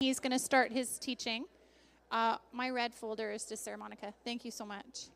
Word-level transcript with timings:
He's 0.00 0.20
going 0.20 0.32
to 0.32 0.38
start 0.38 0.72
his 0.72 0.98
teaching. 0.98 1.46
Uh, 2.10 2.36
my 2.52 2.68
red 2.68 2.94
folder 2.94 3.32
is 3.32 3.44
to 3.46 3.56
Sarah 3.56 3.78
Monica. 3.78 4.12
Thank 4.26 4.44
you 4.44 4.50
so 4.50 4.66
much. 4.66 5.06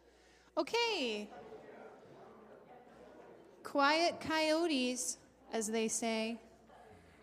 Okay. 0.56 1.28
Quiet 3.62 4.18
coyotes, 4.20 5.18
as 5.52 5.66
they 5.66 5.86
say. 5.86 6.38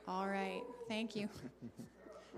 All 0.07 0.27
right. 0.27 0.61
Thank 0.87 1.15
you. 1.15 1.29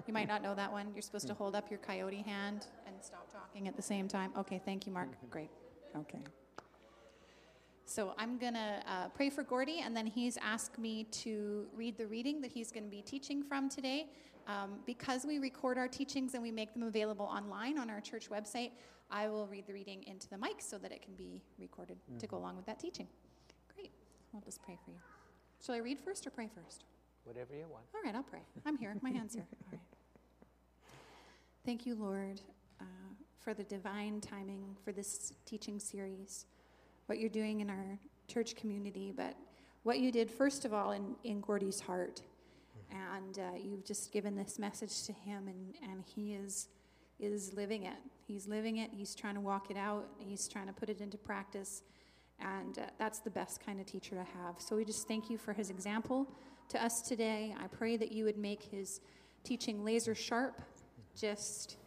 You 0.07 0.13
might 0.13 0.27
not 0.27 0.41
know 0.41 0.55
that 0.55 0.71
one. 0.71 0.87
You're 0.95 1.03
supposed 1.03 1.27
to 1.27 1.35
hold 1.35 1.53
up 1.53 1.69
your 1.69 1.77
coyote 1.77 2.23
hand 2.23 2.65
and 2.87 2.95
stop 2.99 3.31
talking 3.31 3.67
at 3.67 3.75
the 3.75 3.81
same 3.81 4.07
time. 4.07 4.31
Okay. 4.35 4.59
Thank 4.65 4.87
you, 4.87 4.91
Mark. 4.91 5.09
Great. 5.29 5.51
Okay. 5.95 6.17
So 7.85 8.13
I'm 8.17 8.39
going 8.39 8.55
to 8.55 8.81
uh, 8.87 9.09
pray 9.09 9.29
for 9.29 9.43
Gordy, 9.43 9.81
and 9.83 9.95
then 9.95 10.07
he's 10.07 10.37
asked 10.37 10.79
me 10.79 11.03
to 11.11 11.67
read 11.75 11.95
the 11.97 12.07
reading 12.07 12.41
that 12.41 12.51
he's 12.51 12.71
going 12.71 12.85
to 12.85 12.89
be 12.89 13.03
teaching 13.03 13.43
from 13.43 13.69
today. 13.69 14.07
Um, 14.47 14.79
because 14.85 15.25
we 15.25 15.39
record 15.39 15.77
our 15.77 15.87
teachings 15.87 16.33
and 16.33 16.41
we 16.41 16.51
make 16.51 16.73
them 16.73 16.83
available 16.83 17.25
online 17.25 17.77
on 17.77 17.89
our 17.89 18.01
church 18.01 18.29
website, 18.29 18.71
I 19.11 19.27
will 19.27 19.47
read 19.47 19.67
the 19.67 19.73
reading 19.73 20.03
into 20.07 20.29
the 20.29 20.37
mic 20.37 20.55
so 20.59 20.77
that 20.77 20.91
it 20.91 21.01
can 21.01 21.15
be 21.15 21.41
recorded 21.59 21.97
mm-hmm. 21.97 22.17
to 22.17 22.27
go 22.27 22.35
mm-hmm. 22.35 22.43
along 22.43 22.55
with 22.57 22.65
that 22.65 22.79
teaching. 22.79 23.07
Great. 23.75 23.91
I'll 24.33 24.41
just 24.41 24.61
pray 24.63 24.77
for 24.83 24.91
you. 24.91 24.97
Shall 25.63 25.75
I 25.75 25.79
read 25.79 25.99
first 25.99 26.25
or 26.25 26.29
pray 26.29 26.49
first? 26.53 26.83
Whatever 27.25 27.53
you 27.53 27.65
want. 27.69 27.83
All 27.93 28.01
right, 28.03 28.15
I'll 28.15 28.23
pray. 28.23 28.41
I'm 28.65 28.77
here. 28.77 28.95
My 29.01 29.11
hand's 29.11 29.33
here. 29.33 29.45
All 29.65 29.71
right. 29.71 29.81
Thank 31.65 31.85
you, 31.85 31.95
Lord, 31.95 32.41
uh, 32.79 32.85
for 33.39 33.53
the 33.53 33.63
divine 33.63 34.21
timing 34.21 34.75
for 34.83 34.91
this 34.91 35.33
teaching 35.45 35.79
series, 35.79 36.45
what 37.07 37.19
you're 37.19 37.29
doing 37.29 37.59
in 37.59 37.69
our 37.69 37.99
church 38.27 38.55
community, 38.55 39.13
but 39.15 39.35
what 39.83 39.99
you 39.99 40.11
did, 40.11 40.31
first 40.31 40.65
of 40.65 40.73
all, 40.73 40.91
in, 40.91 41.15
in 41.23 41.41
Gordy's 41.41 41.79
heart 41.79 42.21
and 42.91 43.39
uh, 43.39 43.57
you've 43.57 43.85
just 43.85 44.11
given 44.11 44.35
this 44.35 44.59
message 44.59 45.03
to 45.03 45.13
him 45.13 45.47
and, 45.47 45.75
and 45.83 46.03
he 46.05 46.33
is 46.33 46.67
is 47.19 47.53
living 47.53 47.83
it. 47.83 47.97
He's 48.27 48.47
living 48.47 48.77
it. 48.77 48.91
He's 48.93 49.13
trying 49.13 49.35
to 49.35 49.41
walk 49.41 49.69
it 49.69 49.77
out. 49.77 50.07
He's 50.19 50.47
trying 50.47 50.67
to 50.67 50.73
put 50.73 50.89
it 50.89 51.01
into 51.01 51.17
practice. 51.17 51.83
And 52.39 52.79
uh, 52.79 52.83
that's 52.97 53.19
the 53.19 53.29
best 53.29 53.63
kind 53.65 53.79
of 53.79 53.85
teacher 53.85 54.15
to 54.15 54.23
have. 54.23 54.55
So 54.59 54.77
we 54.77 54.85
just 54.85 55.07
thank 55.07 55.29
you 55.29 55.37
for 55.37 55.51
his 55.51 55.69
example 55.69 56.31
to 56.69 56.81
us 56.81 57.01
today. 57.01 57.53
I 57.61 57.67
pray 57.67 57.97
that 57.97 58.11
you 58.11 58.23
would 58.23 58.37
make 58.37 58.63
his 58.63 59.01
teaching 59.43 59.83
laser 59.83 60.15
sharp 60.15 60.61
just 61.19 61.77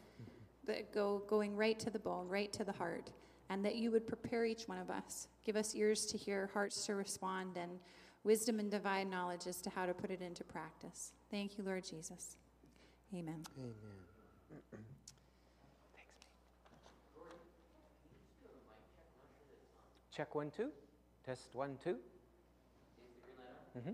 the, 0.66 0.84
go 0.92 1.22
going 1.28 1.56
right 1.56 1.78
to 1.80 1.90
the 1.90 1.98
bone 1.98 2.28
right 2.28 2.52
to 2.52 2.64
the 2.64 2.72
heart 2.72 3.10
and 3.50 3.64
that 3.64 3.76
you 3.76 3.90
would 3.90 4.06
prepare 4.06 4.44
each 4.44 4.64
one 4.64 4.78
of 4.78 4.90
us. 4.90 5.28
Give 5.44 5.56
us 5.56 5.74
ears 5.74 6.06
to 6.06 6.18
hear 6.18 6.50
hearts 6.52 6.86
to 6.86 6.94
respond 6.94 7.56
and 7.56 7.72
wisdom 8.24 8.58
and 8.60 8.70
divine 8.70 9.10
knowledge 9.10 9.46
as 9.46 9.60
to 9.62 9.70
how 9.70 9.86
to 9.86 9.94
put 9.94 10.10
it 10.10 10.20
into 10.20 10.44
practice. 10.44 11.12
Thank 11.30 11.58
you, 11.58 11.64
Lord 11.64 11.84
Jesus. 11.84 12.36
Amen. 13.14 13.42
Amen. 13.58 13.74
Thanks. 14.70 14.86
Check 20.14 20.34
one, 20.34 20.50
two. 20.50 20.70
Test 21.24 21.54
one, 21.54 21.78
two. 21.82 21.96
Mm-hmm. 23.78 23.92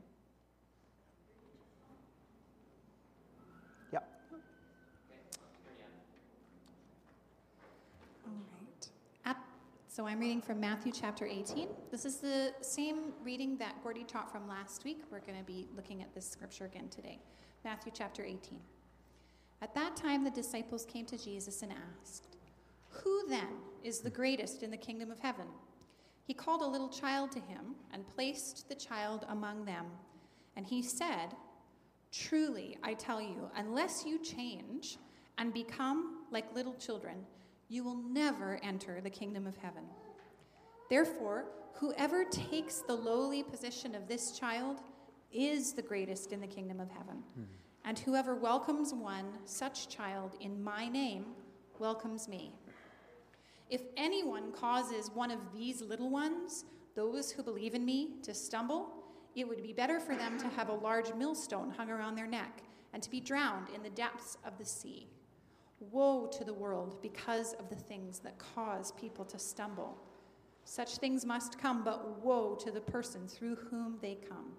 So 9.99 10.07
I'm 10.07 10.21
reading 10.21 10.41
from 10.41 10.61
Matthew 10.61 10.93
chapter 10.93 11.27
18. 11.27 11.71
This 11.91 12.05
is 12.05 12.19
the 12.19 12.53
same 12.61 13.13
reading 13.25 13.57
that 13.59 13.83
Gordy 13.83 14.05
taught 14.05 14.31
from 14.31 14.47
last 14.47 14.85
week. 14.85 15.03
We're 15.11 15.19
going 15.19 15.37
to 15.37 15.45
be 15.45 15.67
looking 15.75 16.03
at 16.03 16.15
this 16.15 16.25
scripture 16.25 16.67
again 16.67 16.89
today. 16.89 17.19
Matthew 17.65 17.91
chapter 17.93 18.23
18. 18.23 18.61
At 19.61 19.75
that 19.75 19.97
time, 19.97 20.23
the 20.23 20.31
disciples 20.31 20.85
came 20.85 21.05
to 21.07 21.19
Jesus 21.19 21.63
and 21.63 21.73
asked, 21.73 22.37
Who 22.91 23.27
then 23.29 23.49
is 23.83 23.99
the 23.99 24.09
greatest 24.09 24.63
in 24.63 24.71
the 24.71 24.77
kingdom 24.77 25.11
of 25.11 25.19
heaven? 25.19 25.47
He 26.23 26.33
called 26.33 26.63
a 26.63 26.69
little 26.69 26.91
child 26.91 27.33
to 27.33 27.41
him 27.41 27.75
and 27.93 28.07
placed 28.07 28.69
the 28.69 28.77
child 28.77 29.27
among 29.31 29.65
them. 29.65 29.87
And 30.55 30.65
he 30.65 30.81
said, 30.81 31.35
Truly, 32.13 32.79
I 32.85 32.95
tell 32.95 33.21
you, 33.21 33.51
unless 33.57 34.05
you 34.07 34.23
change 34.23 34.97
and 35.39 35.53
become 35.53 36.19
like 36.31 36.55
little 36.55 36.75
children, 36.75 37.17
you 37.69 37.85
will 37.85 37.97
never 37.97 38.59
enter 38.63 39.01
the 39.01 39.11
kingdom 39.11 39.47
of 39.47 39.57
heaven. 39.57 39.85
Therefore, 40.89 41.47
whoever 41.75 42.25
takes 42.25 42.81
the 42.81 42.95
lowly 42.95 43.43
position 43.43 43.95
of 43.95 44.09
this 44.09 44.33
child 44.39 44.81
is 45.33 45.75
the 45.75 45.83
greatest 45.83 46.33
in 46.33 46.41
the 46.41 46.47
kingdom 46.47 46.81
of 46.81 46.91
heaven. 46.91 47.23
Hmm. 47.35 47.43
And 47.85 47.99
whoever 47.99 48.35
welcomes 48.35 48.93
one 48.93 49.27
such 49.45 49.89
child 49.89 50.37
in 50.41 50.63
my 50.63 50.89
name 50.89 51.27
welcomes 51.79 52.29
me. 52.29 52.53
If 53.71 53.83
anyone 53.97 54.53
causes 54.53 55.11
one 55.13 55.31
of 55.31 55.41
these 55.55 55.83
little 55.83 56.11
ones, 56.11 56.65
those 56.95 57.31
who 57.31 57.43
believe 57.43 57.75
in 57.75 57.85
me, 57.85 58.17
to 58.23 58.35
stumble, 58.35 58.89
it 59.37 59.47
would 59.47 59.63
be 59.63 59.73
better 59.73 60.01
for 60.01 60.17
them 60.17 60.39
to 60.39 60.49
have 60.49 60.71
a 60.71 60.75
large 60.75 61.15
millstone 61.15 61.71
hung 61.71 61.91
around 61.91 62.15
their 62.15 62.27
neck 62.27 62.63
and 62.93 63.03
to 63.03 63.11
be 63.11 63.21
drowned 63.21 63.69
in 63.75 63.83
the 63.83 63.91
depths 63.91 64.39
of 64.45 64.59
the 64.59 64.65
sea. 64.65 65.07
Woe 65.81 66.27
to 66.27 66.45
the 66.45 66.55
world 66.55 67.01
because 67.03 67.55
of 67.55 67.69
the 67.69 67.77
things 67.77 68.19
that 68.21 68.39
cause 68.39 68.93
people 68.93 69.25
to 69.27 69.39
stumble. 69.39 69.97
Such 70.65 70.97
things 70.97 71.25
must 71.25 71.59
come, 71.59 71.85
but 71.85 72.23
woe 72.23 72.55
to 72.57 72.71
the 72.71 72.81
person 72.81 73.27
through 73.27 73.57
whom 73.57 73.99
they 74.03 74.17
come. 74.29 74.53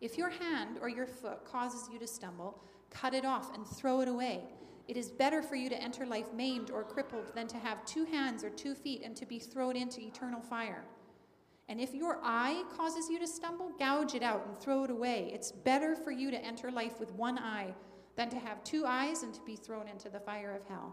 If 0.00 0.16
your 0.16 0.30
hand 0.30 0.78
or 0.80 0.88
your 0.88 1.06
foot 1.06 1.44
causes 1.44 1.88
you 1.92 1.98
to 1.98 2.06
stumble, 2.06 2.62
cut 2.90 3.12
it 3.12 3.24
off 3.24 3.54
and 3.54 3.66
throw 3.66 4.00
it 4.00 4.08
away. 4.08 4.44
It 4.86 4.96
is 4.96 5.10
better 5.10 5.42
for 5.42 5.56
you 5.56 5.68
to 5.68 5.82
enter 5.82 6.06
life 6.06 6.32
maimed 6.32 6.70
or 6.70 6.84
crippled 6.84 7.34
than 7.34 7.48
to 7.48 7.58
have 7.58 7.84
two 7.84 8.04
hands 8.06 8.42
or 8.42 8.50
two 8.50 8.74
feet 8.74 9.02
and 9.04 9.14
to 9.16 9.26
be 9.26 9.38
thrown 9.38 9.76
into 9.76 10.00
eternal 10.00 10.40
fire. 10.40 10.84
And 11.68 11.80
if 11.80 11.92
your 11.92 12.18
eye 12.22 12.64
causes 12.74 13.10
you 13.10 13.18
to 13.18 13.26
stumble, 13.26 13.70
gouge 13.78 14.14
it 14.14 14.22
out 14.22 14.46
and 14.46 14.56
throw 14.56 14.84
it 14.84 14.90
away. 14.90 15.30
It's 15.34 15.52
better 15.52 15.94
for 15.94 16.10
you 16.10 16.30
to 16.30 16.42
enter 16.42 16.70
life 16.70 16.98
with 16.98 17.12
one 17.12 17.38
eye 17.38 17.74
than 18.18 18.28
to 18.28 18.36
have 18.36 18.64
two 18.64 18.84
eyes 18.84 19.22
and 19.22 19.32
to 19.32 19.40
be 19.42 19.54
thrown 19.54 19.86
into 19.86 20.10
the 20.10 20.18
fire 20.18 20.50
of 20.50 20.66
hell. 20.66 20.92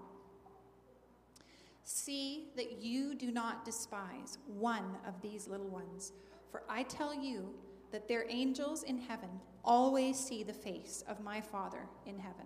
See 1.83 2.49
that 2.55 2.83
you 2.83 3.15
do 3.15 3.31
not 3.31 3.65
despise 3.65 4.37
one 4.45 4.95
of 5.07 5.19
these 5.23 5.47
little 5.47 5.67
ones, 5.67 6.13
for 6.51 6.61
I 6.69 6.83
tell 6.83 7.15
you 7.15 7.49
that 7.91 8.07
their 8.07 8.25
angels 8.29 8.83
in 8.83 8.99
heaven 8.99 9.29
always 9.63 10.19
see 10.19 10.43
the 10.43 10.53
face 10.53 11.03
of 11.07 11.19
my 11.19 11.41
Father 11.41 11.87
in 12.05 12.19
heaven. 12.19 12.45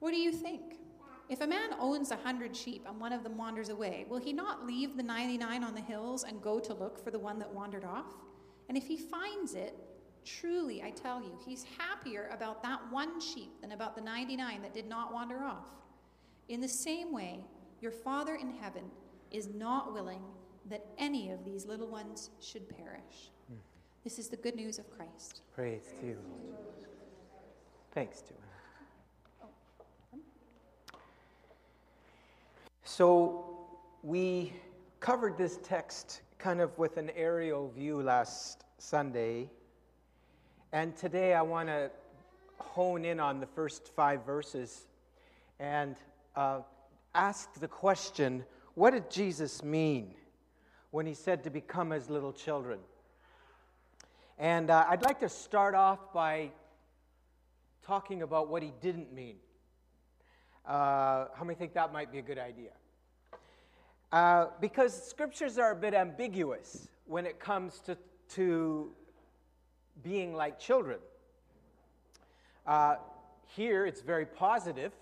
What 0.00 0.10
do 0.10 0.18
you 0.18 0.32
think? 0.32 0.78
If 1.28 1.42
a 1.42 1.46
man 1.46 1.70
owns 1.78 2.10
a 2.10 2.16
hundred 2.16 2.56
sheep 2.56 2.84
and 2.88 2.98
one 2.98 3.12
of 3.12 3.22
them 3.22 3.36
wanders 3.36 3.68
away, 3.68 4.06
will 4.08 4.18
he 4.18 4.32
not 4.32 4.66
leave 4.66 4.96
the 4.96 5.04
99 5.04 5.62
on 5.62 5.72
the 5.72 5.80
hills 5.80 6.24
and 6.24 6.42
go 6.42 6.58
to 6.58 6.74
look 6.74 6.98
for 6.98 7.12
the 7.12 7.18
one 7.20 7.38
that 7.38 7.54
wandered 7.54 7.84
off? 7.84 8.12
And 8.68 8.76
if 8.76 8.88
he 8.88 8.96
finds 8.96 9.54
it, 9.54 9.76
Truly, 10.24 10.82
I 10.82 10.90
tell 10.90 11.20
you, 11.20 11.38
he's 11.44 11.64
happier 11.78 12.30
about 12.32 12.62
that 12.62 12.80
one 12.90 13.20
sheep 13.20 13.60
than 13.60 13.72
about 13.72 13.94
the 13.96 14.02
99 14.02 14.62
that 14.62 14.74
did 14.74 14.86
not 14.86 15.12
wander 15.12 15.42
off. 15.42 15.66
In 16.48 16.60
the 16.60 16.68
same 16.68 17.12
way, 17.12 17.40
your 17.80 17.92
Father 17.92 18.34
in 18.34 18.50
heaven 18.50 18.84
is 19.30 19.48
not 19.54 19.92
willing 19.92 20.22
that 20.68 20.84
any 20.98 21.30
of 21.30 21.44
these 21.44 21.64
little 21.64 21.88
ones 21.88 22.30
should 22.40 22.68
perish. 22.68 23.30
Mm. 23.50 23.56
This 24.04 24.18
is 24.18 24.28
the 24.28 24.36
good 24.36 24.54
news 24.54 24.78
of 24.78 24.90
Christ. 24.90 25.42
Praise 25.54 25.92
to 26.00 26.06
you. 26.06 26.18
Thanks, 27.92 28.20
to 28.22 28.28
him. 28.28 28.36
So, 32.84 33.44
we 34.02 34.52
covered 35.00 35.38
this 35.38 35.58
text 35.62 36.22
kind 36.38 36.60
of 36.60 36.76
with 36.78 36.96
an 36.96 37.10
aerial 37.14 37.70
view 37.70 38.02
last 38.02 38.64
Sunday. 38.78 39.48
And 40.72 40.96
today 40.96 41.34
I 41.34 41.42
want 41.42 41.68
to 41.68 41.90
hone 42.58 43.04
in 43.04 43.18
on 43.18 43.40
the 43.40 43.46
first 43.46 43.88
five 43.88 44.24
verses 44.24 44.86
and 45.58 45.96
uh, 46.36 46.60
ask 47.12 47.52
the 47.58 47.66
question 47.66 48.44
what 48.74 48.92
did 48.92 49.10
Jesus 49.10 49.64
mean 49.64 50.14
when 50.92 51.06
he 51.06 51.14
said 51.14 51.42
to 51.42 51.50
become 51.50 51.90
as 51.90 52.08
little 52.08 52.32
children? 52.32 52.78
And 54.38 54.70
uh, 54.70 54.86
I'd 54.88 55.02
like 55.02 55.18
to 55.20 55.28
start 55.28 55.74
off 55.74 56.12
by 56.14 56.50
talking 57.84 58.22
about 58.22 58.46
what 58.48 58.62
he 58.62 58.72
didn't 58.80 59.12
mean. 59.12 59.38
Uh, 60.64 61.26
how 61.34 61.42
many 61.42 61.56
think 61.56 61.74
that 61.74 61.92
might 61.92 62.12
be 62.12 62.20
a 62.20 62.22
good 62.22 62.38
idea? 62.38 62.70
Uh, 64.12 64.46
because 64.60 64.94
scriptures 64.94 65.58
are 65.58 65.72
a 65.72 65.76
bit 65.76 65.94
ambiguous 65.94 66.86
when 67.06 67.26
it 67.26 67.40
comes 67.40 67.80
to, 67.80 67.98
to 68.28 68.92
being 70.02 70.34
like 70.34 70.58
children. 70.58 70.98
Uh, 72.66 72.96
here, 73.56 73.86
it's 73.86 74.00
very 74.00 74.26
positive, 74.26 74.92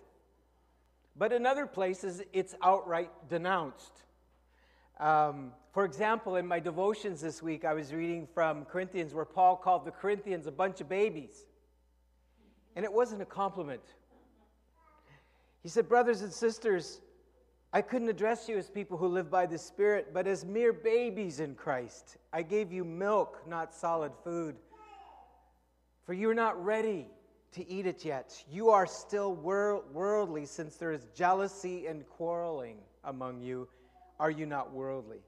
but 1.16 1.32
in 1.32 1.46
other 1.46 1.66
places, 1.66 2.22
it's 2.32 2.54
outright 2.62 3.10
denounced. 3.28 3.92
Um, 4.98 5.52
for 5.72 5.84
example, 5.84 6.36
in 6.36 6.46
my 6.46 6.58
devotions 6.60 7.20
this 7.20 7.42
week, 7.42 7.64
I 7.64 7.74
was 7.74 7.92
reading 7.92 8.26
from 8.34 8.64
Corinthians 8.64 9.14
where 9.14 9.24
Paul 9.24 9.56
called 9.56 9.84
the 9.84 9.90
Corinthians 9.90 10.46
a 10.46 10.52
bunch 10.52 10.80
of 10.80 10.88
babies. 10.88 11.46
And 12.74 12.84
it 12.84 12.92
wasn't 12.92 13.22
a 13.22 13.26
compliment. 13.26 13.82
He 15.62 15.68
said, 15.68 15.88
Brothers 15.88 16.22
and 16.22 16.32
sisters, 16.32 17.00
I 17.72 17.82
couldn't 17.82 18.08
address 18.08 18.48
you 18.48 18.56
as 18.56 18.70
people 18.70 18.96
who 18.96 19.08
live 19.08 19.30
by 19.30 19.46
the 19.46 19.58
Spirit, 19.58 20.14
but 20.14 20.26
as 20.26 20.44
mere 20.44 20.72
babies 20.72 21.40
in 21.40 21.54
Christ. 21.54 22.16
I 22.32 22.42
gave 22.42 22.72
you 22.72 22.84
milk, 22.84 23.42
not 23.46 23.74
solid 23.74 24.12
food. 24.24 24.56
For 26.08 26.14
you're 26.14 26.32
not 26.32 26.64
ready 26.64 27.06
to 27.52 27.68
eat 27.68 27.84
it 27.84 28.02
yet. 28.02 28.42
You 28.50 28.70
are 28.70 28.86
still 28.86 29.34
worldly, 29.34 30.46
since 30.46 30.76
there 30.76 30.90
is 30.90 31.06
jealousy 31.14 31.86
and 31.86 32.08
quarreling 32.08 32.78
among 33.04 33.42
you. 33.42 33.68
Are 34.18 34.30
you 34.30 34.46
not 34.46 34.72
worldly? 34.72 35.18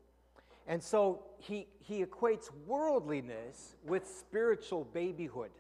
And 0.67 0.83
so 0.83 1.23
he, 1.37 1.67
he 1.81 2.03
equates 2.03 2.49
worldliness 2.67 3.77
with 3.85 4.07
spiritual 4.07 4.85
babyhood 4.85 5.51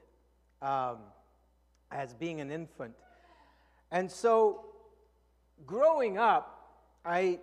um, 0.62 1.00
as 1.90 2.14
being 2.14 2.40
an 2.40 2.50
infant. 2.50 2.94
And 3.90 4.10
so 4.10 4.70
growing 5.66 6.16
up, 6.16 6.78
I, 7.04 7.40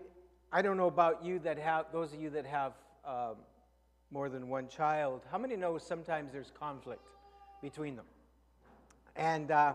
I 0.51 0.63
don't 0.63 0.77
know 0.77 0.87
about 0.87 1.23
you 1.23 1.37
that 1.41 1.59
have, 1.59 1.85
those 1.93 2.11
of 2.11 2.19
you 2.19 2.31
that 2.31 2.47
have 2.47 2.73
um, 3.05 3.35
more 4.09 4.29
than 4.29 4.49
one 4.49 4.67
child, 4.67 5.27
how 5.31 5.37
many 5.37 5.55
know 5.55 5.77
sometimes 5.77 6.31
there's 6.31 6.51
conflict 6.59 7.03
between 7.61 7.95
them? 7.95 8.05
And 9.15 9.51
uh, 9.51 9.73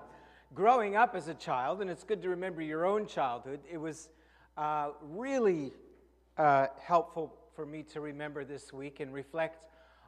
growing 0.55 0.97
up 0.97 1.15
as 1.15 1.29
a 1.29 1.35
child, 1.35 1.81
and 1.81 1.91
it's 1.91 2.05
good 2.05 2.23
to 2.23 2.29
remember 2.29 2.63
your 2.63 2.87
own 2.87 3.07
childhood, 3.07 3.61
it 3.71 3.79
was 3.79 4.09
uh, 4.57 4.91
really 5.03 5.73
uh, 6.39 6.67
helpful 6.81 7.35
for 7.55 7.67
me 7.67 7.83
to 7.83 8.01
remember 8.01 8.45
this 8.45 8.73
week 8.73 9.01
and 9.01 9.13
reflect 9.13 9.59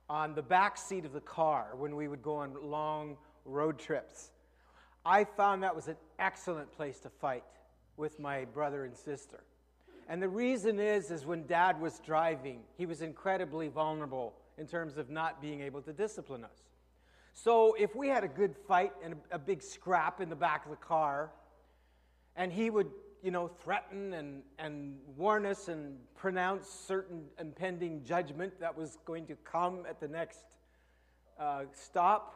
on 0.08 0.34
the 0.34 0.42
back 0.42 0.76
seat 0.76 1.04
of 1.04 1.12
the 1.12 1.20
car 1.20 1.68
when 1.76 1.96
we 1.96 2.08
would 2.08 2.22
go 2.22 2.36
on 2.36 2.54
long 2.62 3.16
road 3.44 3.78
trips. 3.78 4.30
I 5.04 5.24
found 5.24 5.62
that 5.62 5.74
was 5.74 5.88
an 5.88 5.96
excellent 6.18 6.72
place 6.72 6.98
to 7.00 7.10
fight 7.10 7.44
with 7.96 8.18
my 8.18 8.44
brother 8.46 8.84
and 8.84 8.96
sister. 8.96 9.44
And 10.08 10.22
the 10.22 10.28
reason 10.28 10.78
is, 10.78 11.10
is 11.10 11.24
when 11.24 11.46
dad 11.46 11.80
was 11.80 12.00
driving, 12.00 12.60
he 12.76 12.86
was 12.86 13.02
incredibly 13.02 13.68
vulnerable 13.68 14.34
in 14.58 14.66
terms 14.66 14.98
of 14.98 15.10
not 15.10 15.40
being 15.40 15.60
able 15.62 15.80
to 15.82 15.92
discipline 15.92 16.44
us. 16.44 16.62
So 17.34 17.74
if 17.78 17.94
we 17.94 18.08
had 18.08 18.24
a 18.24 18.28
good 18.28 18.54
fight 18.56 18.92
and 19.02 19.16
a, 19.30 19.38
big 19.38 19.60
scrap 19.60 20.20
in 20.20 20.30
the 20.30 20.36
back 20.36 20.64
of 20.64 20.70
the 20.70 20.76
car, 20.76 21.32
and 22.36 22.52
he 22.52 22.70
would, 22.70 22.90
you 23.22 23.32
know, 23.32 23.48
threaten 23.48 24.14
and, 24.14 24.42
and 24.58 24.96
warn 25.16 25.44
us 25.44 25.68
and 25.68 25.98
pronounce 26.14 26.68
certain 26.68 27.24
impending 27.38 28.04
judgment 28.04 28.58
that 28.60 28.76
was 28.76 28.98
going 29.04 29.26
to 29.26 29.34
come 29.44 29.84
at 29.88 30.00
the 30.00 30.08
next 30.08 30.44
uh, 31.38 31.64
stop, 31.72 32.34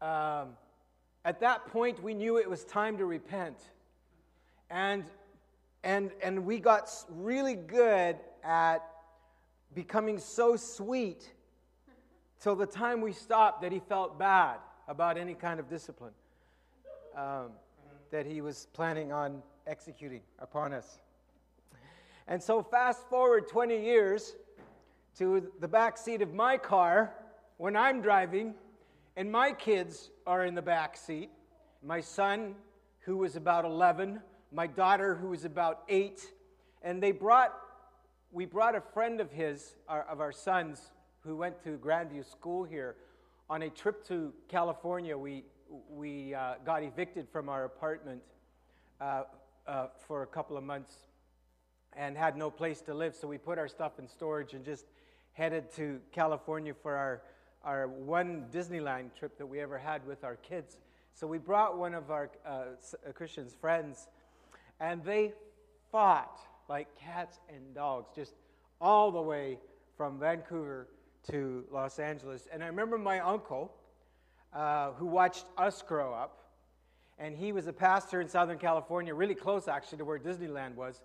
um, 0.00 0.56
at 1.24 1.38
that 1.40 1.66
point 1.68 2.02
we 2.02 2.14
knew 2.14 2.38
it 2.38 2.48
was 2.48 2.64
time 2.64 2.96
to 2.96 3.04
repent. 3.04 3.58
And 4.70 5.04
and, 5.84 6.12
and 6.22 6.46
we 6.46 6.60
got 6.60 6.88
really 7.08 7.56
good 7.56 8.16
at 8.44 8.84
becoming 9.74 10.18
so 10.18 10.54
sweet 10.56 11.32
till 12.42 12.56
the 12.56 12.66
time 12.66 13.00
we 13.00 13.12
stopped 13.12 13.62
that 13.62 13.70
he 13.70 13.78
felt 13.78 14.18
bad 14.18 14.56
about 14.88 15.16
any 15.16 15.34
kind 15.34 15.60
of 15.60 15.68
discipline 15.70 16.12
um, 17.16 17.50
that 18.10 18.26
he 18.26 18.40
was 18.40 18.66
planning 18.72 19.12
on 19.12 19.42
executing 19.66 20.20
upon 20.40 20.72
us. 20.72 20.98
And 22.26 22.42
so, 22.42 22.62
fast 22.62 23.08
forward 23.08 23.48
20 23.48 23.80
years 23.80 24.34
to 25.18 25.52
the 25.60 25.68
back 25.68 25.96
seat 25.96 26.20
of 26.20 26.34
my 26.34 26.56
car 26.56 27.12
when 27.58 27.76
I'm 27.76 28.00
driving, 28.00 28.54
and 29.16 29.30
my 29.30 29.52
kids 29.52 30.10
are 30.26 30.44
in 30.44 30.54
the 30.54 30.62
back 30.62 30.96
seat. 30.96 31.30
My 31.82 32.00
son, 32.00 32.54
who 33.00 33.18
was 33.18 33.36
about 33.36 33.64
11, 33.64 34.20
my 34.52 34.66
daughter, 34.66 35.14
who 35.14 35.28
was 35.28 35.44
about 35.44 35.82
eight, 35.88 36.20
and 36.82 37.02
they 37.02 37.12
brought, 37.12 37.52
we 38.32 38.46
brought 38.46 38.74
a 38.74 38.80
friend 38.80 39.20
of 39.20 39.30
his, 39.30 39.76
our, 39.88 40.02
of 40.02 40.20
our 40.20 40.32
sons, 40.32 40.92
who 41.24 41.36
went 41.36 41.62
to 41.62 41.78
Grandview 41.78 42.28
School 42.28 42.64
here 42.64 42.96
on 43.48 43.62
a 43.62 43.70
trip 43.70 44.06
to 44.08 44.32
California. 44.48 45.16
We, 45.16 45.44
we 45.90 46.34
uh, 46.34 46.54
got 46.64 46.82
evicted 46.82 47.28
from 47.30 47.48
our 47.48 47.64
apartment 47.64 48.22
uh, 49.00 49.24
uh, 49.66 49.86
for 50.06 50.22
a 50.22 50.26
couple 50.26 50.56
of 50.56 50.64
months 50.64 50.94
and 51.94 52.16
had 52.16 52.36
no 52.36 52.50
place 52.50 52.80
to 52.82 52.94
live, 52.94 53.14
so 53.14 53.28
we 53.28 53.38
put 53.38 53.58
our 53.58 53.68
stuff 53.68 53.98
in 53.98 54.08
storage 54.08 54.54
and 54.54 54.64
just 54.64 54.86
headed 55.34 55.70
to 55.74 56.00
California 56.10 56.74
for 56.74 56.96
our, 56.96 57.22
our 57.64 57.86
one 57.86 58.46
Disneyland 58.52 59.14
trip 59.18 59.36
that 59.38 59.46
we 59.46 59.60
ever 59.60 59.78
had 59.78 60.06
with 60.06 60.24
our 60.24 60.36
kids. 60.36 60.78
So 61.14 61.26
we 61.26 61.38
brought 61.38 61.76
one 61.76 61.94
of 61.94 62.10
our 62.10 62.30
uh, 62.46 62.48
uh 62.48 63.12
Christian's 63.12 63.54
friends 63.54 64.08
and 64.80 65.04
they 65.04 65.32
fought 65.90 66.40
like 66.68 66.88
cats 66.98 67.38
and 67.54 67.74
dogs, 67.74 68.08
just 68.16 68.32
all 68.80 69.12
the 69.12 69.20
way 69.20 69.58
from 69.96 70.18
Vancouver 70.18 70.88
to 71.30 71.64
Los 71.70 71.98
Angeles. 71.98 72.48
And 72.52 72.62
I 72.62 72.66
remember 72.66 72.98
my 72.98 73.20
uncle, 73.20 73.72
uh, 74.52 74.92
who 74.92 75.06
watched 75.06 75.46
us 75.56 75.82
grow 75.82 76.12
up, 76.12 76.38
and 77.18 77.36
he 77.36 77.52
was 77.52 77.66
a 77.66 77.72
pastor 77.72 78.20
in 78.20 78.28
Southern 78.28 78.58
California, 78.58 79.14
really 79.14 79.34
close 79.34 79.68
actually 79.68 79.98
to 79.98 80.04
where 80.04 80.18
Disneyland 80.18 80.74
was. 80.74 81.00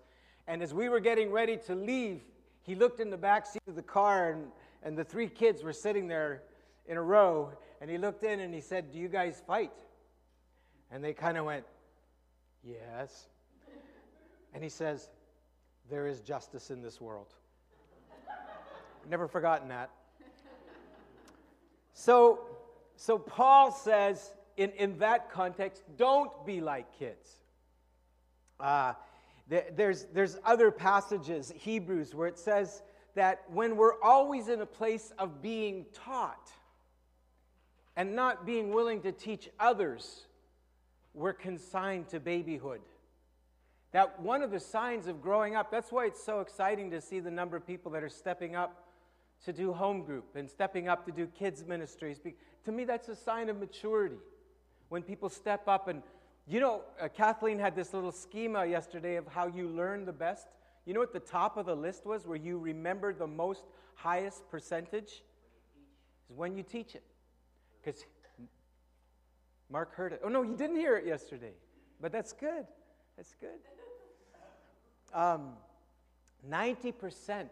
And 0.46 0.62
as 0.62 0.74
we 0.74 0.88
were 0.88 1.00
getting 1.00 1.30
ready 1.30 1.56
to 1.66 1.74
leave, 1.74 2.22
he 2.62 2.74
looked 2.74 3.00
in 3.00 3.10
the 3.10 3.16
back 3.16 3.46
seat 3.46 3.62
of 3.68 3.76
the 3.76 3.82
car, 3.82 4.32
and, 4.32 4.46
and 4.82 4.96
the 4.96 5.04
three 5.04 5.28
kids 5.28 5.62
were 5.62 5.72
sitting 5.72 6.08
there 6.08 6.42
in 6.86 6.96
a 6.96 7.02
row. 7.02 7.50
And 7.80 7.90
he 7.90 7.98
looked 7.98 8.24
in 8.24 8.40
and 8.40 8.52
he 8.52 8.60
said, 8.60 8.92
Do 8.92 8.98
you 8.98 9.08
guys 9.08 9.42
fight? 9.46 9.72
And 10.90 11.04
they 11.04 11.12
kind 11.12 11.38
of 11.38 11.44
went, 11.44 11.64
Yes. 12.64 13.28
And 14.52 14.62
he 14.62 14.70
says, 14.70 15.10
There 15.88 16.06
is 16.06 16.20
justice 16.20 16.70
in 16.70 16.82
this 16.82 17.00
world. 17.00 17.28
Never 19.08 19.28
forgotten 19.28 19.68
that. 19.68 19.90
So, 21.98 22.38
so 22.94 23.18
Paul 23.18 23.72
says 23.72 24.32
in, 24.56 24.70
in 24.78 24.98
that 24.98 25.32
context, 25.32 25.82
don't 25.96 26.30
be 26.46 26.60
like 26.60 26.96
kids. 26.96 27.28
Uh, 28.60 28.92
there's, 29.48 30.04
there's 30.14 30.36
other 30.44 30.70
passages, 30.70 31.52
Hebrews, 31.56 32.14
where 32.14 32.28
it 32.28 32.38
says 32.38 32.82
that 33.16 33.42
when 33.48 33.76
we're 33.76 34.00
always 34.00 34.46
in 34.48 34.60
a 34.60 34.66
place 34.66 35.12
of 35.18 35.42
being 35.42 35.86
taught 35.92 36.52
and 37.96 38.14
not 38.14 38.46
being 38.46 38.72
willing 38.72 39.02
to 39.02 39.10
teach 39.10 39.48
others, 39.58 40.26
we're 41.14 41.32
consigned 41.32 42.10
to 42.10 42.20
babyhood. 42.20 42.80
That 43.90 44.20
one 44.20 44.42
of 44.42 44.52
the 44.52 44.60
signs 44.60 45.08
of 45.08 45.20
growing 45.20 45.56
up, 45.56 45.72
that's 45.72 45.90
why 45.90 46.06
it's 46.06 46.22
so 46.22 46.38
exciting 46.42 46.92
to 46.92 47.00
see 47.00 47.18
the 47.18 47.32
number 47.32 47.56
of 47.56 47.66
people 47.66 47.90
that 47.90 48.04
are 48.04 48.08
stepping 48.08 48.54
up 48.54 48.87
to 49.44 49.52
do 49.52 49.72
home 49.72 50.02
group 50.02 50.36
and 50.36 50.48
stepping 50.48 50.88
up 50.88 51.04
to 51.06 51.12
do 51.12 51.26
kids' 51.26 51.64
ministries. 51.64 52.20
To 52.64 52.72
me, 52.72 52.84
that's 52.84 53.08
a 53.08 53.16
sign 53.16 53.48
of 53.48 53.58
maturity. 53.58 54.18
When 54.88 55.02
people 55.02 55.28
step 55.28 55.68
up 55.68 55.88
and, 55.88 56.02
you 56.46 56.60
know, 56.60 56.82
uh, 57.00 57.08
Kathleen 57.08 57.58
had 57.58 57.76
this 57.76 57.92
little 57.92 58.12
schema 58.12 58.66
yesterday 58.66 59.16
of 59.16 59.26
how 59.26 59.46
you 59.46 59.68
learn 59.68 60.04
the 60.04 60.12
best. 60.12 60.48
You 60.86 60.94
know 60.94 61.00
what 61.00 61.12
the 61.12 61.20
top 61.20 61.56
of 61.56 61.66
the 61.66 61.76
list 61.76 62.06
was 62.06 62.26
where 62.26 62.36
you 62.36 62.58
remember 62.58 63.12
the 63.12 63.26
most 63.26 63.64
highest 63.94 64.48
percentage? 64.50 65.22
Is 66.30 66.36
when 66.36 66.56
you 66.56 66.62
teach 66.62 66.94
it. 66.94 67.04
Because 67.82 68.04
Mark 69.70 69.94
heard 69.94 70.12
it. 70.12 70.20
Oh, 70.24 70.28
no, 70.28 70.42
you 70.42 70.56
didn't 70.56 70.76
hear 70.76 70.96
it 70.96 71.06
yesterday. 71.06 71.52
But 72.00 72.12
that's 72.12 72.32
good. 72.32 72.66
That's 73.16 73.34
good. 73.40 73.58
Um, 75.12 75.52
90%. 76.48 77.48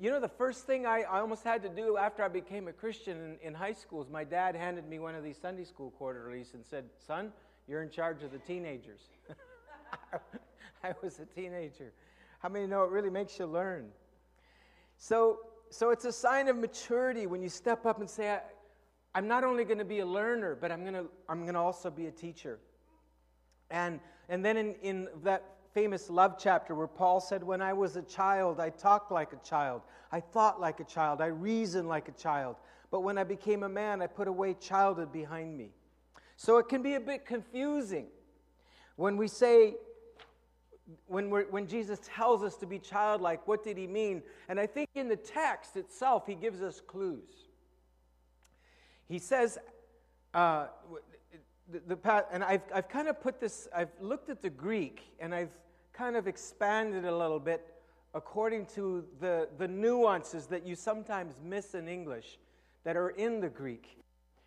You 0.00 0.10
know, 0.10 0.18
the 0.18 0.28
first 0.28 0.66
thing 0.66 0.86
I, 0.86 1.02
I, 1.02 1.20
almost 1.20 1.44
had 1.44 1.62
to 1.62 1.68
do 1.68 1.98
after 1.98 2.22
I 2.22 2.28
became 2.28 2.68
a 2.68 2.72
Christian 2.72 3.36
in, 3.42 3.48
in, 3.48 3.54
high 3.54 3.74
school 3.74 4.00
is 4.00 4.08
my 4.08 4.24
dad 4.24 4.56
handed 4.56 4.88
me 4.88 4.98
one 4.98 5.14
of 5.14 5.22
these 5.22 5.36
Sunday 5.36 5.64
school 5.64 5.90
quarterlies 5.90 6.52
and 6.54 6.64
said, 6.64 6.84
Son, 7.06 7.30
you're 7.68 7.82
in 7.82 7.90
charge 7.90 8.22
of 8.22 8.32
the 8.32 8.38
teenagers. 8.38 9.00
I 10.84 10.94
was 11.02 11.18
a 11.18 11.26
teenager. 11.26 11.92
How 12.38 12.48
many 12.48 12.66
know 12.66 12.84
it 12.84 12.90
really 12.90 13.10
makes 13.10 13.38
you 13.38 13.44
learn? 13.44 13.88
So, 14.96 15.40
so 15.68 15.90
it's 15.90 16.06
a 16.06 16.12
sign 16.12 16.48
of 16.48 16.56
maturity 16.56 17.26
when 17.26 17.42
you 17.42 17.50
step 17.50 17.84
up 17.84 18.00
and 18.00 18.08
say, 18.08 18.38
I'm 19.14 19.28
not 19.28 19.44
only 19.44 19.64
going 19.64 19.78
to 19.78 19.84
be 19.84 20.00
a 20.00 20.06
learner, 20.06 20.56
but 20.58 20.72
I'm 20.72 20.80
going 20.80 20.94
to 20.94 21.06
I'm 21.28 21.42
going 21.42 21.54
to 21.54 21.60
also 21.60 21.90
be 21.90 22.06
a 22.06 22.10
teacher. 22.10 22.58
And, 23.70 24.00
and 24.30 24.42
then 24.42 24.56
in, 24.56 24.74
in 24.82 25.08
that 25.24 25.44
famous 25.74 26.08
love 26.08 26.36
chapter 26.38 26.74
where 26.74 26.86
Paul 26.86 27.20
said, 27.20 27.42
When 27.42 27.60
I 27.60 27.72
was 27.72 27.96
a 27.96 28.02
child, 28.02 28.60
I 28.60 28.70
talked 28.70 29.10
like 29.10 29.32
a 29.32 29.44
child, 29.46 29.82
I 30.12 30.20
thought 30.20 30.60
like 30.60 30.78
a 30.78 30.84
child, 30.84 31.20
I 31.20 31.26
reasoned 31.26 31.88
like 31.88 32.08
a 32.08 32.12
child. 32.12 32.56
But 32.90 33.00
when 33.00 33.18
I 33.18 33.24
became 33.24 33.64
a 33.64 33.68
man, 33.68 34.00
I 34.00 34.06
put 34.06 34.28
away 34.28 34.54
childhood 34.54 35.12
behind 35.12 35.58
me. 35.58 35.70
So 36.36 36.58
it 36.58 36.68
can 36.68 36.80
be 36.80 36.94
a 36.94 37.00
bit 37.00 37.26
confusing 37.26 38.06
when 38.96 39.16
we 39.16 39.26
say, 39.26 39.74
when, 41.06 41.28
when 41.30 41.66
Jesus 41.66 41.98
tells 42.04 42.44
us 42.44 42.56
to 42.56 42.66
be 42.66 42.78
childlike, 42.78 43.48
what 43.48 43.64
did 43.64 43.76
he 43.76 43.88
mean? 43.88 44.22
And 44.48 44.60
I 44.60 44.66
think 44.66 44.88
in 44.94 45.08
the 45.08 45.16
text 45.16 45.76
itself, 45.76 46.24
he 46.26 46.34
gives 46.36 46.62
us 46.62 46.80
clues. 46.80 47.48
He 49.08 49.18
says, 49.18 49.58
uh, 50.34 50.66
the, 51.68 51.96
the, 51.96 52.26
and 52.30 52.44
I've, 52.44 52.62
I've 52.72 52.88
kind 52.88 53.08
of 53.08 53.20
put 53.20 53.40
this, 53.40 53.66
I've 53.74 53.90
looked 54.00 54.30
at 54.30 54.42
the 54.42 54.50
Greek 54.50 55.02
and 55.18 55.34
I've 55.34 55.50
kind 55.94 56.16
of 56.16 56.26
expanded 56.26 57.04
a 57.04 57.16
little 57.16 57.38
bit 57.38 57.64
according 58.14 58.66
to 58.66 59.04
the, 59.20 59.48
the 59.58 59.68
nuances 59.68 60.46
that 60.46 60.66
you 60.66 60.74
sometimes 60.74 61.40
miss 61.42 61.74
in 61.74 61.88
English 61.88 62.38
that 62.84 62.96
are 62.96 63.10
in 63.10 63.40
the 63.40 63.48
Greek. 63.48 63.98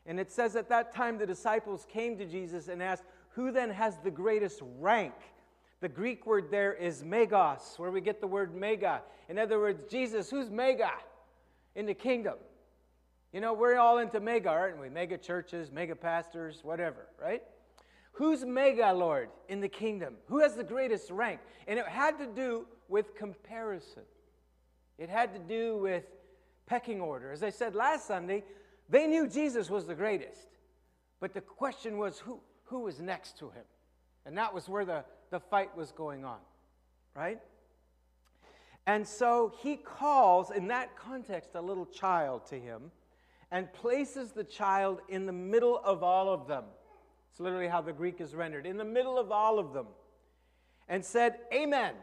And 0.05 0.19
it 0.19 0.31
says 0.31 0.55
at 0.55 0.69
that 0.69 0.93
time 0.93 1.17
the 1.17 1.25
disciples 1.25 1.85
came 1.91 2.17
to 2.17 2.25
Jesus 2.25 2.67
and 2.67 2.81
asked, 2.81 3.03
Who 3.31 3.51
then 3.51 3.69
has 3.69 3.97
the 4.03 4.11
greatest 4.11 4.61
rank? 4.79 5.13
The 5.79 5.89
Greek 5.89 6.25
word 6.25 6.49
there 6.49 6.73
is 6.73 7.03
megas, 7.03 7.75
where 7.77 7.91
we 7.91 8.01
get 8.01 8.21
the 8.21 8.27
word 8.27 8.55
mega. 8.55 9.01
In 9.29 9.37
other 9.37 9.59
words, 9.59 9.83
Jesus, 9.89 10.29
who's 10.29 10.49
mega 10.49 10.91
in 11.75 11.85
the 11.85 11.93
kingdom? 11.93 12.35
You 13.33 13.41
know, 13.41 13.53
we're 13.53 13.77
all 13.77 13.99
into 13.99 14.19
mega, 14.19 14.49
aren't 14.49 14.79
we? 14.79 14.89
Mega 14.89 15.17
churches, 15.17 15.71
mega 15.71 15.95
pastors, 15.95 16.61
whatever, 16.63 17.07
right? 17.21 17.43
Who's 18.17 18.43
mega, 18.43 18.91
Lord, 18.93 19.29
in 19.47 19.61
the 19.61 19.69
kingdom? 19.69 20.15
Who 20.25 20.39
has 20.39 20.55
the 20.55 20.63
greatest 20.63 21.11
rank? 21.11 21.39
And 21.67 21.77
it 21.77 21.87
had 21.87 22.17
to 22.17 22.25
do 22.25 22.65
with 22.87 23.15
comparison. 23.15 24.01
It 24.97 25.07
had 25.07 25.33
to 25.33 25.39
do 25.39 25.77
with 25.77 26.03
pecking 26.65 26.99
order. 26.99 27.31
As 27.31 27.43
I 27.43 27.51
said 27.51 27.75
last 27.75 28.07
Sunday, 28.07 28.43
they 28.89 29.05
knew 29.05 29.27
Jesus 29.27 29.69
was 29.69 29.85
the 29.85 29.93
greatest. 29.93 30.47
But 31.19 31.35
the 31.35 31.41
question 31.41 31.99
was 31.99 32.17
who, 32.17 32.39
who 32.65 32.79
was 32.79 32.99
next 32.99 33.37
to 33.37 33.51
him? 33.51 33.65
And 34.25 34.35
that 34.37 34.51
was 34.51 34.67
where 34.67 34.83
the, 34.83 35.05
the 35.29 35.39
fight 35.39 35.77
was 35.77 35.91
going 35.91 36.25
on, 36.25 36.39
right? 37.15 37.39
And 38.87 39.07
so 39.07 39.53
he 39.59 39.75
calls, 39.75 40.49
in 40.49 40.69
that 40.69 40.97
context, 40.97 41.51
a 41.53 41.61
little 41.61 41.85
child 41.85 42.47
to 42.47 42.59
him 42.59 42.89
and 43.51 43.71
places 43.73 44.31
the 44.31 44.43
child 44.43 45.01
in 45.07 45.27
the 45.27 45.33
middle 45.33 45.79
of 45.85 46.01
all 46.01 46.33
of 46.33 46.47
them. 46.47 46.63
It's 47.37 47.41
literally 47.43 47.67
how 47.67 47.81
the 47.81 47.93
Greek 47.93 48.19
is 48.19 48.33
rendered 48.33 48.65
in 48.65 48.77
the 48.77 48.83
middle 48.83 49.19
of 49.19 49.31
all 49.31 49.59
of 49.59 49.71
them. 49.71 49.85
And 50.89 51.05
said, 51.05 51.35
Amen. 51.53 51.93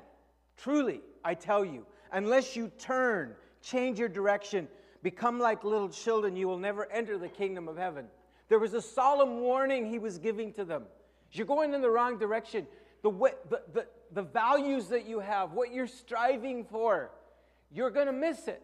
Truly, 0.56 1.00
I 1.24 1.34
tell 1.34 1.64
you, 1.64 1.84
unless 2.12 2.54
you 2.54 2.70
turn, 2.78 3.34
change 3.60 3.98
your 3.98 4.08
direction, 4.08 4.68
become 5.02 5.40
like 5.40 5.64
little 5.64 5.88
children, 5.88 6.36
you 6.36 6.46
will 6.46 6.60
never 6.60 6.88
enter 6.88 7.18
the 7.18 7.28
kingdom 7.28 7.66
of 7.66 7.76
heaven. 7.76 8.06
There 8.48 8.60
was 8.60 8.74
a 8.74 8.80
solemn 8.80 9.40
warning 9.40 9.90
he 9.90 9.98
was 9.98 10.18
giving 10.18 10.52
to 10.52 10.64
them. 10.64 10.84
You're 11.32 11.48
going 11.48 11.74
in 11.74 11.82
the 11.82 11.90
wrong 11.90 12.16
direction. 12.16 12.68
The, 13.02 13.10
way, 13.10 13.32
the, 13.50 13.62
the, 13.72 13.86
the 14.12 14.22
values 14.22 14.86
that 14.90 15.04
you 15.04 15.18
have, 15.18 15.50
what 15.50 15.74
you're 15.74 15.88
striving 15.88 16.64
for, 16.64 17.10
you're 17.72 17.90
going 17.90 18.06
to 18.06 18.12
miss 18.12 18.46
it. 18.46 18.62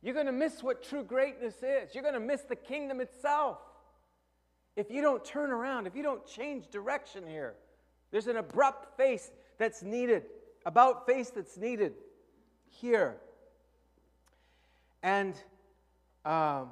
You're 0.00 0.14
going 0.14 0.26
to 0.26 0.32
miss 0.32 0.62
what 0.62 0.80
true 0.80 1.02
greatness 1.02 1.56
is. 1.56 1.92
You're 1.92 2.04
going 2.04 2.14
to 2.14 2.20
miss 2.20 2.42
the 2.42 2.54
kingdom 2.54 3.00
itself 3.00 3.58
if 4.78 4.92
you 4.92 5.02
don't 5.02 5.24
turn 5.24 5.50
around, 5.50 5.88
if 5.88 5.96
you 5.96 6.04
don't 6.04 6.24
change 6.24 6.68
direction 6.68 7.26
here, 7.26 7.56
there's 8.12 8.28
an 8.28 8.36
abrupt 8.36 8.96
face 8.96 9.32
that's 9.58 9.82
needed, 9.82 10.22
about 10.64 11.04
face 11.04 11.30
that's 11.30 11.56
needed 11.56 11.94
here. 12.68 13.16
And 15.02 15.34
um, 16.24 16.68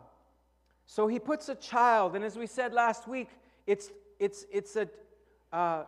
so 0.86 1.08
he 1.08 1.18
puts 1.18 1.48
a 1.48 1.56
child, 1.56 2.14
and 2.14 2.24
as 2.24 2.36
we 2.36 2.46
said 2.46 2.72
last 2.72 3.08
week, 3.08 3.28
it's, 3.66 3.90
it's, 4.20 4.46
it's, 4.52 4.76
a, 4.76 4.88
uh, 5.52 5.82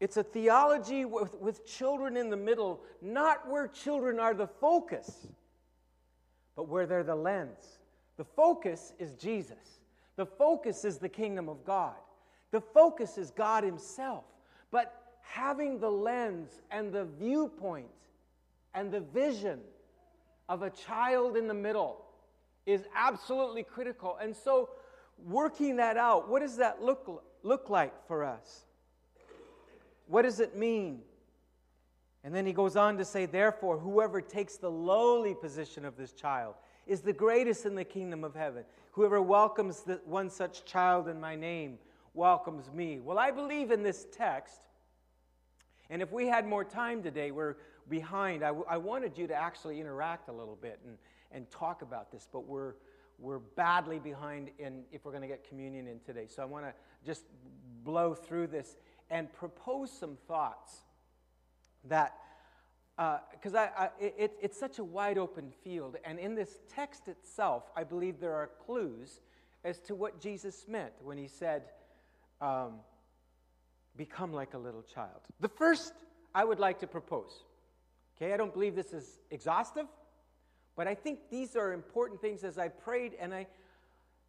it's 0.00 0.16
a 0.16 0.22
theology 0.22 1.04
with, 1.04 1.38
with 1.42 1.66
children 1.66 2.16
in 2.16 2.30
the 2.30 2.38
middle, 2.38 2.80
not 3.02 3.46
where 3.50 3.68
children 3.68 4.18
are 4.18 4.32
the 4.32 4.46
focus, 4.46 5.26
but 6.56 6.68
where 6.68 6.86
they're 6.86 7.04
the 7.04 7.14
lens. 7.14 7.80
The 8.16 8.24
focus 8.24 8.94
is 8.98 9.12
Jesus. 9.12 9.83
The 10.16 10.26
focus 10.26 10.84
is 10.84 10.98
the 10.98 11.08
kingdom 11.08 11.48
of 11.48 11.64
God. 11.64 11.94
The 12.50 12.60
focus 12.60 13.18
is 13.18 13.30
God 13.30 13.64
Himself. 13.64 14.24
But 14.70 14.94
having 15.20 15.80
the 15.80 15.90
lens 15.90 16.60
and 16.70 16.92
the 16.92 17.04
viewpoint 17.04 17.88
and 18.74 18.92
the 18.92 19.00
vision 19.00 19.60
of 20.48 20.62
a 20.62 20.70
child 20.70 21.36
in 21.36 21.48
the 21.48 21.54
middle 21.54 22.04
is 22.66 22.84
absolutely 22.94 23.62
critical. 23.62 24.16
And 24.20 24.34
so, 24.34 24.70
working 25.26 25.76
that 25.76 25.96
out, 25.96 26.28
what 26.28 26.40
does 26.40 26.56
that 26.56 26.82
look, 26.82 27.24
look 27.42 27.70
like 27.70 27.92
for 28.06 28.24
us? 28.24 28.64
What 30.06 30.22
does 30.22 30.40
it 30.40 30.56
mean? 30.56 31.00
And 32.22 32.34
then 32.34 32.46
he 32.46 32.52
goes 32.52 32.76
on 32.76 32.96
to 32.98 33.04
say, 33.04 33.26
therefore, 33.26 33.78
whoever 33.78 34.20
takes 34.20 34.56
the 34.56 34.70
lowly 34.70 35.34
position 35.34 35.84
of 35.84 35.96
this 35.96 36.12
child 36.12 36.54
is 36.86 37.00
the 37.00 37.12
greatest 37.12 37.66
in 37.66 37.74
the 37.74 37.84
kingdom 37.84 38.24
of 38.24 38.34
heaven. 38.34 38.64
Whoever 38.94 39.20
welcomes 39.20 39.80
the, 39.80 40.00
one 40.04 40.30
such 40.30 40.64
child 40.64 41.08
in 41.08 41.20
my 41.20 41.34
name 41.34 41.78
welcomes 42.14 42.70
me. 42.72 43.00
Well, 43.00 43.18
I 43.18 43.32
believe 43.32 43.72
in 43.72 43.82
this 43.82 44.06
text. 44.12 44.60
And 45.90 46.00
if 46.00 46.12
we 46.12 46.28
had 46.28 46.46
more 46.46 46.62
time 46.62 47.02
today, 47.02 47.32
we're 47.32 47.56
behind. 47.88 48.44
I, 48.44 48.48
w- 48.48 48.64
I 48.68 48.76
wanted 48.76 49.18
you 49.18 49.26
to 49.26 49.34
actually 49.34 49.80
interact 49.80 50.28
a 50.28 50.32
little 50.32 50.54
bit 50.54 50.78
and, 50.86 50.96
and 51.32 51.50
talk 51.50 51.82
about 51.82 52.12
this, 52.12 52.28
but 52.32 52.46
we're, 52.46 52.74
we're 53.18 53.40
badly 53.40 53.98
behind 53.98 54.50
in, 54.60 54.84
if 54.92 55.04
we're 55.04 55.10
going 55.10 55.22
to 55.22 55.28
get 55.28 55.48
communion 55.48 55.88
in 55.88 55.98
today. 55.98 56.28
So 56.28 56.40
I 56.40 56.44
want 56.44 56.64
to 56.64 56.72
just 57.04 57.24
blow 57.82 58.14
through 58.14 58.46
this 58.46 58.76
and 59.10 59.32
propose 59.32 59.90
some 59.90 60.16
thoughts 60.28 60.82
that 61.88 62.14
because 62.96 63.54
uh, 63.54 63.88
it, 64.00 64.32
it's 64.40 64.58
such 64.58 64.78
a 64.78 64.84
wide 64.84 65.18
open 65.18 65.50
field. 65.62 65.96
And 66.04 66.18
in 66.18 66.34
this 66.34 66.60
text 66.68 67.08
itself, 67.08 67.64
I 67.76 67.82
believe 67.84 68.20
there 68.20 68.34
are 68.34 68.50
clues 68.64 69.20
as 69.64 69.80
to 69.80 69.94
what 69.94 70.20
Jesus 70.20 70.66
meant 70.68 70.92
when 71.02 71.18
he 71.18 71.28
said, 71.28 71.62
um, 72.40 72.80
Become 73.96 74.32
like 74.32 74.54
a 74.54 74.58
little 74.58 74.82
child. 74.82 75.20
The 75.38 75.48
first 75.48 75.92
I 76.34 76.44
would 76.44 76.58
like 76.58 76.80
to 76.80 76.86
propose, 76.88 77.44
okay, 78.16 78.34
I 78.34 78.36
don't 78.36 78.52
believe 78.52 78.74
this 78.74 78.92
is 78.92 79.20
exhaustive, 79.30 79.86
but 80.76 80.88
I 80.88 80.96
think 80.96 81.20
these 81.30 81.54
are 81.54 81.72
important 81.72 82.20
things 82.20 82.42
as 82.42 82.58
I 82.58 82.68
prayed. 82.68 83.12
And 83.20 83.32
I, 83.32 83.46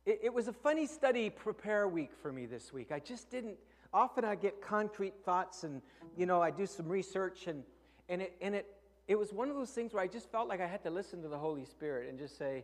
it, 0.06 0.20
it 0.26 0.34
was 0.34 0.48
a 0.48 0.54
funny 0.54 0.86
study 0.86 1.32
prepare 1.32 1.88
week 1.88 2.12
for 2.22 2.32
me 2.32 2.46
this 2.46 2.72
week. 2.72 2.92
I 2.92 3.00
just 3.00 3.32
didn't, 3.32 3.56
often 3.92 4.24
I 4.24 4.36
get 4.36 4.62
concrete 4.62 5.16
thoughts 5.26 5.64
and, 5.64 5.82
you 6.16 6.28
know, 6.28 6.44
I 6.44 6.52
do 6.52 6.68
some 6.68 6.88
research 6.88 7.48
and 7.48 7.64
and 8.10 8.22
it, 8.22 8.34
and 8.42 8.56
it, 8.56 8.68
it 9.08 9.18
was 9.18 9.34
one 9.34 9.50
of 9.50 9.56
those 9.56 9.72
things 9.72 9.94
where 9.94 10.04
I 10.04 10.08
just 10.08 10.32
felt 10.32 10.48
like 10.48 10.62
I 10.62 10.68
had 10.68 10.84
to 10.84 10.90
listen 10.90 11.22
to 11.22 11.28
the 11.28 11.38
Holy 11.38 11.66
Spirit 11.66 12.10
and 12.10 12.18
just 12.18 12.38
say, 12.38 12.64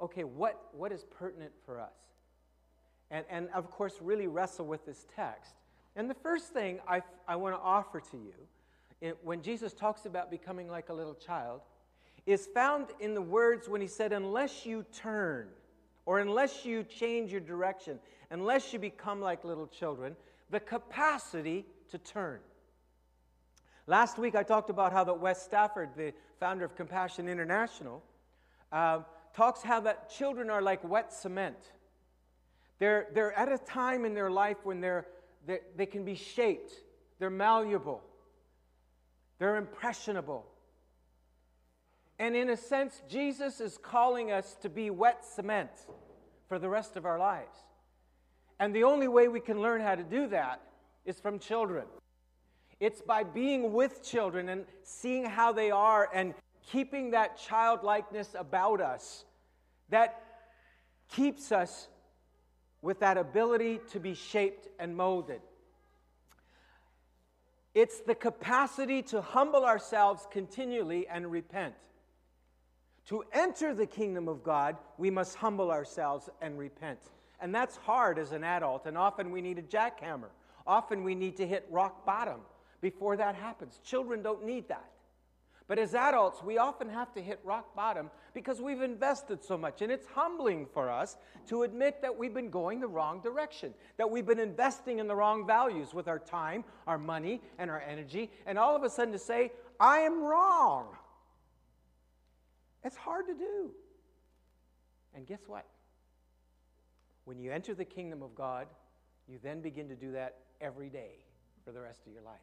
okay, 0.00 0.24
what, 0.24 0.68
what 0.72 0.92
is 0.92 1.04
pertinent 1.18 1.52
for 1.64 1.80
us? 1.80 1.94
And, 3.10 3.24
and 3.30 3.48
of 3.54 3.70
course, 3.70 3.94
really 4.00 4.26
wrestle 4.26 4.66
with 4.66 4.84
this 4.84 5.06
text. 5.14 5.54
And 5.94 6.10
the 6.10 6.14
first 6.14 6.52
thing 6.52 6.80
I, 6.86 7.02
I 7.26 7.36
want 7.36 7.54
to 7.54 7.60
offer 7.60 8.00
to 8.00 8.16
you, 8.16 8.34
it, 9.00 9.18
when 9.22 9.42
Jesus 9.42 9.72
talks 9.72 10.06
about 10.06 10.30
becoming 10.30 10.68
like 10.68 10.88
a 10.88 10.92
little 10.92 11.14
child, 11.14 11.60
is 12.26 12.46
found 12.46 12.88
in 13.00 13.14
the 13.14 13.22
words 13.22 13.68
when 13.68 13.80
he 13.80 13.86
said, 13.86 14.12
unless 14.12 14.66
you 14.66 14.84
turn, 14.92 15.48
or 16.04 16.18
unless 16.18 16.64
you 16.64 16.82
change 16.82 17.30
your 17.30 17.40
direction, 17.40 17.98
unless 18.30 18.72
you 18.72 18.78
become 18.78 19.20
like 19.20 19.44
little 19.44 19.66
children, 19.66 20.16
the 20.50 20.60
capacity 20.60 21.64
to 21.90 21.98
turn. 21.98 22.40
Last 23.88 24.18
week 24.18 24.34
I 24.34 24.42
talked 24.42 24.68
about 24.68 24.92
how 24.92 25.04
that 25.04 25.20
Wes 25.20 25.40
Stafford, 25.42 25.90
the 25.96 26.12
founder 26.40 26.64
of 26.64 26.74
Compassion 26.74 27.28
International, 27.28 28.02
uh, 28.72 29.00
talks 29.32 29.62
how 29.62 29.80
that 29.80 30.10
children 30.10 30.50
are 30.50 30.60
like 30.60 30.82
wet 30.82 31.12
cement. 31.12 31.56
They're, 32.78 33.06
they're 33.14 33.32
at 33.32 33.50
a 33.50 33.58
time 33.58 34.04
in 34.04 34.12
their 34.12 34.30
life 34.30 34.56
when 34.64 34.80
they're, 34.80 35.06
they, 35.46 35.60
they 35.76 35.86
can 35.86 36.04
be 36.04 36.16
shaped, 36.16 36.72
they're 37.20 37.30
malleable, 37.30 38.02
they're 39.38 39.56
impressionable. 39.56 40.44
And 42.18 42.34
in 42.34 42.50
a 42.50 42.56
sense, 42.56 43.02
Jesus 43.08 43.60
is 43.60 43.78
calling 43.78 44.32
us 44.32 44.56
to 44.62 44.68
be 44.68 44.90
wet 44.90 45.24
cement 45.24 45.70
for 46.48 46.58
the 46.58 46.68
rest 46.68 46.96
of 46.96 47.04
our 47.04 47.18
lives. 47.18 47.56
And 48.58 48.74
the 48.74 48.84
only 48.84 49.06
way 49.06 49.28
we 49.28 49.40
can 49.40 49.60
learn 49.60 49.80
how 49.80 49.94
to 49.94 50.02
do 50.02 50.26
that 50.28 50.60
is 51.04 51.20
from 51.20 51.38
children. 51.38 51.84
It's 52.78 53.00
by 53.00 53.22
being 53.22 53.72
with 53.72 54.02
children 54.02 54.48
and 54.48 54.66
seeing 54.82 55.24
how 55.24 55.52
they 55.52 55.70
are 55.70 56.10
and 56.12 56.34
keeping 56.70 57.12
that 57.12 57.38
childlikeness 57.38 58.34
about 58.38 58.80
us 58.80 59.24
that 59.88 60.22
keeps 61.08 61.52
us 61.52 61.88
with 62.82 63.00
that 63.00 63.16
ability 63.16 63.80
to 63.92 64.00
be 64.00 64.14
shaped 64.14 64.68
and 64.78 64.96
molded. 64.96 65.40
It's 67.74 68.00
the 68.00 68.14
capacity 68.14 69.02
to 69.02 69.20
humble 69.20 69.64
ourselves 69.64 70.26
continually 70.30 71.06
and 71.08 71.30
repent. 71.30 71.74
To 73.08 73.22
enter 73.32 73.74
the 73.74 73.86
kingdom 73.86 74.28
of 74.28 74.42
God, 74.42 74.76
we 74.98 75.10
must 75.10 75.36
humble 75.36 75.70
ourselves 75.70 76.28
and 76.42 76.58
repent. 76.58 76.98
And 77.40 77.54
that's 77.54 77.76
hard 77.76 78.18
as 78.18 78.32
an 78.32 78.44
adult, 78.44 78.86
and 78.86 78.98
often 78.98 79.30
we 79.30 79.40
need 79.40 79.58
a 79.58 79.62
jackhammer. 79.62 80.30
Often 80.66 81.04
we 81.04 81.14
need 81.14 81.36
to 81.36 81.46
hit 81.46 81.66
rock 81.70 82.04
bottom 82.04 82.40
before 82.80 83.16
that 83.16 83.34
happens. 83.34 83.80
Children 83.84 84.22
don't 84.22 84.44
need 84.44 84.68
that. 84.68 84.90
But 85.68 85.80
as 85.80 85.94
adults, 85.94 86.42
we 86.44 86.58
often 86.58 86.88
have 86.88 87.12
to 87.14 87.22
hit 87.22 87.40
rock 87.42 87.74
bottom 87.74 88.10
because 88.34 88.60
we've 88.60 88.82
invested 88.82 89.42
so 89.42 89.58
much. 89.58 89.82
And 89.82 89.90
it's 89.90 90.06
humbling 90.06 90.66
for 90.72 90.88
us 90.88 91.16
to 91.48 91.64
admit 91.64 92.02
that 92.02 92.16
we've 92.16 92.32
been 92.34 92.50
going 92.50 92.78
the 92.80 92.86
wrong 92.86 93.20
direction, 93.20 93.74
that 93.96 94.08
we've 94.08 94.26
been 94.26 94.38
investing 94.38 95.00
in 95.00 95.08
the 95.08 95.16
wrong 95.16 95.44
values 95.44 95.92
with 95.92 96.06
our 96.06 96.20
time, 96.20 96.62
our 96.86 96.98
money, 96.98 97.40
and 97.58 97.68
our 97.68 97.80
energy. 97.80 98.30
And 98.46 98.58
all 98.58 98.76
of 98.76 98.84
a 98.84 98.90
sudden 98.90 99.12
to 99.12 99.18
say, 99.18 99.50
I 99.80 100.00
am 100.00 100.22
wrong. 100.22 100.86
It's 102.84 102.96
hard 102.96 103.26
to 103.26 103.34
do. 103.34 103.72
And 105.16 105.26
guess 105.26 105.42
what? 105.48 105.66
When 107.24 107.40
you 107.40 107.50
enter 107.50 107.74
the 107.74 107.84
kingdom 107.84 108.22
of 108.22 108.36
God, 108.36 108.68
you 109.26 109.40
then 109.42 109.60
begin 109.60 109.88
to 109.88 109.96
do 109.96 110.12
that 110.12 110.36
every 110.60 110.90
day 110.90 111.24
for 111.64 111.72
the 111.72 111.80
rest 111.80 112.06
of 112.06 112.12
your 112.12 112.22
life. 112.22 112.36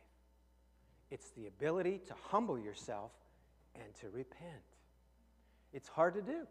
It's 1.14 1.30
the 1.38 1.46
ability 1.46 2.02
to 2.08 2.16
humble 2.32 2.58
yourself 2.58 3.12
and 3.76 3.94
to 4.02 4.10
repent. 4.10 4.64
It's 5.72 5.88
hard 5.88 6.16
to 6.16 6.24
do. 6.24 6.48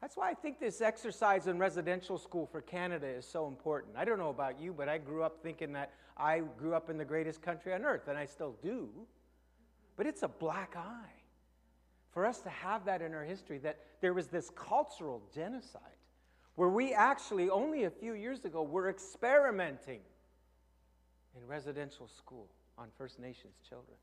That's 0.00 0.16
why 0.16 0.28
I 0.28 0.34
think 0.34 0.58
this 0.58 0.80
exercise 0.80 1.46
in 1.46 1.56
residential 1.56 2.18
school 2.18 2.46
for 2.46 2.60
Canada 2.60 3.06
is 3.06 3.24
so 3.24 3.46
important. 3.46 3.94
I 3.96 4.04
don't 4.04 4.18
know 4.18 4.30
about 4.30 4.60
you, 4.60 4.72
but 4.72 4.88
I 4.88 4.98
grew 4.98 5.22
up 5.22 5.38
thinking 5.40 5.72
that 5.74 5.92
I 6.16 6.40
grew 6.58 6.74
up 6.74 6.90
in 6.90 6.98
the 6.98 7.04
greatest 7.04 7.42
country 7.42 7.72
on 7.74 7.84
earth, 7.84 8.08
and 8.08 8.18
I 8.18 8.26
still 8.26 8.56
do. 8.60 8.88
But 9.96 10.08
it's 10.08 10.24
a 10.24 10.28
black 10.28 10.74
eye 10.76 11.22
for 12.10 12.26
us 12.26 12.40
to 12.40 12.48
have 12.48 12.86
that 12.86 13.02
in 13.02 13.14
our 13.14 13.22
history 13.22 13.58
that 13.58 13.78
there 14.00 14.14
was 14.14 14.26
this 14.26 14.50
cultural 14.56 15.22
genocide 15.32 15.80
where 16.56 16.70
we 16.70 16.92
actually, 16.92 17.50
only 17.50 17.84
a 17.84 17.90
few 17.90 18.14
years 18.14 18.44
ago, 18.44 18.64
were 18.64 18.90
experimenting 18.90 20.00
in 21.36 21.46
residential 21.46 22.08
school 22.08 22.48
on 22.78 22.88
First 22.96 23.18
Nations 23.18 23.54
children. 23.68 23.96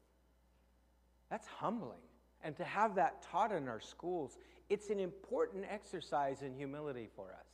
That's 1.30 1.48
humbling. 1.48 2.02
And 2.44 2.56
to 2.58 2.64
have 2.64 2.96
that 2.96 3.22
taught 3.24 3.52
in 3.52 3.68
our 3.68 3.80
schools, 3.80 4.38
it's 4.70 4.90
an 4.90 5.00
important 5.00 5.66
exercise 5.70 6.42
in 6.42 6.54
humility 6.54 7.08
for 7.16 7.32
us. 7.32 7.48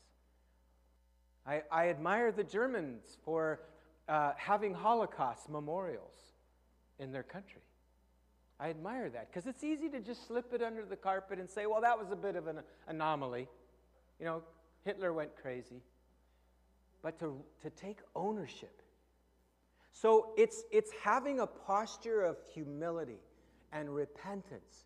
I, 1.46 1.62
I 1.72 1.90
admire 1.90 2.32
the 2.32 2.44
Germans 2.44 3.18
for 3.24 3.62
uh, 4.08 4.32
having 4.36 4.74
Holocaust 4.74 5.50
memorials 5.50 6.34
in 6.98 7.12
their 7.12 7.24
country. 7.24 7.62
I 8.60 8.70
admire 8.70 9.10
that 9.10 9.32
because 9.32 9.48
it's 9.48 9.64
easy 9.64 9.88
to 9.90 10.00
just 10.00 10.28
slip 10.28 10.54
it 10.54 10.62
under 10.62 10.84
the 10.84 10.98
carpet 10.98 11.40
and 11.40 11.50
say, 11.50 11.66
well, 11.66 11.82
that 11.82 11.98
was 11.98 12.12
a 12.12 12.16
bit 12.16 12.36
of 12.36 12.48
an 12.48 12.60
anomaly. 12.88 13.48
You 14.20 14.26
know, 14.26 14.44
Hitler 14.84 15.14
went 15.14 15.36
crazy. 15.42 15.82
But 17.02 17.18
to, 17.20 17.42
to 17.62 17.70
take 17.70 18.00
ownership 18.16 18.82
so 19.92 20.32
it's, 20.38 20.64
it's 20.72 20.92
having 21.04 21.40
a 21.40 21.48
posture 21.48 22.24
of 22.24 22.38
humility 22.54 23.20
and 23.72 23.94
repentance. 23.94 24.86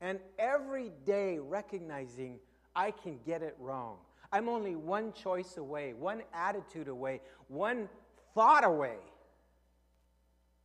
And 0.00 0.18
every 0.38 0.92
day 1.04 1.38
recognizing 1.38 2.38
I 2.74 2.90
can 2.90 3.18
get 3.24 3.42
it 3.42 3.56
wrong. 3.58 3.96
I'm 4.32 4.48
only 4.48 4.76
one 4.76 5.12
choice 5.12 5.56
away, 5.56 5.94
one 5.94 6.22
attitude 6.34 6.88
away, 6.88 7.20
one 7.48 7.88
thought 8.34 8.64
away 8.64 8.96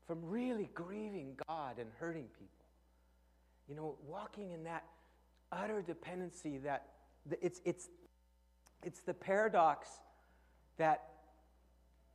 from 0.08 0.20
really 0.24 0.70
grieving 0.74 1.38
God 1.48 1.78
and 1.80 1.90
hurting 1.98 2.26
people. 2.38 2.48
You 3.70 3.76
know, 3.76 3.96
walking 4.06 4.52
in 4.52 4.64
that 4.66 4.84
utter 5.52 5.82
dependency 5.82 6.58
that 6.60 6.88
it's, 7.42 7.62
it's, 7.64 7.90
it's 8.84 9.02
the 9.02 9.14
paradox 9.14 9.88
that 10.78 11.11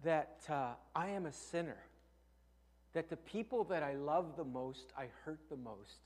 that 0.05 0.43
uh, 0.49 0.75
I 0.95 1.09
am 1.09 1.27
a 1.27 1.33
sinner, 1.33 1.79
that 2.93 3.09
the 3.09 3.17
people 3.17 3.65
that 3.65 3.83
I 3.83 3.95
love 3.95 4.37
the 4.37 4.45
most, 4.45 4.93
I 4.97 5.07
hurt 5.25 5.41
the 5.49 5.57
most. 5.57 6.01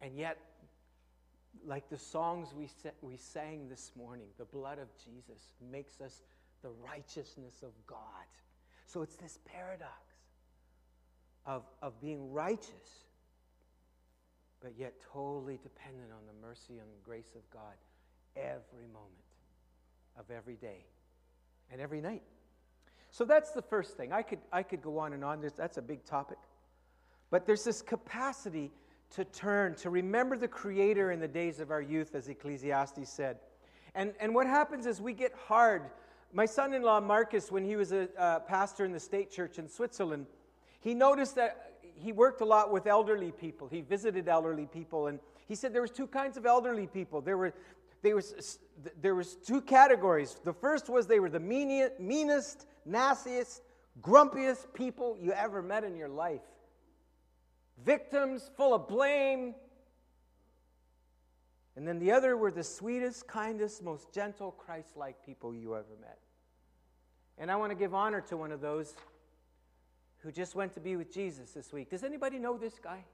And 0.00 0.16
yet, 0.16 0.38
like 1.66 1.88
the 1.88 1.98
songs 1.98 2.54
we, 2.54 2.66
sa- 2.66 2.90
we 3.00 3.16
sang 3.16 3.68
this 3.68 3.92
morning, 3.96 4.28
the 4.38 4.44
blood 4.44 4.78
of 4.78 4.88
Jesus 5.04 5.52
makes 5.72 6.00
us 6.00 6.22
the 6.62 6.70
righteousness 6.88 7.62
of 7.62 7.70
God. 7.86 7.98
So 8.86 9.02
it's 9.02 9.16
this 9.16 9.38
paradox 9.44 9.92
of, 11.46 11.62
of 11.82 12.00
being 12.00 12.32
righteous, 12.32 13.06
but 14.60 14.72
yet 14.78 14.94
totally 15.12 15.58
dependent 15.62 16.10
on 16.12 16.26
the 16.26 16.46
mercy 16.46 16.78
and 16.78 16.88
grace 17.04 17.32
of 17.34 17.48
God 17.50 17.74
every 18.36 18.86
moment 18.86 19.14
of 20.18 20.30
every 20.30 20.56
day 20.56 20.84
and 21.72 21.80
every 21.80 22.00
night. 22.00 22.22
So 23.10 23.24
that's 23.24 23.52
the 23.52 23.62
first 23.62 23.96
thing. 23.96 24.12
I 24.12 24.22
could, 24.22 24.40
I 24.52 24.62
could 24.62 24.82
go 24.82 24.98
on 24.98 25.12
and 25.12 25.24
on. 25.24 25.40
There's, 25.40 25.54
that's 25.54 25.78
a 25.78 25.82
big 25.82 26.04
topic. 26.04 26.38
But 27.30 27.46
there's 27.46 27.64
this 27.64 27.82
capacity 27.82 28.70
to 29.10 29.24
turn, 29.24 29.74
to 29.76 29.90
remember 29.90 30.36
the 30.36 30.48
Creator 30.48 31.12
in 31.12 31.20
the 31.20 31.28
days 31.28 31.60
of 31.60 31.70
our 31.70 31.80
youth, 31.80 32.14
as 32.14 32.28
Ecclesiastes 32.28 33.08
said. 33.08 33.38
And, 33.94 34.12
and 34.20 34.34
what 34.34 34.46
happens 34.46 34.86
is 34.86 35.00
we 35.00 35.14
get 35.14 35.32
hard. 35.46 35.82
My 36.32 36.46
son 36.46 36.74
in 36.74 36.82
law, 36.82 37.00
Marcus, 37.00 37.50
when 37.50 37.64
he 37.64 37.76
was 37.76 37.92
a 37.92 38.08
uh, 38.18 38.40
pastor 38.40 38.84
in 38.84 38.92
the 38.92 39.00
state 39.00 39.30
church 39.30 39.58
in 39.58 39.68
Switzerland, 39.68 40.26
he 40.80 40.94
noticed 40.94 41.34
that 41.36 41.80
he 41.94 42.12
worked 42.12 42.40
a 42.42 42.44
lot 42.44 42.70
with 42.70 42.86
elderly 42.86 43.32
people. 43.32 43.66
He 43.66 43.80
visited 43.80 44.28
elderly 44.28 44.66
people, 44.66 45.08
and 45.08 45.18
he 45.46 45.54
said 45.54 45.72
there 45.72 45.82
was 45.82 45.90
two 45.90 46.06
kinds 46.06 46.36
of 46.36 46.46
elderly 46.46 46.86
people. 46.86 47.20
There 47.20 47.38
were 47.38 47.54
there 48.02 48.14
was, 48.14 48.58
there 49.00 49.14
was 49.14 49.34
two 49.36 49.60
categories. 49.60 50.40
The 50.44 50.52
first 50.52 50.88
was 50.88 51.06
they 51.06 51.20
were 51.20 51.30
the 51.30 51.40
meanest, 51.40 52.66
nastiest, 52.84 53.62
grumpiest 54.00 54.72
people 54.74 55.16
you 55.20 55.32
ever 55.32 55.62
met 55.62 55.84
in 55.84 55.96
your 55.96 56.08
life. 56.08 56.42
Victims, 57.84 58.50
full 58.56 58.74
of 58.74 58.88
blame. 58.88 59.54
And 61.76 61.86
then 61.86 61.98
the 61.98 62.12
other 62.12 62.36
were 62.36 62.50
the 62.50 62.64
sweetest, 62.64 63.28
kindest, 63.28 63.82
most 63.82 64.12
gentle, 64.12 64.50
Christ 64.52 64.96
like 64.96 65.24
people 65.24 65.54
you 65.54 65.76
ever 65.76 65.96
met. 66.00 66.18
And 67.38 67.50
I 67.50 67.56
want 67.56 67.70
to 67.70 67.76
give 67.76 67.94
honor 67.94 68.20
to 68.22 68.36
one 68.36 68.50
of 68.50 68.60
those 68.60 68.94
who 70.18 70.32
just 70.32 70.56
went 70.56 70.74
to 70.74 70.80
be 70.80 70.96
with 70.96 71.12
Jesus 71.12 71.52
this 71.52 71.72
week. 71.72 71.90
Does 71.90 72.02
anybody 72.02 72.38
know 72.38 72.58
this 72.58 72.78
guy? 72.82 73.04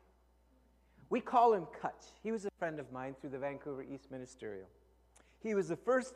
We 1.15 1.21
call 1.21 1.55
him 1.55 1.69
Kutch. 1.81 2.11
He 2.25 2.33
was 2.33 2.45
a 2.45 2.51
friend 2.59 2.81
of 2.81 2.91
mine 2.91 3.15
through 3.21 3.31
the 3.31 3.39
Vancouver 3.39 3.85
East 3.85 4.11
Ministerial. 4.11 4.67
He 5.39 5.55
was 5.55 5.69
the 5.69 5.77
first, 5.77 6.13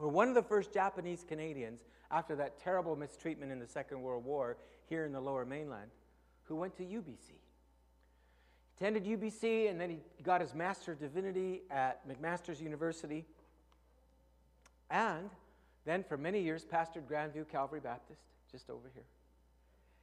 or 0.00 0.08
one 0.08 0.26
of 0.28 0.34
the 0.34 0.42
first 0.42 0.74
Japanese 0.74 1.22
Canadians 1.22 1.84
after 2.10 2.34
that 2.34 2.58
terrible 2.58 2.96
mistreatment 2.96 3.52
in 3.52 3.60
the 3.60 3.66
Second 3.68 4.02
World 4.02 4.24
War 4.24 4.56
here 4.88 5.04
in 5.04 5.12
the 5.12 5.20
lower 5.20 5.44
mainland 5.44 5.88
who 6.42 6.56
went 6.56 6.76
to 6.78 6.82
UBC. 6.82 7.28
He 7.28 7.36
Attended 8.76 9.04
UBC 9.04 9.70
and 9.70 9.80
then 9.80 9.88
he 9.88 9.98
got 10.24 10.40
his 10.40 10.52
Master 10.52 10.90
of 10.90 10.98
Divinity 10.98 11.62
at 11.70 12.00
McMaster's 12.08 12.60
University. 12.60 13.24
And 14.90 15.30
then 15.86 16.02
for 16.02 16.16
many 16.16 16.42
years 16.42 16.64
pastored 16.64 17.06
Grandview 17.08 17.48
Calvary 17.48 17.78
Baptist, 17.78 18.22
just 18.50 18.68
over 18.68 18.90
here. 18.94 19.06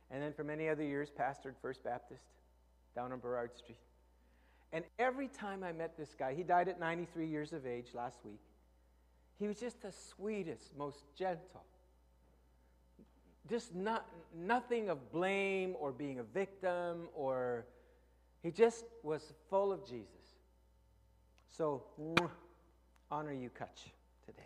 And 0.10 0.24
then 0.24 0.32
for 0.32 0.46
many 0.46 0.70
other 0.70 0.86
years 0.86 1.12
pastored 1.12 1.56
First 1.62 1.84
Baptist 1.84 2.24
down 2.96 3.12
on 3.12 3.20
Burrard 3.20 3.58
Street. 3.58 3.76
And 4.73 4.86
every 4.99 5.27
time 5.27 5.63
I 5.63 5.71
met 5.71 5.97
this 5.97 6.15
guy, 6.17 6.34
he 6.34 6.43
died 6.43 6.69
at 6.69 6.79
93 6.79 7.27
years 7.27 7.53
of 7.53 7.65
age 7.65 7.88
last 7.93 8.19
week. 8.23 8.39
He 9.38 9.47
was 9.47 9.60
just 9.60 9.81
the 9.81 9.91
sweetest, 9.91 10.77
most 10.77 11.03
gentle. 11.17 11.63
Just 13.49 13.75
not, 13.75 14.05
nothing 14.38 14.89
of 14.89 15.12
blame 15.12 15.75
or 15.79 15.91
being 15.91 16.19
a 16.19 16.23
victim 16.23 17.10
or 17.13 17.65
he 18.43 18.51
just 18.51 18.86
was 19.03 19.34
full 19.49 19.71
of 19.71 19.86
Jesus. 19.86 20.07
So 21.49 21.84
honor 23.12 23.34
you, 23.34 23.49
Kutch, 23.49 23.91
today. 24.25 24.41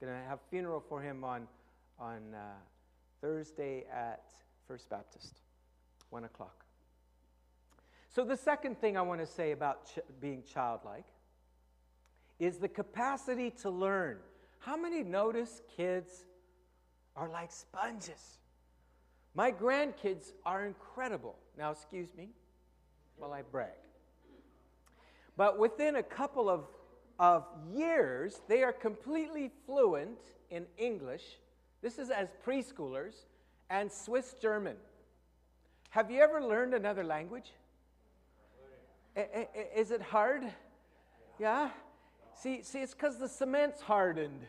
Gonna 0.00 0.22
have 0.28 0.40
funeral 0.50 0.84
for 0.86 1.00
him 1.00 1.24
on 1.24 1.48
on 1.98 2.34
uh, 2.34 2.38
Thursday 3.20 3.84
at 3.92 4.24
First 4.66 4.88
Baptist, 4.90 5.40
one 6.10 6.24
o'clock. 6.24 6.63
So, 8.14 8.24
the 8.24 8.36
second 8.36 8.80
thing 8.80 8.96
I 8.96 9.02
want 9.02 9.20
to 9.20 9.26
say 9.26 9.50
about 9.50 9.86
ch- 9.86 9.98
being 10.20 10.44
childlike 10.44 11.06
is 12.38 12.58
the 12.58 12.68
capacity 12.68 13.50
to 13.62 13.70
learn. 13.70 14.18
How 14.60 14.76
many 14.76 15.02
notice 15.02 15.62
kids 15.76 16.24
are 17.16 17.28
like 17.28 17.50
sponges? 17.50 18.38
My 19.34 19.50
grandkids 19.50 20.32
are 20.46 20.64
incredible. 20.64 21.34
Now, 21.58 21.72
excuse 21.72 22.08
me 22.16 22.28
while 23.16 23.32
I 23.32 23.42
brag. 23.42 23.70
But 25.36 25.58
within 25.58 25.96
a 25.96 26.02
couple 26.02 26.48
of, 26.48 26.66
of 27.18 27.44
years, 27.72 28.40
they 28.48 28.62
are 28.62 28.72
completely 28.72 29.50
fluent 29.66 30.18
in 30.50 30.66
English. 30.78 31.24
This 31.82 31.98
is 31.98 32.10
as 32.10 32.28
preschoolers 32.46 33.24
and 33.70 33.90
Swiss 33.90 34.34
German. 34.40 34.76
Have 35.90 36.12
you 36.12 36.20
ever 36.20 36.40
learned 36.40 36.74
another 36.74 37.02
language? 37.02 37.52
Is 39.76 39.90
it 39.90 40.02
hard? 40.02 40.42
Yeah? 41.38 41.70
See, 42.34 42.62
see 42.62 42.80
it's 42.80 42.94
because 42.94 43.18
the 43.18 43.28
cement's 43.28 43.80
hardened, 43.80 44.46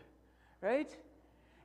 right? 0.61 0.89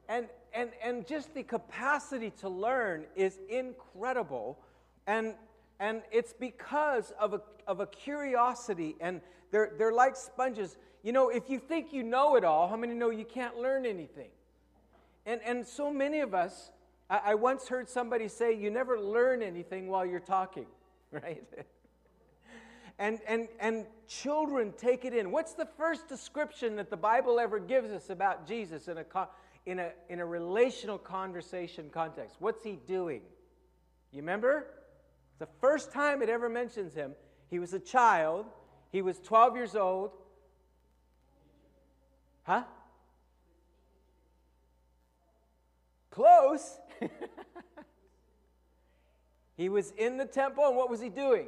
And, 0.09 0.27
and, 0.53 0.71
and 0.85 1.07
just 1.07 1.35
the 1.35 1.43
capacity 1.43 2.31
to 2.41 2.49
learn 2.49 3.05
is 3.17 3.39
incredible. 3.49 4.59
And 5.07 5.35
And 5.79 6.03
it's 6.13 6.35
because 6.35 7.13
of 7.19 7.33
a, 7.33 7.41
of 7.67 7.81
a 7.81 7.87
curiosity, 7.87 8.97
and 9.01 9.23
they're, 9.51 9.73
they're 9.79 9.95
like 9.95 10.15
sponges. 10.15 10.77
You 11.03 11.13
know, 11.13 11.31
if 11.31 11.49
you 11.49 11.59
think 11.59 11.95
you 11.95 12.03
know 12.03 12.37
it 12.37 12.45
all, 12.45 12.69
how 12.69 12.77
many 12.77 12.93
know 12.93 13.09
you 13.09 13.25
can't 13.25 13.57
learn 13.57 13.87
anything? 13.87 14.29
And, 15.25 15.41
and 15.43 15.67
so 15.67 15.91
many 15.91 16.21
of 16.21 16.35
us, 16.35 16.71
I, 17.09 17.33
I 17.33 17.35
once 17.37 17.69
heard 17.69 17.89
somebody 17.89 18.29
say, 18.29 18.53
you 18.55 18.71
never 18.71 19.01
learn 19.01 19.43
anything 19.43 19.89
while 19.89 20.05
you're 20.05 20.21
talking, 20.21 20.67
right? 21.11 21.45
And, 23.01 23.19
and, 23.27 23.49
and 23.59 23.87
children 24.07 24.75
take 24.77 25.07
it 25.07 25.15
in. 25.15 25.31
What's 25.33 25.55
the 25.55 25.67
first 25.79 26.07
description 26.07 26.77
that 26.77 26.91
the 26.91 26.99
Bible 26.99 27.41
ever 27.41 27.59
gives 27.59 27.91
us 27.91 28.11
about 28.11 28.47
Jesus 28.47 28.89
in 28.89 28.99
a, 28.99 29.05
in 29.65 29.79
a, 29.79 29.91
in 30.11 30.21
a 30.21 30.27
relational 30.27 30.99
conversation 30.99 31.89
context? 31.91 32.37
What's 32.41 32.63
he 32.63 32.79
doing? 32.87 33.23
You 34.13 34.19
remember? 34.19 34.67
The 35.39 35.49
first 35.63 35.93
time 35.93 36.21
it 36.21 36.29
ever 36.29 36.51
mentions 36.51 36.93
him, 36.93 37.13
he 37.49 37.59
was 37.59 37.73
a 37.73 37.81
child, 37.81 38.45
he 38.93 39.01
was 39.01 39.19
12 39.21 39.57
years 39.57 39.75
old. 39.75 40.11
Huh? 42.43 42.65
Close. 46.11 46.79
he 49.57 49.71
was 49.71 49.91
in 49.97 50.19
the 50.19 50.27
temple, 50.27 50.67
and 50.67 50.77
what 50.77 50.91
was 50.91 51.01
he 51.01 51.09
doing? 51.09 51.47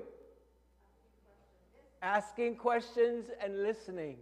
Asking 2.03 2.57
questions 2.57 3.31
and 3.41 3.62
listening. 3.62 4.17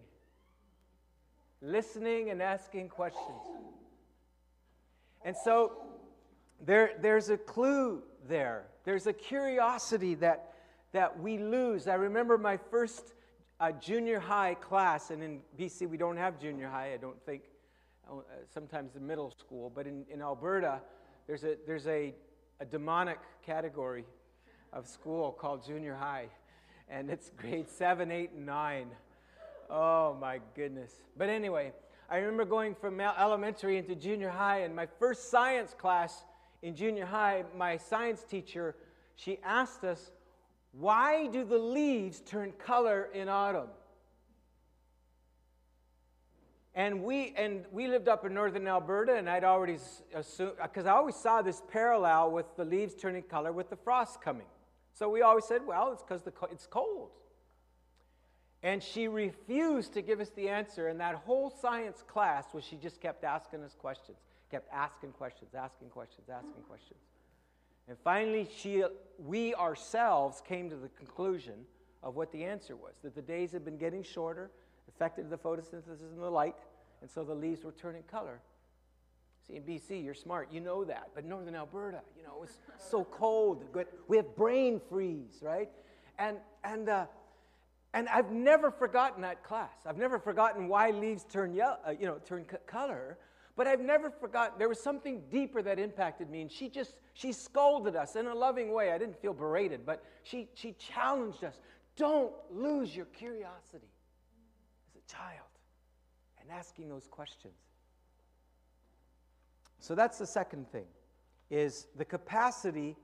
Listening 1.63 2.31
and 2.31 2.43
asking 2.43 2.91
questions. 2.91 3.41
And 5.25 5.35
so 5.37 5.73
there, 6.65 6.93
there's 7.01 7.31
a 7.31 7.39
clue 7.39 8.03
there. 8.29 8.65
There's 8.85 9.07
a 9.07 9.13
curiosity 9.13 10.15
that, 10.17 10.53
that 10.93 11.19
we 11.19 11.39
lose. 11.39 11.89
I 11.89 11.95
remember 11.95 12.39
my 12.39 12.57
first 12.57 13.15
uh, 13.61 13.73
junior 13.73 14.21
high 14.21 14.55
class, 14.55 15.11
and 15.11 15.23
in 15.23 15.41
BC 15.59 15.89
we 15.89 15.97
don't 15.97 16.17
have 16.17 16.41
junior 16.41 16.69
high, 16.69 16.95
I 16.95 16.97
don't 16.97 17.21
think, 17.25 17.43
uh, 18.11 18.17
sometimes 18.53 18.93
the 18.93 19.01
middle 19.01 19.31
school, 19.31 19.71
but 19.75 19.87
in, 19.87 20.05
in 20.11 20.23
Alberta, 20.23 20.81
there's, 21.27 21.45
a, 21.45 21.57
there's 21.67 21.87
a, 21.87 22.15
a 22.61 22.65
demonic 22.65 23.19
category 23.45 24.05
of 24.73 24.87
school 24.87 25.33
called 25.33 25.65
junior 25.65 25.95
high, 25.95 26.27
and 26.91 27.11
it's 27.11 27.31
grade 27.37 27.69
7, 27.69 28.11
8, 28.11 28.31
and 28.33 28.47
9. 28.47 28.87
Oh 29.71 30.17
my 30.21 30.41
goodness. 30.55 30.93
But 31.17 31.29
anyway, 31.29 31.73
I 32.11 32.17
remember 32.17 32.45
going 32.45 32.75
from 32.75 33.01
elementary 33.01 33.79
into 33.79 33.95
junior 33.95 34.31
high, 34.31 34.61
and 34.61 34.75
my 34.75 34.89
first 34.99 35.31
science 35.31 35.75
class 35.79 36.25
in 36.63 36.75
junior 36.75 37.07
high, 37.07 37.45
my 37.57 37.77
science 37.77 38.25
teacher, 38.25 38.75
she 39.15 39.39
asked 39.45 39.85
us, 39.85 40.11
why 40.73 41.27
do 41.29 41.45
the 41.45 41.59
leaves 41.59 42.21
turn 42.21 42.53
color 42.53 43.09
in 43.15 43.29
autumn? 43.29 43.69
And 46.75 47.03
we, 47.03 47.35
and 47.37 47.65
we 47.73 47.89
lived 47.89 48.09
up 48.09 48.25
in 48.25 48.35
northern 48.35 48.69
Alberta, 48.69 49.17
and 49.17 49.29
I'd 49.29 49.43
already 49.43 49.79
assumed, 50.15 50.53
because 50.63 50.87
I 50.87 50.93
always 50.93 51.17
saw 51.17 51.43
this 51.43 51.63
parallel 51.71 52.31
with 52.31 52.47
the 52.57 52.65
leaves 52.65 52.95
turning 52.95 53.25
color 53.25 53.53
with 53.53 53.71
the 53.71 53.77
frost 53.77 54.21
coming. 54.21 54.47
So 55.01 55.09
we 55.09 55.23
always 55.23 55.47
said, 55.47 55.67
well, 55.67 55.93
it's 55.93 56.05
because 56.05 56.23
it's 56.53 56.67
cold. 56.67 57.11
And 58.63 58.81
she 58.83 59.09
refused 59.09 59.95
to 59.95 60.03
give 60.03 60.21
us 60.21 60.31
the 60.37 60.49
answer, 60.49 60.87
and 60.87 61.01
that 61.01 61.17
whole 61.17 61.51
science 61.51 62.05
class 62.07 62.45
was 62.53 62.63
she 62.63 62.77
just 62.77 63.01
kept 63.01 63.25
asking 63.25 63.65
us 63.65 63.75
questions 63.75 64.19
kept 64.51 64.69
asking 64.73 65.13
questions, 65.13 65.55
asking 65.55 65.89
questions, 65.89 66.29
asking 66.29 66.63
questions. 66.69 66.99
And 67.89 67.97
finally, 68.03 68.49
she, 68.57 68.85
we 69.19 69.55
ourselves 69.55 70.43
came 70.47 70.69
to 70.71 70.77
the 70.77 70.89
conclusion 70.91 71.55
of 72.03 72.17
what 72.17 72.33
the 72.33 72.45
answer 72.45 72.77
was 72.77 72.95
that 73.03 73.15
the 73.15 73.23
days 73.23 73.53
had 73.53 73.65
been 73.65 73.79
getting 73.79 74.03
shorter, 74.03 74.51
affected 74.89 75.31
the 75.31 75.39
photosynthesis 75.39 76.01
and 76.01 76.21
the 76.21 76.31
light, 76.31 76.57
and 77.01 77.11
so 77.11 77.25
the 77.25 77.35
leaves 77.35 77.65
were 77.65 77.73
turning 77.73 78.03
color. 78.05 78.41
See, 79.51 79.57
in 79.57 79.63
BC, 79.63 80.05
you're 80.05 80.15
smart, 80.15 80.49
you 80.53 80.61
know 80.61 80.85
that. 80.85 81.09
But 81.15 81.25
northern 81.25 81.55
Alberta, 81.55 82.01
you 82.17 82.23
know, 82.23 82.43
it's 82.43 82.59
so 82.79 83.05
cold. 83.05 83.65
We 84.09 84.17
have 84.17 84.37
brain 84.37 84.81
freeze, 84.89 85.39
right? 85.43 85.69
And, 86.19 86.37
and, 86.65 86.89
uh, 86.89 87.07
and 87.95 88.09
I've 88.09 88.31
never 88.31 88.71
forgotten 88.71 89.23
that 89.23 89.43
class. 89.43 89.71
I've 89.87 89.99
never 89.99 90.19
forgotten 90.19 90.69
why 90.69 90.91
leaves 90.91 91.25
turn, 91.25 91.55
yellow, 91.55 91.79
uh, 91.87 91.91
you 91.91 92.07
know, 92.07 92.19
turn 92.25 92.45
c- 92.51 92.57
color 92.67 93.19
but 93.61 93.67
I've 93.67 93.83
never 93.83 94.09
forgotten, 94.11 94.59
there 94.59 94.71
was 94.71 94.81
something 94.81 95.21
deeper 95.31 95.61
that 95.61 95.79
impacted 95.79 96.31
me, 96.31 96.41
and 96.41 96.51
she 96.51 96.71
just, 96.71 96.95
she 97.13 97.31
scolded 97.31 97.95
us 97.95 98.17
in 98.17 98.27
a 98.27 98.35
loving 98.35 98.73
way. 98.73 98.91
I 98.91 98.97
didn't 98.97 99.21
feel 99.21 99.35
berated, 99.35 99.85
but 99.85 100.03
she, 100.23 100.49
she 100.55 100.73
challenged 100.79 101.45
us. 101.45 101.61
Don't 101.95 102.33
lose 102.51 102.97
your 102.97 103.05
curiosity 103.05 103.91
as 104.89 104.97
a 104.97 105.15
child 105.15 105.51
and 106.41 106.51
asking 106.51 106.89
those 106.89 107.07
questions. 107.07 107.53
So 109.81 109.95
that's 109.95 110.19
the 110.19 110.27
second 110.27 110.71
thing, 110.71 110.85
is 111.51 111.87
the 111.97 112.05
capacity 112.05 112.97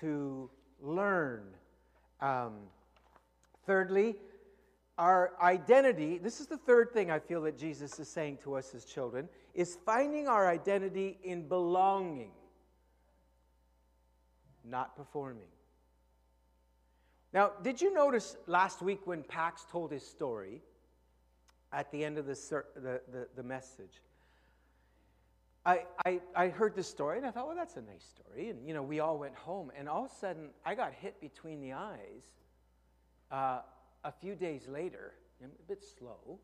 to 0.00 0.50
learn. 0.82 1.42
Um, 2.20 2.54
thirdly, 3.64 4.16
our 4.98 5.32
identity, 5.40 6.18
this 6.18 6.40
is 6.40 6.46
the 6.46 6.58
third 6.58 6.92
thing 6.92 7.10
I 7.10 7.20
feel 7.20 7.40
that 7.42 7.56
Jesus 7.56 7.98
is 8.00 8.08
saying 8.08 8.38
to 8.42 8.54
us 8.56 8.74
as 8.74 8.84
children, 8.84 9.28
is 9.54 9.78
finding 9.86 10.26
our 10.28 10.48
identity 10.48 11.16
in 11.22 11.48
belonging, 11.48 12.32
not 14.64 14.96
performing. 14.96 15.48
Now, 17.32 17.52
did 17.62 17.80
you 17.80 17.94
notice 17.94 18.36
last 18.48 18.82
week 18.82 19.06
when 19.06 19.22
Pax 19.22 19.64
told 19.70 19.92
his 19.92 20.04
story 20.04 20.60
at 21.72 21.90
the 21.92 22.04
end 22.04 22.18
of 22.18 22.26
the, 22.26 22.34
the, 22.74 23.00
the, 23.12 23.28
the 23.36 23.42
message? 23.44 24.02
I, 25.64 25.84
I, 26.06 26.20
I 26.34 26.48
heard 26.48 26.74
this 26.74 26.88
story 26.88 27.18
and 27.18 27.26
I 27.26 27.30
thought, 27.30 27.46
well, 27.46 27.56
that's 27.56 27.76
a 27.76 27.82
nice 27.82 28.04
story. 28.04 28.48
And, 28.48 28.66
you 28.66 28.72
know, 28.72 28.82
we 28.82 29.00
all 29.00 29.18
went 29.18 29.34
home. 29.34 29.70
And 29.76 29.88
all 29.88 30.06
of 30.06 30.10
a 30.10 30.14
sudden, 30.14 30.50
I 30.64 30.74
got 30.74 30.92
hit 30.94 31.20
between 31.20 31.60
the 31.60 31.74
eyes 31.74 32.32
uh, 33.30 33.60
a 34.04 34.12
few 34.12 34.34
days 34.34 34.66
later, 34.66 35.12
I'm 35.42 35.50
a 35.50 35.68
bit 35.68 35.84
slow. 35.98 36.38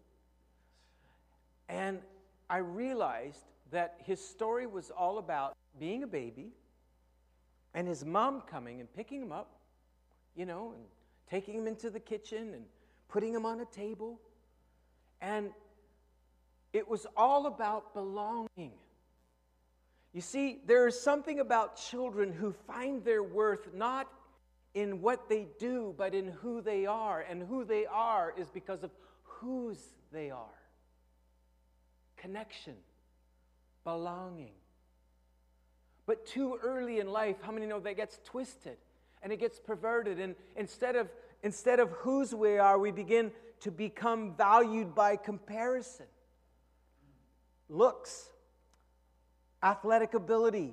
And 1.69 2.01
I 2.49 2.59
realized 2.59 3.45
that 3.71 3.97
his 4.05 4.25
story 4.25 4.67
was 4.67 4.91
all 4.91 5.19
about 5.19 5.57
being 5.81 6.03
a 6.03 6.07
baby 6.07 6.53
and 7.75 7.89
his 7.89 8.05
mom 8.05 8.43
coming 8.43 8.81
and 8.81 8.93
picking 8.95 9.21
him 9.21 9.33
up, 9.33 9.59
you 10.37 10.47
know, 10.47 10.73
and 10.75 10.85
taking 11.29 11.55
him 11.55 11.67
into 11.67 11.91
the 11.91 12.01
kitchen 12.01 12.55
and 12.55 12.65
putting 13.09 13.35
him 13.35 13.45
on 13.45 13.61
a 13.61 13.65
table. 13.67 14.21
And 15.21 15.51
it 16.73 16.87
was 16.87 17.07
all 17.17 17.47
about 17.47 17.95
belonging. 17.95 18.73
You 20.17 20.23
see, 20.23 20.61
there 20.65 20.87
is 20.87 20.99
something 20.99 21.41
about 21.41 21.77
children 21.77 22.33
who 22.33 22.55
find 22.67 23.05
their 23.05 23.23
worth 23.23 23.75
not 23.75 24.11
in 24.73 25.03
what 25.03 25.29
they 25.29 25.47
do, 25.59 25.95
but 25.99 26.15
in 26.15 26.29
who 26.29 26.63
they 26.63 26.87
are. 26.87 27.21
And 27.21 27.43
who 27.43 27.67
they 27.67 27.85
are 27.85 28.33
is 28.35 28.49
because 28.49 28.83
of 28.83 28.91
whose 29.25 29.79
they 30.13 30.31
are 30.31 30.47
connection, 32.17 32.77
belonging. 33.85 34.55
But 36.07 36.25
too 36.25 36.59
early 36.65 36.99
in 36.99 37.09
life, 37.09 37.37
how 37.43 37.53
many 37.53 37.67
know 37.67 37.81
that 37.81 37.97
gets 37.97 38.19
twisted 38.25 38.79
and 39.23 39.35
it 39.35 39.39
gets 39.39 39.61
perverted? 39.61 40.19
And 40.19 40.35
instead 40.57 40.97
of, 40.97 41.11
instead 41.43 41.79
of 41.79 41.91
whose 41.91 42.35
we 42.35 42.57
are, 42.57 42.79
we 42.79 42.91
begin 42.91 43.33
to 43.61 43.71
become 43.71 44.35
valued 44.35 44.95
by 44.95 45.17
comparison. 45.17 46.07
Looks, 47.69 48.31
athletic 49.67 50.15
ability, 50.15 50.73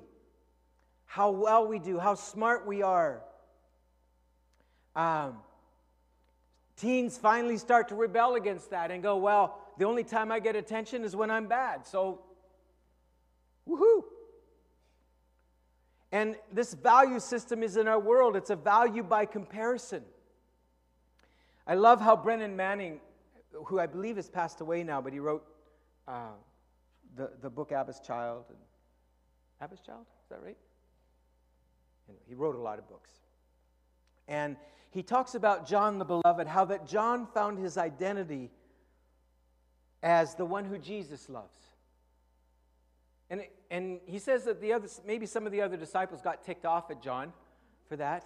how 1.04 1.30
well 1.30 1.66
we 1.66 1.78
do, 1.78 1.98
how 1.98 2.14
smart 2.14 2.66
we 2.66 2.82
are. 2.82 3.22
Um, 4.94 5.38
teens 6.76 7.18
finally 7.18 7.58
start 7.58 7.88
to 7.88 7.96
rebel 7.96 8.36
against 8.36 8.70
that 8.70 8.90
and 8.92 9.02
go, 9.02 9.16
well, 9.16 9.58
the 9.78 9.84
only 9.84 10.04
time 10.04 10.30
I 10.30 10.38
get 10.38 10.54
attention 10.54 11.02
is 11.02 11.16
when 11.16 11.30
I'm 11.30 11.48
bad. 11.48 11.86
So, 11.86 12.20
woohoo. 13.68 14.04
And 16.12 16.36
this 16.52 16.74
value 16.74 17.18
system 17.18 17.64
is 17.64 17.76
in 17.76 17.88
our 17.88 17.98
world, 17.98 18.36
it's 18.36 18.50
a 18.50 18.56
value 18.56 19.02
by 19.02 19.26
comparison. 19.26 20.04
I 21.66 21.74
love 21.74 22.00
how 22.00 22.14
Brennan 22.14 22.54
Manning, 22.54 23.00
who 23.66 23.80
I 23.80 23.86
believe 23.86 24.16
has 24.16 24.28
passed 24.28 24.60
away 24.60 24.84
now, 24.84 25.00
but 25.00 25.12
he 25.12 25.18
wrote 25.18 25.44
uh, 26.06 26.36
the, 27.16 27.30
the 27.40 27.50
book 27.50 27.72
Abba's 27.72 27.98
Child. 27.98 28.44
And, 28.50 28.58
Abba's 29.60 29.80
Child? 29.80 30.06
Is 30.24 30.28
that 30.30 30.42
right? 30.42 30.56
he 32.28 32.34
wrote 32.34 32.54
a 32.54 32.60
lot 32.60 32.78
of 32.78 32.86
books. 32.88 33.10
And 34.28 34.56
he 34.90 35.02
talks 35.02 35.34
about 35.34 35.66
John 35.66 35.98
the 35.98 36.04
Beloved, 36.04 36.46
how 36.46 36.66
that 36.66 36.86
John 36.86 37.26
found 37.26 37.58
his 37.58 37.78
identity 37.78 38.50
as 40.02 40.34
the 40.34 40.44
one 40.44 40.66
who 40.66 40.78
Jesus 40.78 41.28
loves. 41.28 41.56
And, 43.30 43.42
and 43.70 44.00
he 44.06 44.18
says 44.18 44.44
that 44.44 44.60
the 44.60 44.72
other, 44.74 44.88
maybe 45.06 45.26
some 45.26 45.46
of 45.46 45.52
the 45.52 45.62
other 45.62 45.76
disciples 45.76 46.20
got 46.20 46.44
ticked 46.44 46.66
off 46.66 46.90
at 46.90 47.02
John 47.02 47.32
for 47.88 47.96
that. 47.96 48.24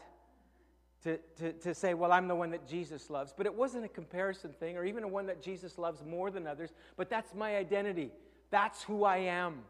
to, 1.04 1.18
to, 1.36 1.52
to 1.52 1.74
say, 1.74 1.94
well, 1.94 2.12
I'm 2.12 2.26
the 2.26 2.34
one 2.34 2.50
that 2.50 2.66
Jesus 2.66 3.08
loves. 3.08 3.32
But 3.36 3.46
it 3.46 3.54
wasn't 3.54 3.84
a 3.84 3.88
comparison 3.88 4.52
thing 4.52 4.76
or 4.76 4.84
even 4.84 5.04
a 5.04 5.08
one 5.08 5.26
that 5.26 5.40
Jesus 5.40 5.78
loves 5.78 6.04
more 6.04 6.30
than 6.30 6.46
others. 6.46 6.70
But 6.96 7.08
that's 7.08 7.34
my 7.34 7.56
identity. 7.56 8.10
That's 8.50 8.82
who 8.82 9.04
I 9.04 9.18
am. 9.18 9.62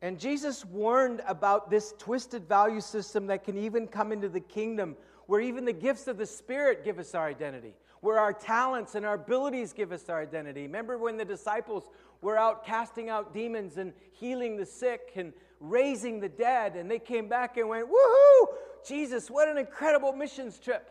And 0.00 0.18
Jesus 0.18 0.64
warned 0.64 1.22
about 1.26 1.70
this 1.70 1.92
twisted 1.98 2.48
value 2.48 2.80
system 2.80 3.26
that 3.26 3.44
can 3.44 3.58
even 3.58 3.88
come 3.88 4.12
into 4.12 4.28
the 4.28 4.40
kingdom, 4.40 4.96
where 5.26 5.40
even 5.40 5.64
the 5.64 5.72
gifts 5.72 6.06
of 6.06 6.18
the 6.18 6.26
Spirit 6.26 6.84
give 6.84 6.98
us 6.98 7.14
our 7.14 7.26
identity, 7.26 7.74
where 8.00 8.18
our 8.18 8.32
talents 8.32 8.94
and 8.94 9.04
our 9.04 9.14
abilities 9.14 9.72
give 9.72 9.90
us 9.90 10.08
our 10.08 10.22
identity. 10.22 10.62
Remember 10.62 10.98
when 10.98 11.16
the 11.16 11.24
disciples 11.24 11.88
were 12.20 12.38
out 12.38 12.64
casting 12.64 13.08
out 13.08 13.34
demons 13.34 13.76
and 13.76 13.92
healing 14.12 14.56
the 14.56 14.66
sick 14.66 15.12
and 15.16 15.32
raising 15.58 16.20
the 16.20 16.28
dead, 16.28 16.76
and 16.76 16.88
they 16.88 17.00
came 17.00 17.28
back 17.28 17.56
and 17.56 17.68
went, 17.68 17.88
Woohoo! 17.88 18.46
Jesus, 18.86 19.28
what 19.28 19.48
an 19.48 19.58
incredible 19.58 20.12
missions 20.12 20.58
trip. 20.60 20.88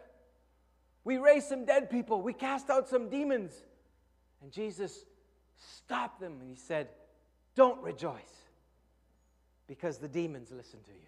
We 1.06 1.18
raised 1.18 1.48
some 1.48 1.64
dead 1.64 1.90
people, 1.90 2.22
we 2.22 2.34
cast 2.34 2.70
out 2.70 2.90
some 2.90 3.10
demons. 3.10 3.54
And 4.42 4.52
Jesus 4.52 5.06
stopped 5.56 6.20
them 6.20 6.40
and 6.42 6.50
he 6.50 6.58
said, 6.58 6.90
Don't 7.56 7.82
rejoice 7.82 8.47
because 9.68 9.98
the 9.98 10.08
demons 10.08 10.52
listen 10.52 10.80
to 10.86 10.92
you. 10.92 11.08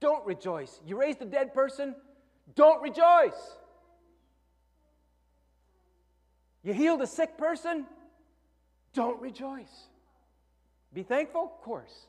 Don't 0.00 0.24
rejoice. 0.26 0.80
You 0.86 0.98
raised 0.98 1.22
a 1.22 1.26
dead 1.26 1.54
person, 1.54 1.94
don't 2.54 2.82
rejoice. 2.82 3.56
You 6.62 6.72
healed 6.74 7.00
a 7.02 7.06
sick 7.06 7.38
person, 7.38 7.86
don't 8.92 9.20
rejoice. 9.20 9.88
Be 10.92 11.02
thankful, 11.02 11.42
of 11.42 11.62
course. 11.62 12.06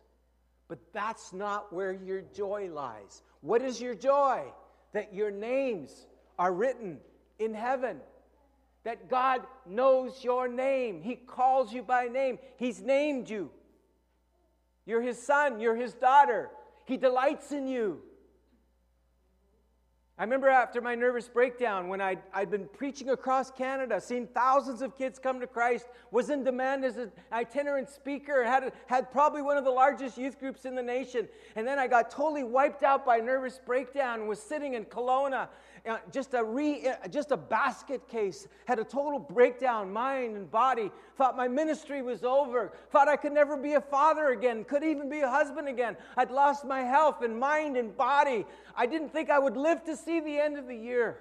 But 0.67 0.79
that's 0.93 1.31
not 1.31 1.71
where 1.71 1.93
your 1.93 2.21
joy 2.35 2.69
lies. 2.73 3.21
What 3.41 3.61
is 3.61 3.79
your 3.79 3.95
joy? 3.95 4.43
That 4.93 5.13
your 5.13 5.31
names 5.31 6.07
are 6.39 6.53
written 6.53 6.99
in 7.39 7.53
heaven. 7.53 7.97
That 8.83 9.09
God 9.09 9.41
knows 9.65 10.23
your 10.23 10.47
name. 10.47 11.01
He 11.01 11.15
calls 11.15 11.73
you 11.73 11.83
by 11.83 12.07
name. 12.07 12.39
He's 12.57 12.81
named 12.81 13.29
you. 13.29 13.51
You're 14.87 15.01
his 15.01 15.21
son, 15.21 15.59
you're 15.59 15.75
his 15.75 15.93
daughter. 15.93 16.49
He 16.85 16.95
delights 16.95 17.51
in 17.51 17.67
you. 17.67 18.01
I 20.19 20.23
remember 20.23 20.49
after 20.49 20.81
my 20.81 20.95
nervous 20.95 21.27
breakdown 21.27 21.89
when 21.89 22.01
I'd, 22.01 22.23
I'd 22.33 22.49
been 22.49 22.67
preaching 22.73 23.11
across 23.11 23.51
Canada, 23.51 24.01
seeing 24.01 24.25
thousands 24.25 24.81
of 24.81 24.97
kids 24.97 25.19
come 25.19 25.39
to 25.41 25.45
Christ, 25.45 25.85
was 26.09 26.31
in 26.31 26.43
demand 26.43 26.83
as 26.85 26.97
an 26.97 27.11
itinerant 27.31 27.87
speaker, 27.87 28.43
had, 28.43 28.71
had 28.87 29.11
probably 29.11 29.43
one 29.43 29.57
of 29.57 29.63
the 29.63 29.69
largest 29.69 30.17
youth 30.17 30.39
groups 30.39 30.65
in 30.65 30.73
the 30.73 30.81
nation. 30.81 31.27
And 31.55 31.67
then 31.67 31.77
I 31.77 31.85
got 31.87 32.09
totally 32.09 32.43
wiped 32.43 32.81
out 32.81 33.05
by 33.05 33.17
nervous 33.17 33.59
breakdown, 33.63 34.25
was 34.25 34.39
sitting 34.39 34.73
in 34.73 34.85
Kelowna 34.85 35.49
uh, 35.87 35.97
just, 36.11 36.33
a 36.33 36.43
re, 36.43 36.87
uh, 36.87 37.07
just 37.07 37.31
a 37.31 37.37
basket 37.37 38.07
case, 38.07 38.47
had 38.65 38.79
a 38.79 38.83
total 38.83 39.19
breakdown, 39.19 39.91
mind 39.91 40.35
and 40.35 40.49
body, 40.49 40.91
thought 41.15 41.37
my 41.37 41.47
ministry 41.47 42.01
was 42.01 42.23
over, 42.23 42.71
thought 42.91 43.07
I 43.07 43.15
could 43.15 43.33
never 43.33 43.57
be 43.57 43.73
a 43.73 43.81
father 43.81 44.29
again, 44.29 44.63
could 44.63 44.83
even 44.83 45.09
be 45.09 45.21
a 45.21 45.29
husband 45.29 45.67
again. 45.67 45.97
I'd 46.15 46.31
lost 46.31 46.65
my 46.65 46.81
health 46.81 47.21
and 47.21 47.39
mind 47.39 47.77
and 47.77 47.95
body. 47.95 48.45
I 48.75 48.85
didn't 48.85 49.13
think 49.13 49.29
I 49.29 49.39
would 49.39 49.57
live 49.57 49.83
to 49.85 49.95
see 49.95 50.19
the 50.19 50.37
end 50.37 50.57
of 50.57 50.67
the 50.67 50.75
year. 50.75 51.19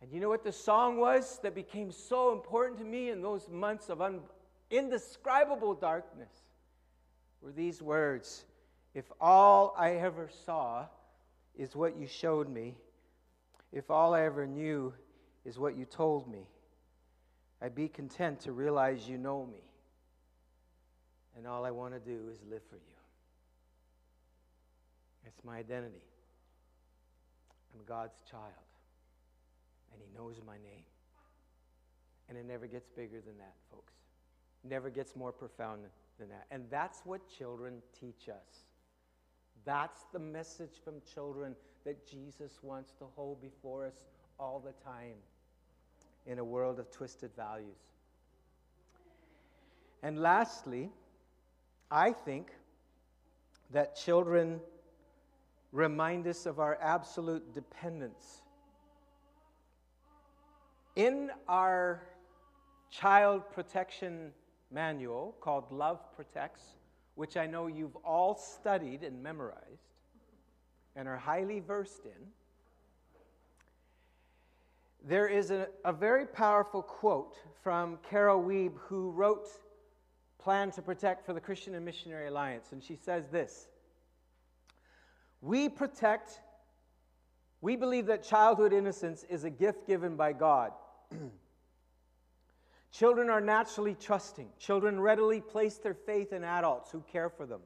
And 0.00 0.12
you 0.12 0.20
know 0.20 0.28
what 0.28 0.44
the 0.44 0.52
song 0.52 0.98
was 0.98 1.38
that 1.42 1.54
became 1.54 1.90
so 1.90 2.32
important 2.32 2.78
to 2.78 2.84
me 2.84 3.10
in 3.10 3.22
those 3.22 3.48
months 3.48 3.88
of 3.88 4.02
un- 4.02 4.20
indescribable 4.70 5.74
darkness? 5.74 6.30
Were 7.40 7.52
these 7.52 7.82
words 7.82 8.44
If 8.94 9.10
all 9.20 9.74
I 9.76 9.94
ever 9.94 10.28
saw 10.44 10.86
is 11.56 11.74
what 11.76 11.96
you 11.96 12.06
showed 12.06 12.48
me, 12.48 12.76
if 13.72 13.90
all 13.90 14.14
I 14.14 14.22
ever 14.22 14.46
knew 14.46 14.92
is 15.44 15.58
what 15.58 15.76
you 15.76 15.84
told 15.84 16.30
me, 16.30 16.46
I'd 17.60 17.74
be 17.74 17.88
content 17.88 18.40
to 18.40 18.52
realize 18.52 19.08
you 19.08 19.18
know 19.18 19.46
me. 19.46 19.62
And 21.36 21.46
all 21.46 21.64
I 21.64 21.70
want 21.70 21.94
to 21.94 22.00
do 22.00 22.28
is 22.32 22.38
live 22.48 22.62
for 22.68 22.76
you. 22.76 22.82
It's 25.26 25.44
my 25.44 25.56
identity. 25.58 26.02
I'm 27.74 27.84
God's 27.86 28.20
child. 28.30 28.44
And 29.92 30.00
He 30.00 30.16
knows 30.16 30.36
my 30.46 30.54
name. 30.54 30.84
And 32.28 32.38
it 32.38 32.46
never 32.46 32.66
gets 32.66 32.88
bigger 32.88 33.20
than 33.24 33.36
that, 33.38 33.54
folks. 33.70 33.92
Never 34.62 34.90
gets 34.90 35.16
more 35.16 35.32
profound 35.32 35.82
than 36.18 36.28
that. 36.28 36.46
And 36.50 36.64
that's 36.70 37.00
what 37.04 37.20
children 37.28 37.82
teach 37.98 38.28
us. 38.28 38.64
That's 39.64 40.04
the 40.12 40.18
message 40.18 40.80
from 40.84 40.94
children 41.14 41.54
that 41.84 42.06
Jesus 42.06 42.58
wants 42.62 42.92
to 42.98 43.04
hold 43.16 43.40
before 43.40 43.86
us 43.86 44.06
all 44.38 44.60
the 44.60 44.72
time 44.84 45.16
in 46.26 46.38
a 46.38 46.44
world 46.44 46.78
of 46.78 46.90
twisted 46.90 47.30
values. 47.36 47.78
And 50.02 50.18
lastly, 50.18 50.90
I 51.90 52.12
think 52.12 52.52
that 53.70 53.96
children 53.96 54.60
remind 55.72 56.26
us 56.26 56.46
of 56.46 56.60
our 56.60 56.78
absolute 56.80 57.54
dependence. 57.54 58.42
In 60.94 61.30
our 61.48 62.02
child 62.90 63.42
protection 63.52 64.30
manual 64.70 65.34
called 65.40 65.72
Love 65.72 66.00
Protects, 66.14 66.62
which 67.14 67.36
I 67.36 67.46
know 67.46 67.66
you've 67.66 67.96
all 67.96 68.36
studied 68.36 69.02
and 69.02 69.22
memorized 69.22 69.94
and 70.96 71.08
are 71.08 71.16
highly 71.16 71.60
versed 71.60 72.04
in, 72.04 72.28
there 75.06 75.28
is 75.28 75.50
a, 75.50 75.68
a 75.84 75.92
very 75.92 76.26
powerful 76.26 76.82
quote 76.82 77.36
from 77.62 77.98
Carol 78.08 78.42
Weeb, 78.42 78.72
who 78.88 79.10
wrote 79.10 79.48
Plan 80.38 80.70
to 80.72 80.82
Protect 80.82 81.26
for 81.26 81.32
the 81.34 81.40
Christian 81.40 81.74
and 81.74 81.84
Missionary 81.84 82.28
Alliance. 82.28 82.72
And 82.72 82.82
she 82.82 82.96
says 82.96 83.28
this 83.28 83.68
We 85.42 85.68
protect, 85.68 86.40
we 87.60 87.76
believe 87.76 88.06
that 88.06 88.22
childhood 88.22 88.72
innocence 88.72 89.24
is 89.28 89.44
a 89.44 89.50
gift 89.50 89.86
given 89.86 90.16
by 90.16 90.32
God. 90.32 90.72
Children 92.94 93.28
are 93.28 93.40
naturally 93.40 93.96
trusting. 93.98 94.48
Children 94.56 95.00
readily 95.00 95.40
place 95.40 95.78
their 95.78 95.94
faith 95.94 96.32
in 96.32 96.44
adults 96.44 96.92
who 96.92 97.02
care 97.10 97.28
for 97.28 97.44
them. 97.44 97.60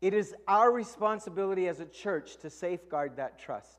It 0.00 0.12
is 0.12 0.34
our 0.48 0.72
responsibility 0.72 1.68
as 1.68 1.78
a 1.78 1.84
church 1.84 2.36
to 2.38 2.50
safeguard 2.50 3.16
that 3.16 3.38
trust. 3.38 3.78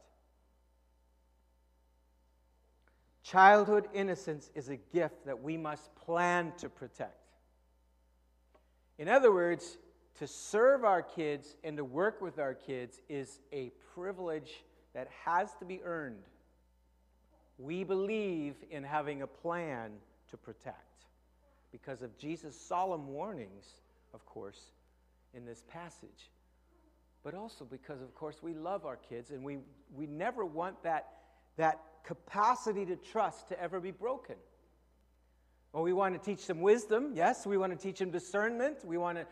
Childhood 3.24 3.90
innocence 3.94 4.50
is 4.56 4.70
a 4.70 4.78
gift 4.78 5.26
that 5.26 5.44
we 5.44 5.58
must 5.58 5.94
plan 5.96 6.54
to 6.60 6.70
protect. 6.70 7.34
In 8.98 9.10
other 9.10 9.34
words, 9.34 9.78
to 10.20 10.28
serve 10.28 10.86
our 10.86 11.02
kids 11.02 11.58
and 11.66 11.76
to 11.76 11.84
work 11.84 12.22
with 12.22 12.40
our 12.40 12.54
kids 12.54 13.02
is 13.10 13.42
a 13.52 13.74
privilege 13.94 14.64
that 14.94 15.10
has 15.26 15.54
to 15.56 15.66
be 15.66 15.82
earned 15.84 16.24
we 17.58 17.84
believe 17.84 18.56
in 18.70 18.84
having 18.84 19.22
a 19.22 19.28
plan 19.28 19.92
to 20.30 20.38
protect 20.38 21.06
because 21.72 22.02
of 22.02 22.18
Jesus' 22.18 22.60
solemn 22.60 23.08
warnings, 23.08 23.66
of 24.14 24.26
course, 24.26 24.72
in 25.34 25.46
this 25.46 25.64
passage. 25.70 26.32
But 27.24 27.34
also 27.34 27.66
because, 27.66 28.02
of 28.02 28.14
course, 28.16 28.42
we 28.42 28.54
love 28.54 28.86
our 28.86 28.98
kids 28.98 29.32
and 29.32 29.44
we, 29.44 29.60
we 29.96 30.08
never 30.08 30.44
want 30.44 30.82
that, 30.84 31.08
that 31.58 31.80
capacity 32.04 32.86
to 32.86 32.96
trust 32.96 33.50
to 33.50 33.62
ever 33.62 33.80
be 33.80 33.92
broken. 33.92 34.36
Well, 35.72 35.84
we 35.84 35.94
want 35.94 36.14
to 36.16 36.20
teach 36.20 36.48
them 36.48 36.62
wisdom, 36.62 37.12
yes. 37.16 37.46
We 37.46 37.58
want 37.58 37.72
to 37.72 37.78
teach 37.78 38.00
them 38.00 38.12
discernment. 38.12 38.84
We 38.84 38.98
want, 38.98 39.20
to, 39.20 39.26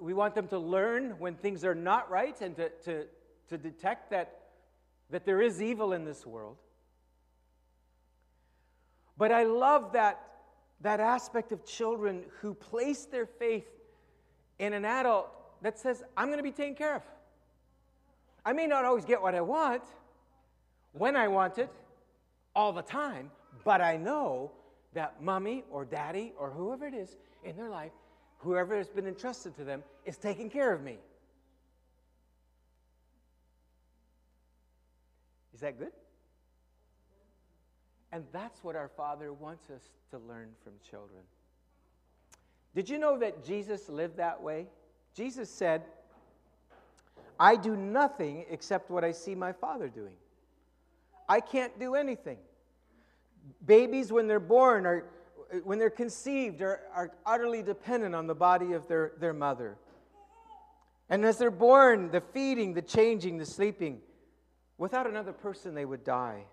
we 0.00 0.14
want 0.14 0.34
them 0.34 0.46
to 0.48 0.58
learn 0.58 1.18
when 1.18 1.34
things 1.34 1.64
are 1.64 1.74
not 1.74 2.08
right 2.10 2.40
and 2.40 2.54
to, 2.56 2.68
to, 2.84 3.06
to 3.48 3.58
detect 3.58 4.10
that, 4.10 4.42
that 5.10 5.24
there 5.24 5.40
is 5.40 5.60
evil 5.60 5.92
in 5.92 6.04
this 6.04 6.24
world. 6.24 6.58
But 9.18 9.32
I 9.32 9.44
love 9.44 9.92
that, 9.92 10.20
that 10.80 11.00
aspect 11.00 11.52
of 11.52 11.64
children 11.64 12.24
who 12.40 12.54
place 12.54 13.04
their 13.04 13.26
faith 13.26 13.68
in 14.58 14.72
an 14.72 14.84
adult 14.84 15.28
that 15.62 15.78
says, 15.78 16.02
I'm 16.16 16.26
going 16.26 16.38
to 16.38 16.42
be 16.42 16.52
taken 16.52 16.74
care 16.74 16.96
of. 16.96 17.02
I 18.44 18.52
may 18.52 18.66
not 18.66 18.84
always 18.84 19.04
get 19.04 19.20
what 19.20 19.34
I 19.34 19.40
want 19.40 19.82
when 20.92 21.16
I 21.16 21.28
want 21.28 21.58
it 21.58 21.70
all 22.54 22.72
the 22.72 22.82
time, 22.82 23.30
but 23.64 23.80
I 23.80 23.96
know 23.96 24.52
that 24.94 25.22
mommy 25.22 25.64
or 25.70 25.84
daddy 25.84 26.32
or 26.38 26.50
whoever 26.50 26.86
it 26.86 26.94
is 26.94 27.16
in 27.44 27.56
their 27.56 27.68
life, 27.68 27.92
whoever 28.38 28.76
has 28.76 28.88
been 28.88 29.06
entrusted 29.06 29.56
to 29.56 29.64
them, 29.64 29.82
is 30.04 30.16
taking 30.16 30.48
care 30.48 30.72
of 30.72 30.82
me. 30.82 30.98
Is 35.54 35.60
that 35.60 35.78
good? 35.78 35.92
And 38.16 38.24
that's 38.32 38.64
what 38.64 38.76
our 38.76 38.88
Father 38.88 39.34
wants 39.34 39.68
us 39.68 39.82
to 40.10 40.16
learn 40.16 40.48
from 40.64 40.72
children. 40.90 41.20
Did 42.74 42.88
you 42.88 42.96
know 42.96 43.18
that 43.18 43.44
Jesus 43.44 43.90
lived 43.90 44.16
that 44.16 44.42
way? 44.42 44.68
Jesus 45.14 45.50
said, 45.50 45.82
I 47.38 47.56
do 47.56 47.76
nothing 47.76 48.46
except 48.48 48.90
what 48.90 49.04
I 49.04 49.12
see 49.12 49.34
my 49.34 49.52
Father 49.52 49.88
doing. 49.88 50.14
I 51.28 51.40
can't 51.40 51.78
do 51.78 51.94
anything. 51.94 52.38
Babies, 53.66 54.10
when 54.10 54.28
they're 54.28 54.40
born, 54.40 54.86
are, 54.86 55.04
when 55.64 55.78
they're 55.78 55.90
conceived, 55.90 56.62
are, 56.62 56.80
are 56.94 57.10
utterly 57.26 57.62
dependent 57.62 58.14
on 58.14 58.26
the 58.26 58.34
body 58.34 58.72
of 58.72 58.88
their, 58.88 59.12
their 59.20 59.34
mother. 59.34 59.76
And 61.10 61.22
as 61.22 61.36
they're 61.36 61.50
born, 61.50 62.10
the 62.12 62.22
feeding, 62.22 62.72
the 62.72 62.80
changing, 62.80 63.36
the 63.36 63.44
sleeping, 63.44 64.00
without 64.78 65.06
another 65.06 65.34
person, 65.34 65.74
they 65.74 65.84
would 65.84 66.02
die. 66.02 66.44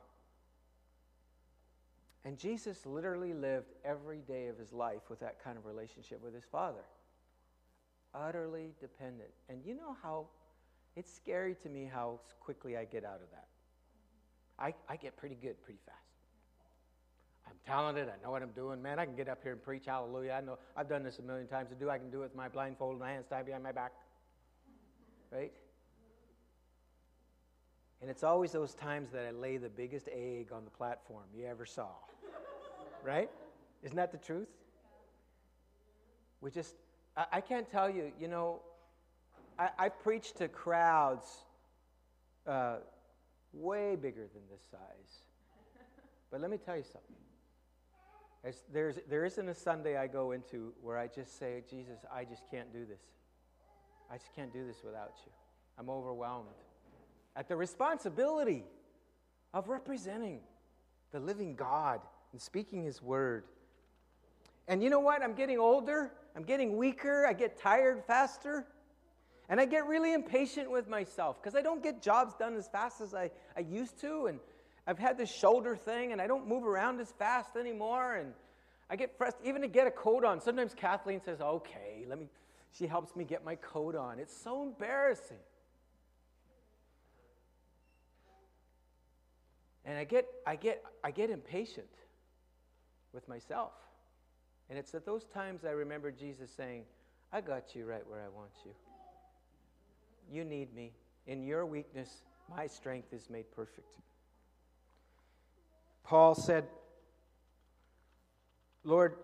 And 2.25 2.37
Jesus 2.37 2.85
literally 2.85 3.33
lived 3.33 3.73
every 3.83 4.19
day 4.21 4.47
of 4.47 4.57
his 4.57 4.71
life 4.71 5.09
with 5.09 5.19
that 5.19 5.43
kind 5.43 5.57
of 5.57 5.65
relationship 5.65 6.23
with 6.23 6.33
his 6.33 6.45
Father. 6.45 6.85
Utterly 8.15 8.71
dependent. 8.79 9.31
And 9.49 9.61
you 9.65 9.75
know 9.75 9.95
how 10.01 10.27
it's 10.95 11.11
scary 11.11 11.55
to 11.63 11.69
me 11.69 11.89
how 11.91 12.19
quickly 12.39 12.77
I 12.77 12.85
get 12.85 13.03
out 13.03 13.15
of 13.15 13.29
that. 13.31 13.47
I, 14.59 14.73
I 14.87 14.95
get 14.95 15.17
pretty 15.17 15.35
good 15.35 15.61
pretty 15.63 15.79
fast. 15.85 15.97
I'm 17.47 17.55
talented. 17.65 18.07
I 18.07 18.23
know 18.23 18.31
what 18.31 18.41
I'm 18.41 18.51
doing. 18.51 18.81
Man, 18.81 18.99
I 18.99 19.05
can 19.05 19.15
get 19.15 19.27
up 19.27 19.39
here 19.43 19.51
and 19.51 19.61
preach 19.61 19.85
hallelujah. 19.85 20.31
I 20.31 20.41
know 20.41 20.57
I've 20.77 20.87
done 20.87 21.03
this 21.03 21.19
a 21.19 21.21
million 21.23 21.47
times 21.47 21.69
to 21.69 21.75
do. 21.75 21.89
I 21.89 21.97
can 21.97 22.09
do 22.09 22.19
it 22.19 22.23
with 22.23 22.35
my 22.35 22.47
blindfold 22.47 22.91
and 22.91 22.99
my 22.99 23.11
hands 23.11 23.25
tied 23.29 23.45
behind 23.45 23.63
my 23.63 23.71
back. 23.71 23.91
Right? 25.31 25.51
And 28.03 28.09
it's 28.09 28.21
always 28.21 28.51
those 28.51 28.73
times 28.73 29.11
that 29.11 29.25
I 29.25 29.31
lay 29.31 29.55
the 29.55 29.69
biggest 29.69 30.09
egg 30.11 30.51
on 30.51 30.65
the 30.65 30.69
platform 30.69 31.23
you 31.33 31.45
ever 31.45 31.65
saw. 31.65 31.87
right? 33.01 33.29
Isn't 33.81 33.95
that 33.95 34.11
the 34.11 34.17
truth? 34.17 34.49
We 36.41 36.51
just, 36.51 36.75
I, 37.15 37.25
I 37.31 37.39
can't 37.39 37.71
tell 37.71 37.89
you, 37.89 38.11
you 38.19 38.27
know, 38.27 38.59
I, 39.57 39.69
I 39.79 39.87
preached 39.87 40.35
to 40.39 40.49
crowds 40.49 41.25
uh, 42.45 42.79
way 43.53 43.95
bigger 43.95 44.27
than 44.33 44.41
this 44.51 44.63
size. 44.69 45.21
But 46.29 46.41
let 46.41 46.51
me 46.51 46.57
tell 46.57 46.75
you 46.75 46.83
something. 46.83 47.15
As 48.43 48.63
there's, 48.73 48.99
there 49.09 49.23
isn't 49.23 49.47
a 49.47 49.55
Sunday 49.55 49.95
I 49.95 50.07
go 50.07 50.33
into 50.33 50.73
where 50.81 50.97
I 50.97 51.07
just 51.07 51.39
say, 51.39 51.63
Jesus, 51.69 51.99
I 52.13 52.25
just 52.25 52.43
can't 52.51 52.73
do 52.73 52.85
this. 52.85 52.99
I 54.11 54.17
just 54.17 54.35
can't 54.35 54.51
do 54.51 54.67
this 54.67 54.83
without 54.83 55.13
you. 55.25 55.31
I'm 55.77 55.89
overwhelmed 55.89 56.49
at 57.35 57.47
the 57.47 57.55
responsibility 57.55 58.63
of 59.53 59.69
representing 59.69 60.39
the 61.11 61.19
living 61.19 61.55
God 61.55 62.01
and 62.31 62.41
speaking 62.41 62.83
His 62.83 63.01
word. 63.01 63.43
And 64.67 64.81
you 64.81 64.89
know 64.89 64.99
what? 64.99 65.21
I'm 65.21 65.33
getting 65.33 65.59
older, 65.59 66.11
I'm 66.35 66.43
getting 66.43 66.77
weaker, 66.77 67.25
I 67.27 67.33
get 67.33 67.59
tired 67.59 68.03
faster. 68.05 68.65
And 69.49 69.59
I 69.59 69.65
get 69.65 69.87
really 69.87 70.13
impatient 70.13 70.71
with 70.71 70.87
myself 70.87 71.41
because 71.41 71.55
I 71.55 71.61
don't 71.61 71.83
get 71.83 72.01
jobs 72.01 72.33
done 72.35 72.55
as 72.55 72.67
fast 72.69 73.01
as 73.01 73.13
I, 73.13 73.29
I 73.57 73.59
used 73.59 73.99
to. 73.99 74.27
And 74.27 74.39
I've 74.87 74.97
had 74.97 75.17
this 75.17 75.29
shoulder 75.29 75.75
thing 75.75 76.13
and 76.13 76.21
I 76.21 76.27
don't 76.27 76.47
move 76.47 76.65
around 76.65 77.01
as 77.01 77.11
fast 77.11 77.55
anymore. 77.57 78.15
And 78.15 78.33
I 78.89 78.95
get 78.95 79.17
frustrated, 79.17 79.49
even 79.49 79.61
to 79.61 79.67
get 79.67 79.85
a 79.85 79.91
coat 79.91 80.23
on. 80.23 80.39
Sometimes 80.39 80.73
Kathleen 80.73 81.21
says, 81.23 81.41
okay, 81.41 82.05
let 82.07 82.19
me, 82.19 82.29
she 82.71 82.87
helps 82.87 83.15
me 83.15 83.25
get 83.25 83.43
my 83.43 83.55
coat 83.55 83.95
on. 83.95 84.17
It's 84.17 84.35
so 84.35 84.63
embarrassing. 84.63 85.37
And 89.85 89.97
I 89.97 90.03
get, 90.03 90.25
I 90.47 90.55
get, 90.55 90.83
I 91.03 91.11
get 91.11 91.29
impatient 91.29 91.89
with 93.13 93.27
myself. 93.27 93.73
And 94.69 94.79
it's 94.79 94.95
at 94.95 95.05
those 95.05 95.25
times 95.25 95.65
I 95.65 95.71
remember 95.71 96.11
Jesus 96.11 96.49
saying, 96.49 96.83
I 97.31 97.41
got 97.41 97.75
you 97.75 97.85
right 97.85 98.03
where 98.07 98.21
I 98.21 98.29
want 98.29 98.51
you. 98.65 98.71
You 100.31 100.43
need 100.45 100.73
me. 100.73 100.91
In 101.27 101.43
your 101.43 101.65
weakness, 101.65 102.23
my 102.49 102.67
strength 102.67 103.13
is 103.13 103.29
made 103.29 103.51
perfect. 103.55 103.95
Paul 106.03 106.35
said, 106.35 106.65
Lord, 108.83 109.15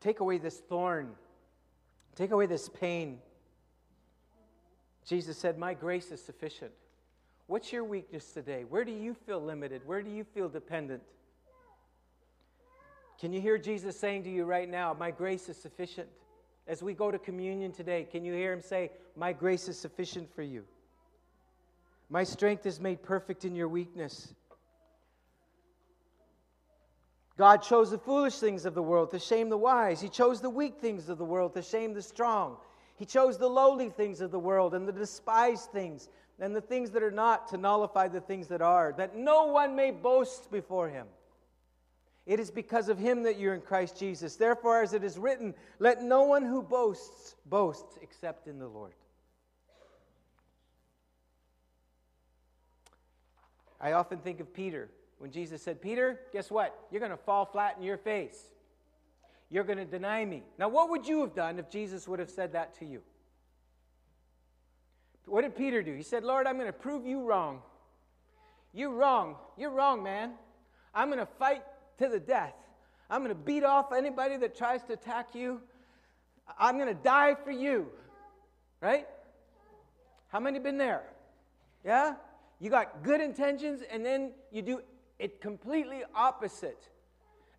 take 0.00 0.20
away 0.20 0.38
this 0.38 0.58
thorn, 0.58 1.12
take 2.16 2.30
away 2.30 2.46
this 2.46 2.68
pain. 2.68 3.18
Jesus 5.06 5.38
said, 5.38 5.58
My 5.58 5.74
grace 5.74 6.12
is 6.12 6.22
sufficient. 6.22 6.72
What's 7.52 7.70
your 7.70 7.84
weakness 7.84 8.32
today? 8.32 8.64
Where 8.66 8.82
do 8.82 8.92
you 8.92 9.12
feel 9.12 9.38
limited? 9.38 9.82
Where 9.84 10.00
do 10.00 10.08
you 10.08 10.24
feel 10.24 10.48
dependent? 10.48 11.02
Can 13.20 13.30
you 13.34 13.42
hear 13.42 13.58
Jesus 13.58 14.00
saying 14.00 14.22
to 14.22 14.30
you 14.30 14.46
right 14.46 14.66
now, 14.66 14.96
My 14.98 15.10
grace 15.10 15.50
is 15.50 15.58
sufficient? 15.58 16.08
As 16.66 16.82
we 16.82 16.94
go 16.94 17.10
to 17.10 17.18
communion 17.18 17.70
today, 17.70 18.08
can 18.10 18.24
you 18.24 18.32
hear 18.32 18.54
him 18.54 18.62
say, 18.62 18.90
My 19.16 19.34
grace 19.34 19.68
is 19.68 19.78
sufficient 19.78 20.34
for 20.34 20.40
you? 20.40 20.64
My 22.08 22.24
strength 22.24 22.64
is 22.64 22.80
made 22.80 23.02
perfect 23.02 23.44
in 23.44 23.54
your 23.54 23.68
weakness. 23.68 24.32
God 27.36 27.58
chose 27.58 27.90
the 27.90 27.98
foolish 27.98 28.36
things 28.36 28.64
of 28.64 28.72
the 28.72 28.82
world 28.82 29.10
to 29.10 29.18
shame 29.18 29.50
the 29.50 29.58
wise. 29.58 30.00
He 30.00 30.08
chose 30.08 30.40
the 30.40 30.48
weak 30.48 30.78
things 30.80 31.10
of 31.10 31.18
the 31.18 31.26
world 31.26 31.52
to 31.52 31.60
shame 31.60 31.92
the 31.92 32.00
strong. 32.00 32.56
He 32.96 33.04
chose 33.04 33.36
the 33.36 33.48
lowly 33.48 33.90
things 33.90 34.22
of 34.22 34.30
the 34.30 34.38
world 34.38 34.72
and 34.72 34.88
the 34.88 34.92
despised 34.92 35.70
things 35.70 36.08
and 36.40 36.54
the 36.54 36.60
things 36.60 36.90
that 36.90 37.02
are 37.02 37.10
not 37.10 37.48
to 37.48 37.56
nullify 37.56 38.08
the 38.08 38.20
things 38.20 38.48
that 38.48 38.62
are, 38.62 38.94
that 38.96 39.16
no 39.16 39.46
one 39.46 39.76
may 39.76 39.90
boast 39.90 40.50
before 40.50 40.88
him. 40.88 41.06
It 42.24 42.38
is 42.38 42.50
because 42.50 42.88
of 42.88 42.98
him 42.98 43.24
that 43.24 43.38
you're 43.38 43.54
in 43.54 43.60
Christ 43.60 43.98
Jesus. 43.98 44.36
Therefore, 44.36 44.82
as 44.82 44.92
it 44.92 45.02
is 45.02 45.18
written, 45.18 45.54
let 45.78 46.02
no 46.02 46.22
one 46.22 46.44
who 46.44 46.62
boasts 46.62 47.34
boast 47.46 47.84
except 48.00 48.46
in 48.46 48.58
the 48.58 48.68
Lord. 48.68 48.92
I 53.80 53.92
often 53.92 54.18
think 54.18 54.38
of 54.38 54.54
Peter 54.54 54.88
when 55.18 55.32
Jesus 55.32 55.62
said, 55.62 55.82
Peter, 55.82 56.20
guess 56.32 56.50
what? 56.50 56.78
You're 56.92 57.00
going 57.00 57.10
to 57.10 57.16
fall 57.16 57.44
flat 57.44 57.76
in 57.78 57.82
your 57.82 57.98
face. 57.98 58.38
You're 59.50 59.64
going 59.64 59.78
to 59.78 59.84
deny 59.84 60.24
me. 60.24 60.44
Now, 60.58 60.68
what 60.68 60.88
would 60.90 61.06
you 61.06 61.20
have 61.20 61.34
done 61.34 61.58
if 61.58 61.68
Jesus 61.68 62.06
would 62.06 62.20
have 62.20 62.30
said 62.30 62.52
that 62.52 62.78
to 62.78 62.84
you? 62.84 63.02
What 65.26 65.42
did 65.42 65.56
Peter 65.56 65.82
do? 65.82 65.94
He 65.94 66.02
said, 66.02 66.24
Lord, 66.24 66.46
I'm 66.46 66.56
going 66.56 66.66
to 66.66 66.72
prove 66.72 67.06
you 67.06 67.22
wrong. 67.22 67.62
You're 68.72 68.90
wrong. 68.90 69.36
You're 69.56 69.70
wrong, 69.70 70.02
man. 70.02 70.32
I'm 70.94 71.08
going 71.08 71.20
to 71.20 71.32
fight 71.38 71.62
to 71.98 72.08
the 72.08 72.20
death. 72.20 72.54
I'm 73.08 73.22
going 73.22 73.34
to 73.34 73.42
beat 73.42 73.64
off 73.64 73.92
anybody 73.92 74.36
that 74.38 74.56
tries 74.56 74.82
to 74.84 74.94
attack 74.94 75.34
you. 75.34 75.60
I'm 76.58 76.76
going 76.76 76.88
to 76.88 77.02
die 77.02 77.36
for 77.44 77.50
you. 77.50 77.88
Right? 78.80 79.06
How 80.28 80.40
many 80.40 80.58
been 80.58 80.78
there? 80.78 81.02
Yeah? 81.84 82.14
You 82.58 82.70
got 82.70 83.02
good 83.02 83.20
intentions 83.20 83.82
and 83.90 84.04
then 84.04 84.32
you 84.50 84.62
do 84.62 84.80
it 85.18 85.40
completely 85.40 86.02
opposite. 86.14 86.88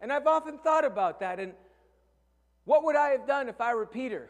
And 0.01 0.11
I've 0.11 0.27
often 0.27 0.57
thought 0.57 0.83
about 0.83 1.19
that 1.21 1.39
and 1.39 1.53
what 2.65 2.83
would 2.83 2.95
I 2.95 3.09
have 3.09 3.27
done 3.27 3.49
if 3.49 3.59
I 3.61 3.73
were 3.75 3.85
Peter? 3.85 4.29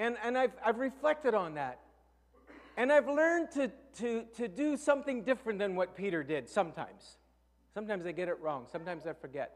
And, 0.00 0.16
and 0.24 0.38
I've, 0.38 0.52
I've 0.64 0.78
reflected 0.78 1.34
on 1.34 1.54
that. 1.56 1.78
And 2.78 2.90
I've 2.90 3.06
learned 3.06 3.50
to, 3.52 3.70
to, 3.98 4.24
to 4.38 4.48
do 4.48 4.78
something 4.78 5.24
different 5.24 5.58
than 5.58 5.76
what 5.76 5.94
Peter 5.94 6.22
did 6.22 6.48
sometimes. 6.48 7.18
Sometimes 7.74 8.06
I 8.06 8.12
get 8.12 8.28
it 8.28 8.40
wrong, 8.40 8.66
sometimes 8.72 9.06
I 9.06 9.12
forget. 9.12 9.52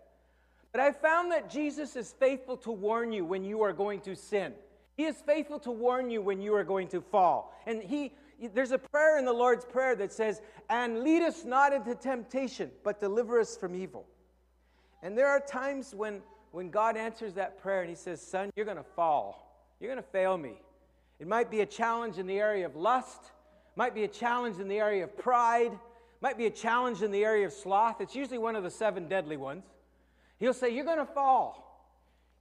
But 0.70 0.83
I 0.83 0.92
found 0.92 1.33
that 1.33 1.48
Jesus 1.48 1.96
is 1.96 2.12
faithful 2.20 2.59
to 2.59 2.70
warn 2.70 3.11
you 3.11 3.24
when 3.24 3.42
you 3.42 3.62
are 3.62 3.72
going 3.72 4.00
to 4.02 4.14
sin. 4.14 4.52
He 4.98 5.04
is 5.04 5.16
faithful 5.24 5.61
to 5.61 5.70
warn 5.70 6.11
you 6.11 6.20
when 6.20 6.42
you 6.42 6.54
are 6.54 6.64
going 6.64 6.88
to 6.88 7.00
fall. 7.00 7.59
And 7.66 7.83
he 7.83 8.12
there's 8.52 8.72
a 8.72 8.78
prayer 8.78 9.18
in 9.18 9.24
the 9.24 9.33
Lord's 9.33 9.64
Prayer 9.64 9.96
that 9.96 10.12
says, 10.12 10.42
And 10.68 11.00
lead 11.00 11.22
us 11.22 11.44
not 11.44 11.72
into 11.72 11.94
temptation, 11.94 12.70
but 12.83 13.00
deliver 13.00 13.40
us 13.40 13.57
from 13.57 13.74
evil. 13.74 14.04
And 15.02 15.16
there 15.16 15.28
are 15.28 15.40
times 15.40 15.94
when, 15.94 16.20
when 16.50 16.68
God 16.68 16.98
answers 16.98 17.33
that 17.35 17.62
prayer 17.62 17.80
and 17.80 17.88
He 17.88 17.96
says, 17.96 18.20
Son, 18.20 18.50
you're 18.57 18.66
going 18.66 18.76
to 18.76 18.83
fall. 18.83 19.43
You're 19.80 19.90
going 19.90 20.02
to 20.02 20.10
fail 20.10 20.37
me. 20.37 20.60
It 21.18 21.26
might 21.26 21.50
be 21.50 21.60
a 21.60 21.66
challenge 21.66 22.18
in 22.18 22.26
the 22.26 22.38
area 22.38 22.66
of 22.66 22.76
lust, 22.76 23.32
might 23.76 23.94
be 23.94 24.05
a 24.05 24.09
challenge 24.09 24.59
in 24.59 24.68
the 24.68 24.78
area 24.78 25.05
of 25.05 25.16
pride, 25.16 25.78
might 26.20 26.38
be 26.38 26.46
a 26.46 26.51
challenge 26.51 27.03
in 27.03 27.11
the 27.11 27.24
area 27.24 27.46
of 27.46 27.53
sloth. 27.53 28.01
It's 28.01 28.14
usually 28.14 28.38
one 28.38 28.57
of 28.57 28.62
the 28.62 28.70
seven 28.70 29.09
deadly 29.09 29.36
ones. 29.36 29.64
He'll 30.38 30.55
say, 30.55 30.70
You're 30.70 30.84
going 30.84 30.99
to 30.99 31.07
fall. 31.07 31.64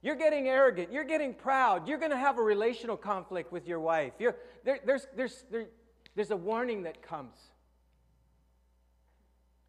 You're 0.02 0.16
getting 0.16 0.48
arrogant. 0.48 0.92
You're 0.92 1.04
getting 1.04 1.32
proud. 1.32 1.88
You're 1.88 1.98
going 1.98 2.10
to 2.10 2.16
have 2.18 2.38
a 2.38 2.42
relational 2.42 2.96
conflict 2.96 3.50
with 3.50 3.66
your 3.66 3.80
wife. 3.80 4.12
There, 4.18 4.36
there's, 4.62 5.06
there's, 5.16 5.44
there, 5.50 5.66
there's 6.14 6.30
a 6.30 6.36
warning 6.36 6.82
that 6.82 7.00
comes. 7.00 7.36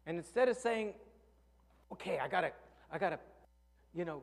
And 0.04 0.18
instead 0.18 0.48
of 0.48 0.58
saying, 0.58 0.92
okay, 1.92 2.18
I 2.18 2.28
gotta, 2.28 2.52
I 2.92 2.98
gotta, 2.98 3.18
you 3.94 4.04
know, 4.04 4.22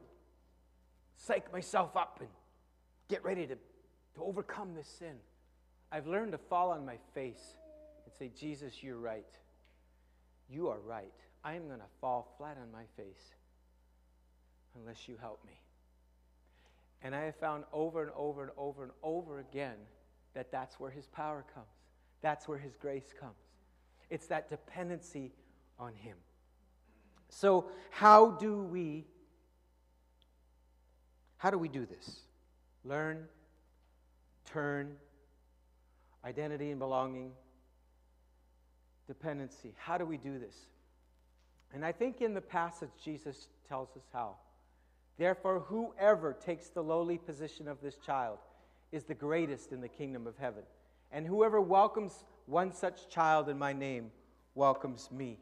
psych 1.17 1.51
myself 1.51 1.97
up 1.97 2.17
and 2.19 2.29
get 3.09 3.23
ready 3.23 3.45
to, 3.47 3.55
to 3.55 4.23
overcome 4.23 4.73
this 4.75 4.87
sin. 4.87 5.15
I've 5.91 6.07
learned 6.07 6.31
to 6.31 6.37
fall 6.37 6.71
on 6.71 6.85
my 6.85 6.97
face 7.13 7.55
and 8.05 8.13
say, 8.17 8.31
Jesus, 8.39 8.81
you're 8.81 8.97
right. 8.97 9.25
You 10.49 10.69
are 10.69 10.79
right. 10.79 11.13
I 11.43 11.53
am 11.53 11.67
going 11.67 11.79
to 11.79 11.85
fall 12.01 12.33
flat 12.37 12.57
on 12.61 12.71
my 12.71 12.83
face 12.97 13.33
unless 14.79 15.07
you 15.07 15.17
help 15.19 15.43
me. 15.45 15.59
And 17.01 17.13
I 17.13 17.25
have 17.25 17.35
found 17.35 17.65
over 17.73 18.01
and 18.01 18.11
over 18.15 18.43
and 18.43 18.51
over 18.57 18.83
and 18.83 18.91
over 19.03 19.39
again 19.39 19.75
that 20.33 20.51
that's 20.51 20.79
where 20.79 20.91
his 20.91 21.07
power 21.07 21.43
comes. 21.53 21.67
That's 22.21 22.47
where 22.47 22.57
his 22.57 22.75
grace 22.75 23.13
comes. 23.19 23.33
It's 24.09 24.27
that 24.27 24.49
dependency 24.49 25.31
on 25.77 25.93
him. 25.93 26.15
So, 27.29 27.65
how 27.89 28.31
do 28.31 28.63
we 28.63 29.05
how 31.37 31.49
do 31.49 31.57
we 31.57 31.67
do 31.67 31.85
this? 31.85 32.21
Learn, 32.85 33.25
turn, 34.45 34.95
identity 36.25 36.71
and 36.71 36.79
belonging, 36.79 37.31
dependency. 39.07 39.73
How 39.77 39.97
do 39.97 40.05
we 40.05 40.17
do 40.17 40.39
this? 40.39 40.55
And 41.73 41.85
I 41.85 41.91
think 41.91 42.21
in 42.21 42.33
the 42.33 42.41
passage, 42.41 42.91
Jesus 43.03 43.47
tells 43.67 43.89
us 43.97 44.03
how. 44.13 44.35
Therefore, 45.17 45.59
whoever 45.59 46.33
takes 46.33 46.69
the 46.69 46.83
lowly 46.83 47.17
position 47.17 47.67
of 47.67 47.81
this 47.81 47.97
child 47.97 48.39
is 48.91 49.03
the 49.03 49.13
greatest 49.13 49.71
in 49.71 49.81
the 49.81 49.87
kingdom 49.87 50.27
of 50.27 50.37
heaven. 50.37 50.63
And 51.11 51.25
whoever 51.25 51.61
welcomes 51.61 52.23
one 52.45 52.73
such 52.73 53.09
child 53.09 53.49
in 53.49 53.57
my 53.57 53.73
name 53.73 54.11
welcomes 54.55 55.09
me. 55.11 55.39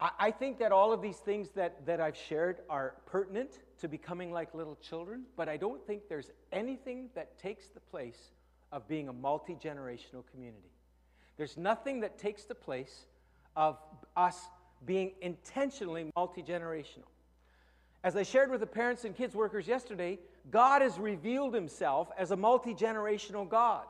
I, 0.00 0.10
I 0.18 0.30
think 0.30 0.58
that 0.58 0.72
all 0.72 0.92
of 0.92 1.02
these 1.02 1.16
things 1.16 1.50
that, 1.50 1.86
that 1.86 2.00
I've 2.00 2.16
shared 2.16 2.60
are 2.68 2.94
pertinent 3.06 3.60
to 3.80 3.88
becoming 3.88 4.32
like 4.32 4.54
little 4.54 4.76
children, 4.76 5.24
but 5.36 5.48
I 5.48 5.56
don't 5.56 5.84
think 5.86 6.08
there's 6.08 6.30
anything 6.52 7.10
that 7.14 7.38
takes 7.38 7.68
the 7.68 7.80
place 7.80 8.32
of 8.72 8.86
being 8.88 9.08
a 9.08 9.12
multi 9.12 9.54
generational 9.54 10.24
community. 10.30 10.70
There's 11.36 11.56
nothing 11.56 12.00
that 12.00 12.18
takes 12.18 12.44
the 12.44 12.54
place 12.54 13.06
of 13.56 13.78
us 14.16 14.38
being 14.84 15.12
intentionally 15.20 16.10
multi 16.16 16.42
generational. 16.42 17.08
As 18.02 18.16
I 18.16 18.22
shared 18.22 18.50
with 18.50 18.60
the 18.60 18.66
parents 18.66 19.04
and 19.04 19.14
kids 19.14 19.34
workers 19.34 19.66
yesterday, 19.66 20.18
God 20.50 20.80
has 20.80 20.98
revealed 20.98 21.54
himself 21.54 22.08
as 22.18 22.30
a 22.30 22.36
multi 22.36 22.74
generational 22.74 23.48
God. 23.48 23.84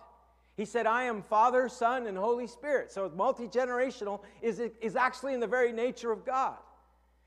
He 0.61 0.67
said, 0.67 0.87
I 0.87 1.05
am 1.05 1.23
Father, 1.23 1.71
Son, 1.71 2.07
and 2.07 2.19
Holy 2.19 2.47
Spirit. 2.47 2.93
So 2.93 3.11
multi 3.17 3.49
generational 3.49 4.21
is, 4.43 4.61
is 4.83 4.95
actually 4.95 5.33
in 5.33 5.41
the 5.41 5.47
very 5.47 5.73
nature 5.73 6.13
of 6.13 6.27
God. 6.27 6.59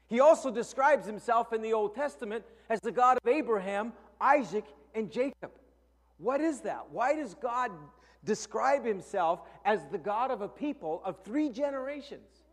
He 0.06 0.20
also 0.20 0.52
describes 0.52 1.08
himself 1.08 1.52
in 1.52 1.64
the 1.64 1.74
Old 1.74 1.96
Testament 1.96 2.46
as 2.70 2.80
the 2.82 2.92
God 2.92 3.18
of 3.18 3.28
Abraham, 3.28 3.94
Isaac, 4.22 4.66
and 4.94 5.12
Jacob. 5.12 5.50
What 6.20 6.42
is 6.42 6.62
that? 6.62 6.92
Why 6.92 7.16
does 7.16 7.34
God 7.34 7.72
describe 8.24 8.86
himself 8.86 9.40
as 9.66 9.80
the 9.92 9.98
God 9.98 10.30
of 10.30 10.42
a 10.42 10.48
people 10.48 11.02
of 11.04 11.18
three 11.24 11.50
generations? 11.50 12.44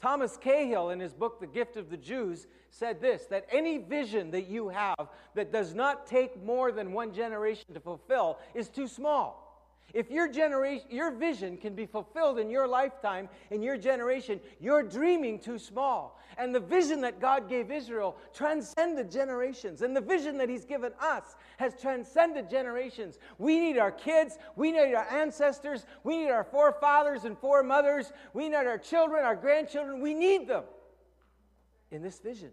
Thomas 0.00 0.38
Cahill, 0.38 0.88
in 0.88 0.98
his 0.98 1.12
book, 1.12 1.40
The 1.40 1.46
Gift 1.46 1.76
of 1.76 1.90
the 1.90 1.98
Jews, 1.98 2.46
said 2.70 3.02
this 3.02 3.26
that 3.26 3.46
any 3.52 3.76
vision 3.76 4.30
that 4.30 4.46
you 4.46 4.70
have 4.70 5.10
that 5.34 5.52
does 5.52 5.74
not 5.74 6.06
take 6.06 6.42
more 6.42 6.72
than 6.72 6.94
one 6.94 7.12
generation 7.12 7.74
to 7.74 7.80
fulfill 7.80 8.38
is 8.54 8.70
too 8.70 8.88
small. 8.88 9.45
If 9.94 10.10
your 10.10 10.28
generation, 10.28 10.86
your 10.90 11.10
vision 11.10 11.56
can 11.56 11.74
be 11.74 11.86
fulfilled 11.86 12.38
in 12.38 12.50
your 12.50 12.66
lifetime, 12.66 13.28
in 13.50 13.62
your 13.62 13.78
generation, 13.78 14.40
you're 14.60 14.82
dreaming 14.82 15.38
too 15.38 15.58
small. 15.58 16.20
And 16.38 16.54
the 16.54 16.60
vision 16.60 17.00
that 17.02 17.20
God 17.20 17.48
gave 17.48 17.70
Israel 17.70 18.16
transcended 18.34 19.10
generations. 19.10 19.82
And 19.82 19.96
the 19.96 20.00
vision 20.00 20.36
that 20.38 20.48
He's 20.48 20.64
given 20.64 20.92
us 21.00 21.36
has 21.56 21.80
transcended 21.80 22.50
generations. 22.50 23.18
We 23.38 23.58
need 23.58 23.78
our 23.78 23.92
kids, 23.92 24.38
we 24.54 24.72
need 24.72 24.94
our 24.94 25.08
ancestors, 25.10 25.86
we 26.04 26.18
need 26.18 26.30
our 26.30 26.44
forefathers 26.44 27.24
and 27.24 27.38
foremothers, 27.38 28.12
we 28.34 28.48
need 28.48 28.56
our 28.56 28.78
children, 28.78 29.24
our 29.24 29.36
grandchildren. 29.36 30.00
We 30.00 30.14
need 30.14 30.48
them 30.48 30.64
in 31.90 32.02
this 32.02 32.18
vision. 32.18 32.50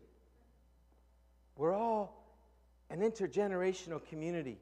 We're 1.55 1.73
all 1.73 2.23
an 2.89 2.99
intergenerational 3.01 4.05
community. 4.05 4.59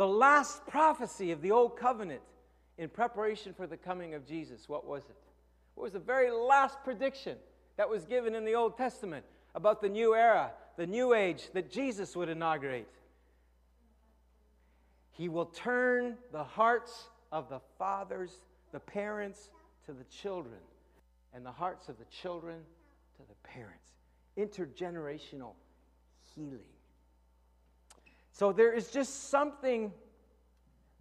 The 0.00 0.08
last 0.08 0.66
prophecy 0.66 1.30
of 1.30 1.42
the 1.42 1.50
Old 1.50 1.76
Covenant 1.76 2.22
in 2.78 2.88
preparation 2.88 3.52
for 3.52 3.66
the 3.66 3.76
coming 3.76 4.14
of 4.14 4.26
Jesus, 4.26 4.66
what 4.66 4.86
was 4.86 5.02
it? 5.10 5.16
What 5.74 5.84
was 5.84 5.92
the 5.92 5.98
very 5.98 6.30
last 6.30 6.78
prediction 6.82 7.36
that 7.76 7.86
was 7.86 8.06
given 8.06 8.34
in 8.34 8.46
the 8.46 8.54
Old 8.54 8.78
Testament 8.78 9.26
about 9.54 9.82
the 9.82 9.90
new 9.90 10.14
era, 10.14 10.52
the 10.78 10.86
new 10.86 11.12
age 11.12 11.50
that 11.52 11.70
Jesus 11.70 12.16
would 12.16 12.30
inaugurate? 12.30 12.88
He 15.10 15.28
will 15.28 15.44
turn 15.44 16.16
the 16.32 16.44
hearts 16.44 17.10
of 17.30 17.50
the 17.50 17.60
fathers, 17.76 18.40
the 18.72 18.80
parents, 18.80 19.50
to 19.84 19.92
the 19.92 20.04
children, 20.04 20.60
and 21.34 21.44
the 21.44 21.52
hearts 21.52 21.90
of 21.90 21.98
the 21.98 22.06
children 22.06 22.56
to 23.18 23.22
the 23.28 23.34
parents. 23.46 23.90
Intergenerational 24.38 25.52
healing. 26.34 26.79
So 28.32 28.52
there 28.52 28.72
is 28.72 28.90
just 28.90 29.30
something 29.30 29.92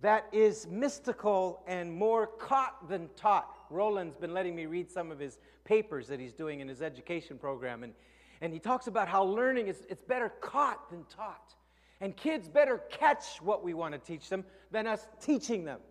that 0.02 0.28
is 0.32 0.68
mystical 0.68 1.64
and 1.68 1.92
more 1.92 2.28
caught 2.28 2.88
than 2.88 3.10
taught. 3.16 3.56
Roland's 3.70 4.16
been 4.16 4.34
letting 4.34 4.56
me 4.56 4.66
read 4.66 4.90
some 4.90 5.12
of 5.12 5.20
his 5.20 5.38
papers 5.66 6.08
that 6.08 6.20
he's 6.20 6.34
doing 6.34 6.62
in 6.62 6.68
his 6.68 6.82
education 6.82 7.38
program. 7.38 7.84
And, 7.84 7.94
and 8.42 8.54
he 8.54 8.60
talks 8.60 8.88
about 8.88 9.08
how 9.08 9.24
learning 9.24 9.68
is 9.68 9.86
it's 9.90 10.04
better 10.04 10.30
caught 10.42 10.90
than 10.90 11.04
taught. 11.06 11.54
And 12.02 12.16
kids 12.16 12.48
better 12.48 12.82
catch 12.90 13.42
what 13.42 13.62
we 13.64 13.74
want 13.74 13.94
to 13.94 14.00
teach 14.00 14.30
them 14.30 14.46
than 14.72 14.88
us 14.88 15.06
teaching 15.22 15.66
them. 15.66 15.82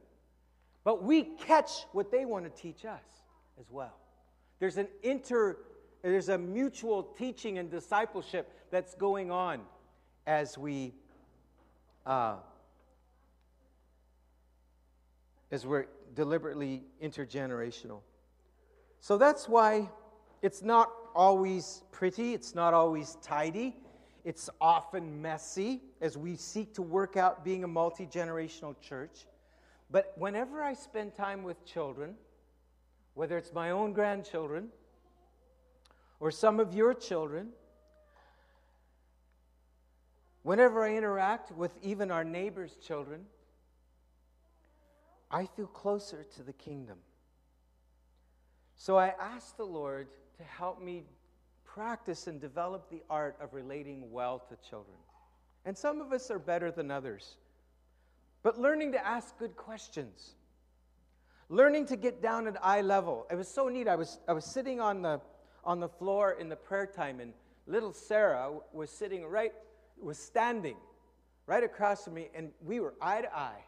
But 0.84 1.02
we 1.02 1.22
catch 1.22 1.70
what 1.92 2.10
they 2.10 2.24
want 2.24 2.44
to 2.44 2.62
teach 2.62 2.86
us 2.86 3.04
as 3.60 3.70
well. 3.70 3.98
There's 4.58 4.78
an 4.78 4.88
inter 5.02 5.58
there's 6.02 6.28
a 6.28 6.38
mutual 6.38 7.02
teaching 7.02 7.58
and 7.58 7.70
discipleship 7.70 8.52
that's 8.70 8.94
going 8.94 9.30
on 9.30 9.62
as 10.26 10.56
we 10.56 10.94
uh, 12.08 12.36
as 15.50 15.66
we're 15.66 15.86
deliberately 16.14 16.82
intergenerational. 17.02 18.00
So 19.00 19.18
that's 19.18 19.48
why 19.48 19.90
it's 20.42 20.62
not 20.62 20.90
always 21.14 21.82
pretty, 21.92 22.32
it's 22.32 22.54
not 22.54 22.72
always 22.72 23.18
tidy, 23.22 23.76
it's 24.24 24.48
often 24.60 25.20
messy 25.20 25.82
as 26.00 26.16
we 26.16 26.34
seek 26.36 26.74
to 26.74 26.82
work 26.82 27.16
out 27.16 27.44
being 27.44 27.62
a 27.62 27.68
multi 27.68 28.06
generational 28.06 28.74
church. 28.80 29.26
But 29.90 30.12
whenever 30.16 30.62
I 30.62 30.72
spend 30.74 31.14
time 31.14 31.42
with 31.42 31.64
children, 31.64 32.14
whether 33.14 33.36
it's 33.36 33.52
my 33.52 33.70
own 33.70 33.92
grandchildren 33.92 34.68
or 36.20 36.30
some 36.30 36.58
of 36.58 36.74
your 36.74 36.94
children, 36.94 37.48
Whenever 40.42 40.84
I 40.84 40.94
interact 40.96 41.52
with 41.52 41.72
even 41.82 42.10
our 42.10 42.24
neighbors' 42.24 42.76
children, 42.76 43.26
I 45.30 45.46
feel 45.46 45.66
closer 45.66 46.24
to 46.36 46.42
the 46.42 46.52
kingdom. 46.52 46.98
So 48.76 48.96
I 48.96 49.14
ask 49.20 49.56
the 49.56 49.64
Lord 49.64 50.08
to 50.38 50.44
help 50.44 50.80
me 50.80 51.02
practice 51.64 52.26
and 52.28 52.40
develop 52.40 52.88
the 52.90 53.02
art 53.10 53.36
of 53.40 53.52
relating 53.52 54.10
well 54.10 54.38
to 54.48 54.56
children. 54.68 54.96
And 55.64 55.76
some 55.76 56.00
of 56.00 56.12
us 56.12 56.30
are 56.30 56.38
better 56.38 56.70
than 56.70 56.90
others. 56.90 57.36
But 58.42 58.58
learning 58.58 58.92
to 58.92 59.06
ask 59.06 59.36
good 59.38 59.56
questions, 59.56 60.34
learning 61.48 61.86
to 61.86 61.96
get 61.96 62.22
down 62.22 62.46
at 62.46 62.56
eye 62.64 62.80
level. 62.80 63.26
It 63.30 63.34
was 63.34 63.48
so 63.48 63.68
neat. 63.68 63.88
I 63.88 63.96
was, 63.96 64.18
I 64.28 64.32
was 64.32 64.44
sitting 64.44 64.80
on 64.80 65.02
the, 65.02 65.20
on 65.64 65.80
the 65.80 65.88
floor 65.88 66.32
in 66.32 66.48
the 66.48 66.56
prayer 66.56 66.86
time, 66.86 67.20
and 67.20 67.32
little 67.66 67.92
Sarah 67.92 68.50
was 68.72 68.90
sitting 68.90 69.26
right 69.26 69.52
was 70.02 70.18
standing 70.18 70.76
right 71.46 71.64
across 71.64 72.04
from 72.04 72.14
me, 72.14 72.28
and 72.34 72.50
we 72.64 72.80
were 72.80 72.94
eye 73.00 73.22
to 73.22 73.34
eye. 73.34 73.64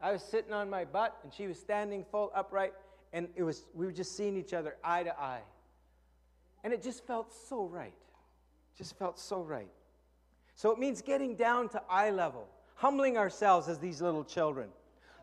I 0.00 0.12
was 0.12 0.22
sitting 0.22 0.52
on 0.52 0.68
my 0.68 0.84
butt, 0.84 1.16
and 1.22 1.32
she 1.32 1.46
was 1.46 1.58
standing 1.58 2.04
full 2.10 2.32
upright, 2.34 2.72
and 3.12 3.28
it 3.36 3.42
was 3.42 3.64
we 3.74 3.86
were 3.86 3.92
just 3.92 4.16
seeing 4.16 4.36
each 4.36 4.52
other 4.52 4.76
eye 4.84 5.04
to 5.04 5.18
eye. 5.18 5.42
And 6.62 6.72
it 6.72 6.82
just 6.82 7.06
felt 7.06 7.32
so 7.48 7.66
right. 7.66 7.94
Just 8.76 8.98
felt 8.98 9.18
so 9.18 9.42
right. 9.42 9.70
So 10.56 10.70
it 10.70 10.78
means 10.78 11.02
getting 11.02 11.36
down 11.36 11.68
to 11.70 11.82
eye 11.88 12.10
level, 12.10 12.48
humbling 12.74 13.16
ourselves 13.16 13.68
as 13.68 13.78
these 13.78 14.00
little 14.00 14.24
children, 14.24 14.68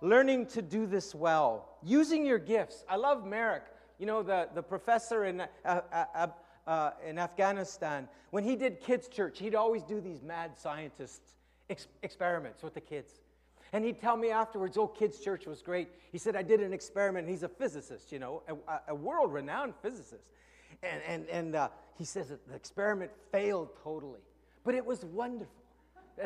learning 0.01 0.45
to 0.47 0.61
do 0.61 0.85
this 0.85 1.15
well, 1.15 1.77
using 1.83 2.25
your 2.25 2.39
gifts. 2.39 2.83
I 2.87 2.95
love 2.95 3.25
Merrick, 3.25 3.63
you 3.97 4.05
know, 4.05 4.23
the, 4.23 4.49
the 4.53 4.61
professor 4.63 5.25
in 5.25 5.41
uh, 5.41 5.45
uh, 5.65 6.27
uh 6.71 6.91
in 7.09 7.17
Afghanistan, 7.19 8.07
when 8.31 8.43
he 8.43 8.55
did 8.55 8.73
kids' 8.87 9.07
church, 9.17 9.39
he'd 9.43 9.55
always 9.63 9.83
do 9.93 9.97
these 10.09 10.21
mad 10.21 10.51
scientists 10.57 11.35
ex- 11.69 11.87
experiments 12.01 12.63
with 12.63 12.73
the 12.73 12.85
kids. 12.93 13.11
And 13.73 13.85
he'd 13.85 13.99
tell 13.99 14.17
me 14.17 14.29
afterwards, 14.43 14.77
oh, 14.77 14.87
kids' 14.87 15.19
church 15.19 15.45
was 15.45 15.61
great. 15.61 15.87
He 16.11 16.17
said, 16.17 16.35
I 16.35 16.43
did 16.43 16.59
an 16.59 16.73
experiment. 16.73 17.29
He's 17.33 17.43
a 17.43 17.53
physicist, 17.61 18.11
you 18.11 18.19
know, 18.19 18.33
a, 18.47 18.55
a 18.93 18.95
world 18.95 19.31
renowned 19.33 19.73
physicist. 19.81 20.25
And, 20.83 21.01
and, 21.07 21.21
and 21.29 21.55
uh, 21.55 21.69
he 21.97 22.05
says 22.05 22.25
the 22.29 22.55
experiment 22.55 23.11
failed 23.31 23.69
totally, 23.83 24.23
but 24.65 24.73
it 24.75 24.85
was 24.85 25.05
wonderful. 25.05 25.63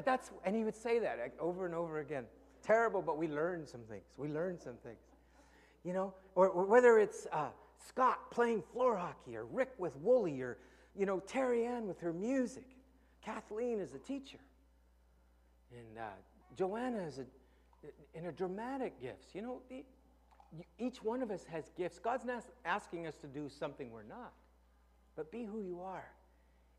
That's, 0.10 0.32
and 0.44 0.56
he 0.56 0.64
would 0.64 0.76
say 0.76 1.00
that 1.00 1.34
over 1.40 1.66
and 1.66 1.76
over 1.76 2.00
again. 2.00 2.26
Terrible, 2.64 3.02
but 3.02 3.18
we 3.18 3.28
learned 3.28 3.68
some 3.68 3.82
things. 3.82 4.06
We 4.18 4.28
learned 4.28 4.60
some 4.62 4.78
things. 4.84 5.04
You 5.84 5.94
know, 5.94 6.14
or, 6.34 6.50
or 6.50 6.64
whether 6.66 6.98
it's 6.98 7.28
uh, 7.32 7.50
Scott 7.78 8.32
playing 8.32 8.64
floor 8.72 8.98
hockey, 8.98 9.36
or 9.36 9.46
Rick 9.46 9.74
with 9.78 9.96
Wooly, 9.98 10.42
or, 10.42 10.58
you 10.96 11.06
know, 11.06 11.20
Terry 11.20 11.66
Ann 11.66 11.88
with 11.88 12.00
her 12.00 12.14
music. 12.14 12.66
Kathleen 13.22 13.80
is 13.80 13.94
a 13.94 14.00
teacher. 14.00 14.40
And 15.72 15.98
uh, 15.98 16.10
Joanna 16.58 17.02
is 17.02 17.20
a, 17.20 18.18
in 18.18 18.26
a 18.26 18.32
dramatic 18.32 19.00
gifts. 19.02 19.34
You 19.34 19.42
know, 19.42 19.62
the, 19.70 19.84
each 20.80 21.04
one 21.04 21.22
of 21.22 21.32
us 21.32 21.46
has 21.52 21.72
gifts. 21.78 22.00
God's 22.00 22.26
not 22.26 22.44
asking 22.64 23.08
us 23.08 23.16
to 23.16 23.28
do 23.28 23.50
something 23.50 23.92
we're 23.92 24.04
not, 24.04 24.34
but 25.16 25.32
be 25.32 25.44
who 25.44 25.62
you 25.62 25.82
are 25.82 26.08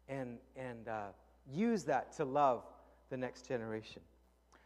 and, 0.08 0.38
and 0.56 0.88
uh, 0.88 1.06
use 1.52 1.84
that 1.84 2.16
to 2.16 2.24
love 2.24 2.62
the 3.10 3.16
next 3.16 3.46
generation. 3.46 4.02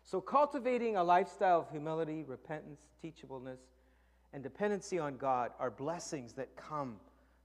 So, 0.02 0.20
cultivating 0.20 0.96
a 0.96 1.04
lifestyle 1.04 1.60
of 1.60 1.70
humility, 1.70 2.24
repentance, 2.26 2.80
teachableness, 3.04 3.58
and 4.32 4.42
dependency 4.42 4.98
on 4.98 5.16
God 5.16 5.50
are 5.58 5.70
blessings 5.70 6.32
that 6.34 6.54
come 6.56 6.96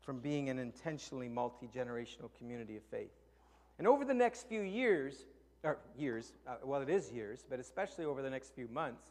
from 0.01 0.19
being 0.19 0.49
an 0.49 0.59
intentionally 0.59 1.27
multi 1.27 1.67
generational 1.67 2.29
community 2.37 2.77
of 2.77 2.83
faith. 2.83 3.11
And 3.79 3.87
over 3.87 4.05
the 4.05 4.13
next 4.13 4.47
few 4.47 4.61
years, 4.61 5.25
or 5.63 5.79
years, 5.97 6.33
uh, 6.47 6.57
well, 6.63 6.81
it 6.81 6.89
is 6.89 7.11
years, 7.11 7.43
but 7.49 7.59
especially 7.59 8.05
over 8.05 8.21
the 8.21 8.29
next 8.29 8.53
few 8.53 8.67
months, 8.67 9.01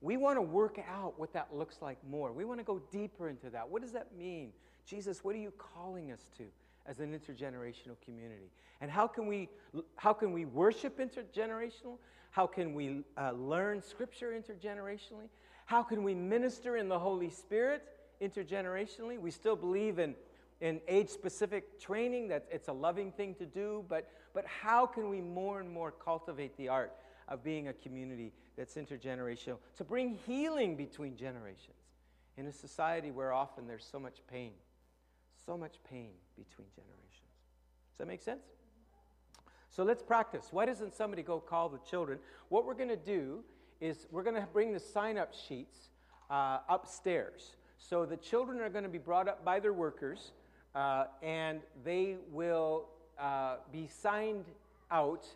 we 0.00 0.16
want 0.16 0.36
to 0.36 0.42
work 0.42 0.78
out 0.90 1.18
what 1.18 1.32
that 1.34 1.54
looks 1.54 1.80
like 1.80 1.98
more. 2.08 2.32
We 2.32 2.44
want 2.44 2.60
to 2.60 2.64
go 2.64 2.80
deeper 2.90 3.28
into 3.28 3.50
that. 3.50 3.68
What 3.68 3.82
does 3.82 3.92
that 3.92 4.16
mean? 4.16 4.52
Jesus, 4.86 5.22
what 5.22 5.34
are 5.34 5.38
you 5.38 5.52
calling 5.52 6.10
us 6.10 6.28
to 6.38 6.44
as 6.86 7.00
an 7.00 7.18
intergenerational 7.18 7.96
community? 8.04 8.50
And 8.80 8.90
how 8.90 9.06
can 9.06 9.26
we, 9.26 9.48
how 9.96 10.12
can 10.12 10.32
we 10.32 10.44
worship 10.44 10.98
intergenerational? 10.98 11.98
How 12.30 12.46
can 12.46 12.74
we 12.74 13.04
uh, 13.16 13.32
learn 13.32 13.80
Scripture 13.80 14.32
intergenerationally? 14.32 15.28
How 15.64 15.82
can 15.82 16.02
we 16.02 16.14
minister 16.14 16.76
in 16.76 16.88
the 16.88 16.98
Holy 16.98 17.30
Spirit 17.30 17.82
intergenerationally? 18.20 19.18
We 19.18 19.30
still 19.30 19.56
believe 19.56 19.98
in, 19.98 20.14
in 20.60 20.80
age 20.88 21.08
specific 21.08 21.80
training, 21.80 22.28
that 22.28 22.46
it's 22.50 22.68
a 22.68 22.72
loving 22.72 23.12
thing 23.12 23.34
to 23.36 23.46
do, 23.46 23.84
but, 23.88 24.10
but 24.34 24.44
how 24.46 24.86
can 24.86 25.08
we 25.08 25.20
more 25.20 25.60
and 25.60 25.70
more 25.70 25.90
cultivate 25.90 26.56
the 26.56 26.68
art 26.68 26.92
of 27.28 27.42
being 27.42 27.68
a 27.68 27.72
community 27.72 28.32
that's 28.56 28.74
intergenerational 28.74 29.58
to 29.76 29.84
bring 29.84 30.18
healing 30.26 30.76
between 30.76 31.16
generations 31.16 31.76
in 32.36 32.46
a 32.46 32.52
society 32.52 33.10
where 33.10 33.32
often 33.32 33.66
there's 33.66 33.86
so 33.90 33.98
much 33.98 34.18
pain, 34.30 34.52
so 35.46 35.56
much 35.56 35.76
pain 35.88 36.10
between 36.36 36.66
generations? 36.74 36.94
Does 37.92 37.98
that 37.98 38.06
make 38.06 38.22
sense? 38.22 38.42
So 39.70 39.82
let's 39.82 40.02
practice. 40.02 40.48
Why 40.50 40.66
doesn't 40.66 40.94
somebody 40.94 41.22
go 41.22 41.40
call 41.40 41.68
the 41.68 41.80
children? 41.88 42.18
What 42.48 42.64
we're 42.64 42.74
going 42.74 42.90
to 42.90 42.96
do 42.96 43.42
is 43.80 44.06
we're 44.10 44.22
going 44.22 44.36
to 44.36 44.46
bring 44.52 44.72
the 44.72 44.80
sign 44.80 45.18
up 45.18 45.32
sheets 45.34 45.88
uh, 46.30 46.58
upstairs. 46.68 47.56
So 47.78 48.06
the 48.06 48.16
children 48.16 48.60
are 48.60 48.70
going 48.70 48.84
to 48.84 48.90
be 48.90 48.98
brought 48.98 49.28
up 49.28 49.44
by 49.44 49.60
their 49.60 49.72
workers 49.72 50.32
uh, 50.74 51.04
and 51.22 51.60
they 51.84 52.16
will 52.32 52.86
uh, 53.18 53.56
be 53.72 53.86
signed 53.86 54.44
out 54.90 55.26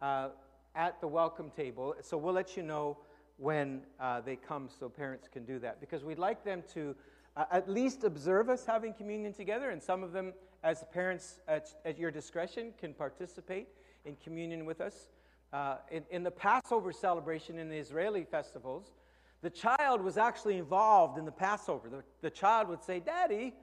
uh, 0.00 0.28
at 0.74 1.00
the 1.00 1.08
welcome 1.08 1.50
table. 1.56 1.94
So 2.02 2.16
we'll 2.16 2.34
let 2.34 2.56
you 2.56 2.62
know 2.62 2.96
when 3.38 3.80
uh, 4.00 4.20
they 4.20 4.36
come 4.36 4.68
so 4.78 4.88
parents 4.88 5.28
can 5.32 5.44
do 5.44 5.58
that 5.60 5.80
because 5.80 6.04
we'd 6.04 6.18
like 6.18 6.44
them 6.44 6.62
to 6.74 6.94
uh, 7.36 7.44
at 7.52 7.68
least 7.68 8.04
observe 8.04 8.50
us 8.50 8.66
having 8.66 8.92
communion 8.92 9.32
together, 9.32 9.70
and 9.70 9.80
some 9.80 10.02
of 10.02 10.12
them, 10.12 10.32
as 10.64 10.84
parents 10.92 11.38
at, 11.46 11.72
at 11.84 11.96
your 11.96 12.10
discretion, 12.10 12.72
can 12.80 12.92
participate 12.92 13.68
in 14.04 14.16
communion 14.22 14.64
with 14.64 14.80
us. 14.80 15.08
Uh, 15.52 15.76
in, 15.90 16.04
in, 16.10 16.22
the 16.22 16.30
Passover 16.30 16.92
celebration 16.92 17.58
in 17.58 17.70
the 17.70 17.76
Israeli 17.76 18.24
festivals, 18.24 18.92
the 19.40 19.48
child 19.48 20.02
was 20.02 20.18
actually 20.18 20.58
involved 20.58 21.18
in 21.18 21.24
the 21.24 21.32
Passover. 21.32 21.88
The, 21.88 22.02
the 22.20 22.30
child 22.30 22.68
would 22.68 22.82
say, 22.82 23.00
Daddy, 23.00 23.54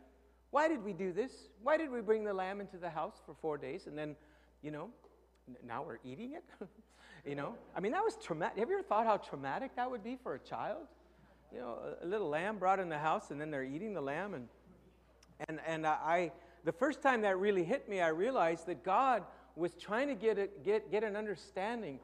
why 0.49 0.67
did 0.67 0.83
we 0.83 0.93
do 0.93 1.11
this? 1.11 1.31
Why 1.61 1.77
did 1.77 1.91
we 1.91 2.01
bring 2.01 2.23
the 2.23 2.33
lamb 2.33 2.59
into 2.59 2.77
the 2.77 2.89
house 2.89 3.21
for 3.25 3.35
four 3.35 3.57
days? 3.57 3.85
And 3.85 3.97
then, 3.97 4.15
you 4.63 4.71
know, 4.71 4.89
now 5.65 5.83
we're 5.83 5.99
eating 6.03 6.33
it? 6.33 6.43
you 7.25 7.35
know, 7.35 7.55
I 7.75 7.81
mean, 7.81 7.91
that 7.91 8.03
was 8.03 8.15
traumatic. 8.15 8.57
Have 8.57 8.69
you 8.69 8.79
ever 8.79 8.87
thought 8.87 9.05
how 9.05 9.17
traumatic 9.17 9.75
that 9.75 9.91
would 9.91 10.03
be 10.03 10.17
for 10.23 10.33
a 10.33 10.39
child? 10.39 10.87
You 11.53 11.59
know, 11.59 11.77
a, 12.01 12.05
a 12.05 12.07
little 12.07 12.29
lamb 12.29 12.57
brought 12.57 12.79
in 12.79 12.89
the 12.89 12.97
house, 12.97 13.29
and 13.29 13.39
then 13.39 13.51
they're 13.51 13.63
eating 13.63 13.93
the 13.93 14.01
lamb. 14.01 14.33
And, 14.33 14.47
and, 15.47 15.59
and 15.67 15.85
I, 15.85 16.31
the 16.63 16.71
first 16.71 17.01
time 17.03 17.21
that 17.21 17.37
really 17.37 17.63
hit 17.63 17.87
me, 17.87 18.01
I 18.01 18.07
realized 18.07 18.65
that 18.67 18.83
God 18.83 19.23
was 19.55 19.73
trying 19.73 20.07
to 20.07 20.15
get, 20.15 20.37
a, 20.37 20.49
get, 20.63 20.91
get 20.91 21.03
an 21.03 21.15
understanding 21.15 21.99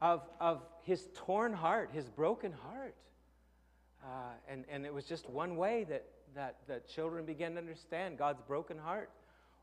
of, 0.00 0.22
of 0.40 0.62
his 0.82 1.08
torn 1.14 1.52
heart, 1.52 1.90
his 1.92 2.08
broken 2.08 2.52
heart. 2.52 2.94
Uh, 4.02 4.32
and, 4.48 4.64
and 4.70 4.86
it 4.86 4.94
was 4.94 5.04
just 5.04 5.28
one 5.28 5.56
way 5.56 5.84
that, 5.88 6.04
that, 6.34 6.56
that 6.68 6.88
children 6.88 7.24
began 7.24 7.52
to 7.52 7.58
understand 7.58 8.16
God's 8.16 8.40
broken 8.40 8.78
heart 8.78 9.10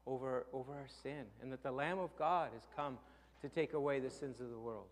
over, 0.06 0.46
over 0.54 0.74
our 0.74 0.88
sin, 1.04 1.26
and 1.42 1.52
that 1.52 1.64
the 1.64 1.72
Lamb 1.72 2.00
of 2.00 2.16
God 2.18 2.50
has 2.54 2.64
come 2.76 2.98
to 3.42 3.50
take 3.50 3.74
away 3.74 4.00
the 4.00 4.10
sins 4.10 4.40
of 4.40 4.50
the 4.50 4.58
world. 4.58 4.88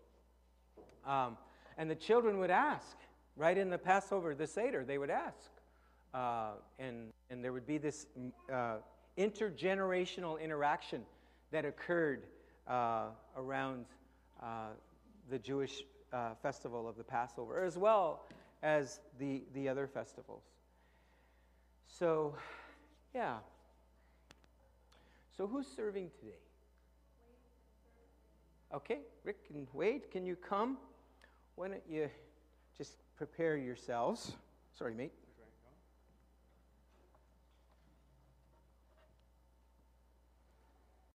Um, 1.06 1.36
and 1.78 1.90
the 1.90 1.94
children 1.94 2.38
would 2.38 2.50
ask, 2.50 2.96
right 3.36 3.56
in 3.56 3.70
the 3.70 3.78
Passover, 3.78 4.34
the 4.34 4.46
Seder, 4.46 4.84
they 4.84 4.98
would 4.98 5.10
ask. 5.10 5.50
Uh, 6.12 6.52
and, 6.78 7.12
and 7.30 7.44
there 7.44 7.52
would 7.52 7.66
be 7.66 7.78
this 7.78 8.06
uh, 8.52 8.76
intergenerational 9.18 10.40
interaction 10.40 11.02
that 11.56 11.64
occurred 11.64 12.26
uh, 12.68 13.06
around 13.34 13.86
uh, 14.42 14.66
the 15.30 15.38
Jewish 15.38 15.84
uh, 16.12 16.34
festival 16.42 16.86
of 16.86 16.98
the 16.98 17.02
Passover, 17.02 17.64
as 17.64 17.78
well 17.78 18.26
as 18.62 19.00
the, 19.18 19.42
the 19.54 19.66
other 19.66 19.86
festivals. 19.86 20.42
So, 21.86 22.34
yeah. 23.14 23.38
So, 25.34 25.46
who's 25.46 25.66
serving 25.66 26.10
today? 26.20 26.36
Okay, 28.74 28.98
Rick 29.24 29.38
and 29.54 29.66
Wade, 29.72 30.10
can 30.10 30.26
you 30.26 30.36
come? 30.36 30.76
Why 31.54 31.68
don't 31.68 31.82
you 31.88 32.10
just 32.76 32.98
prepare 33.16 33.56
yourselves? 33.56 34.32
Sorry, 34.76 34.92
mate. 34.92 35.14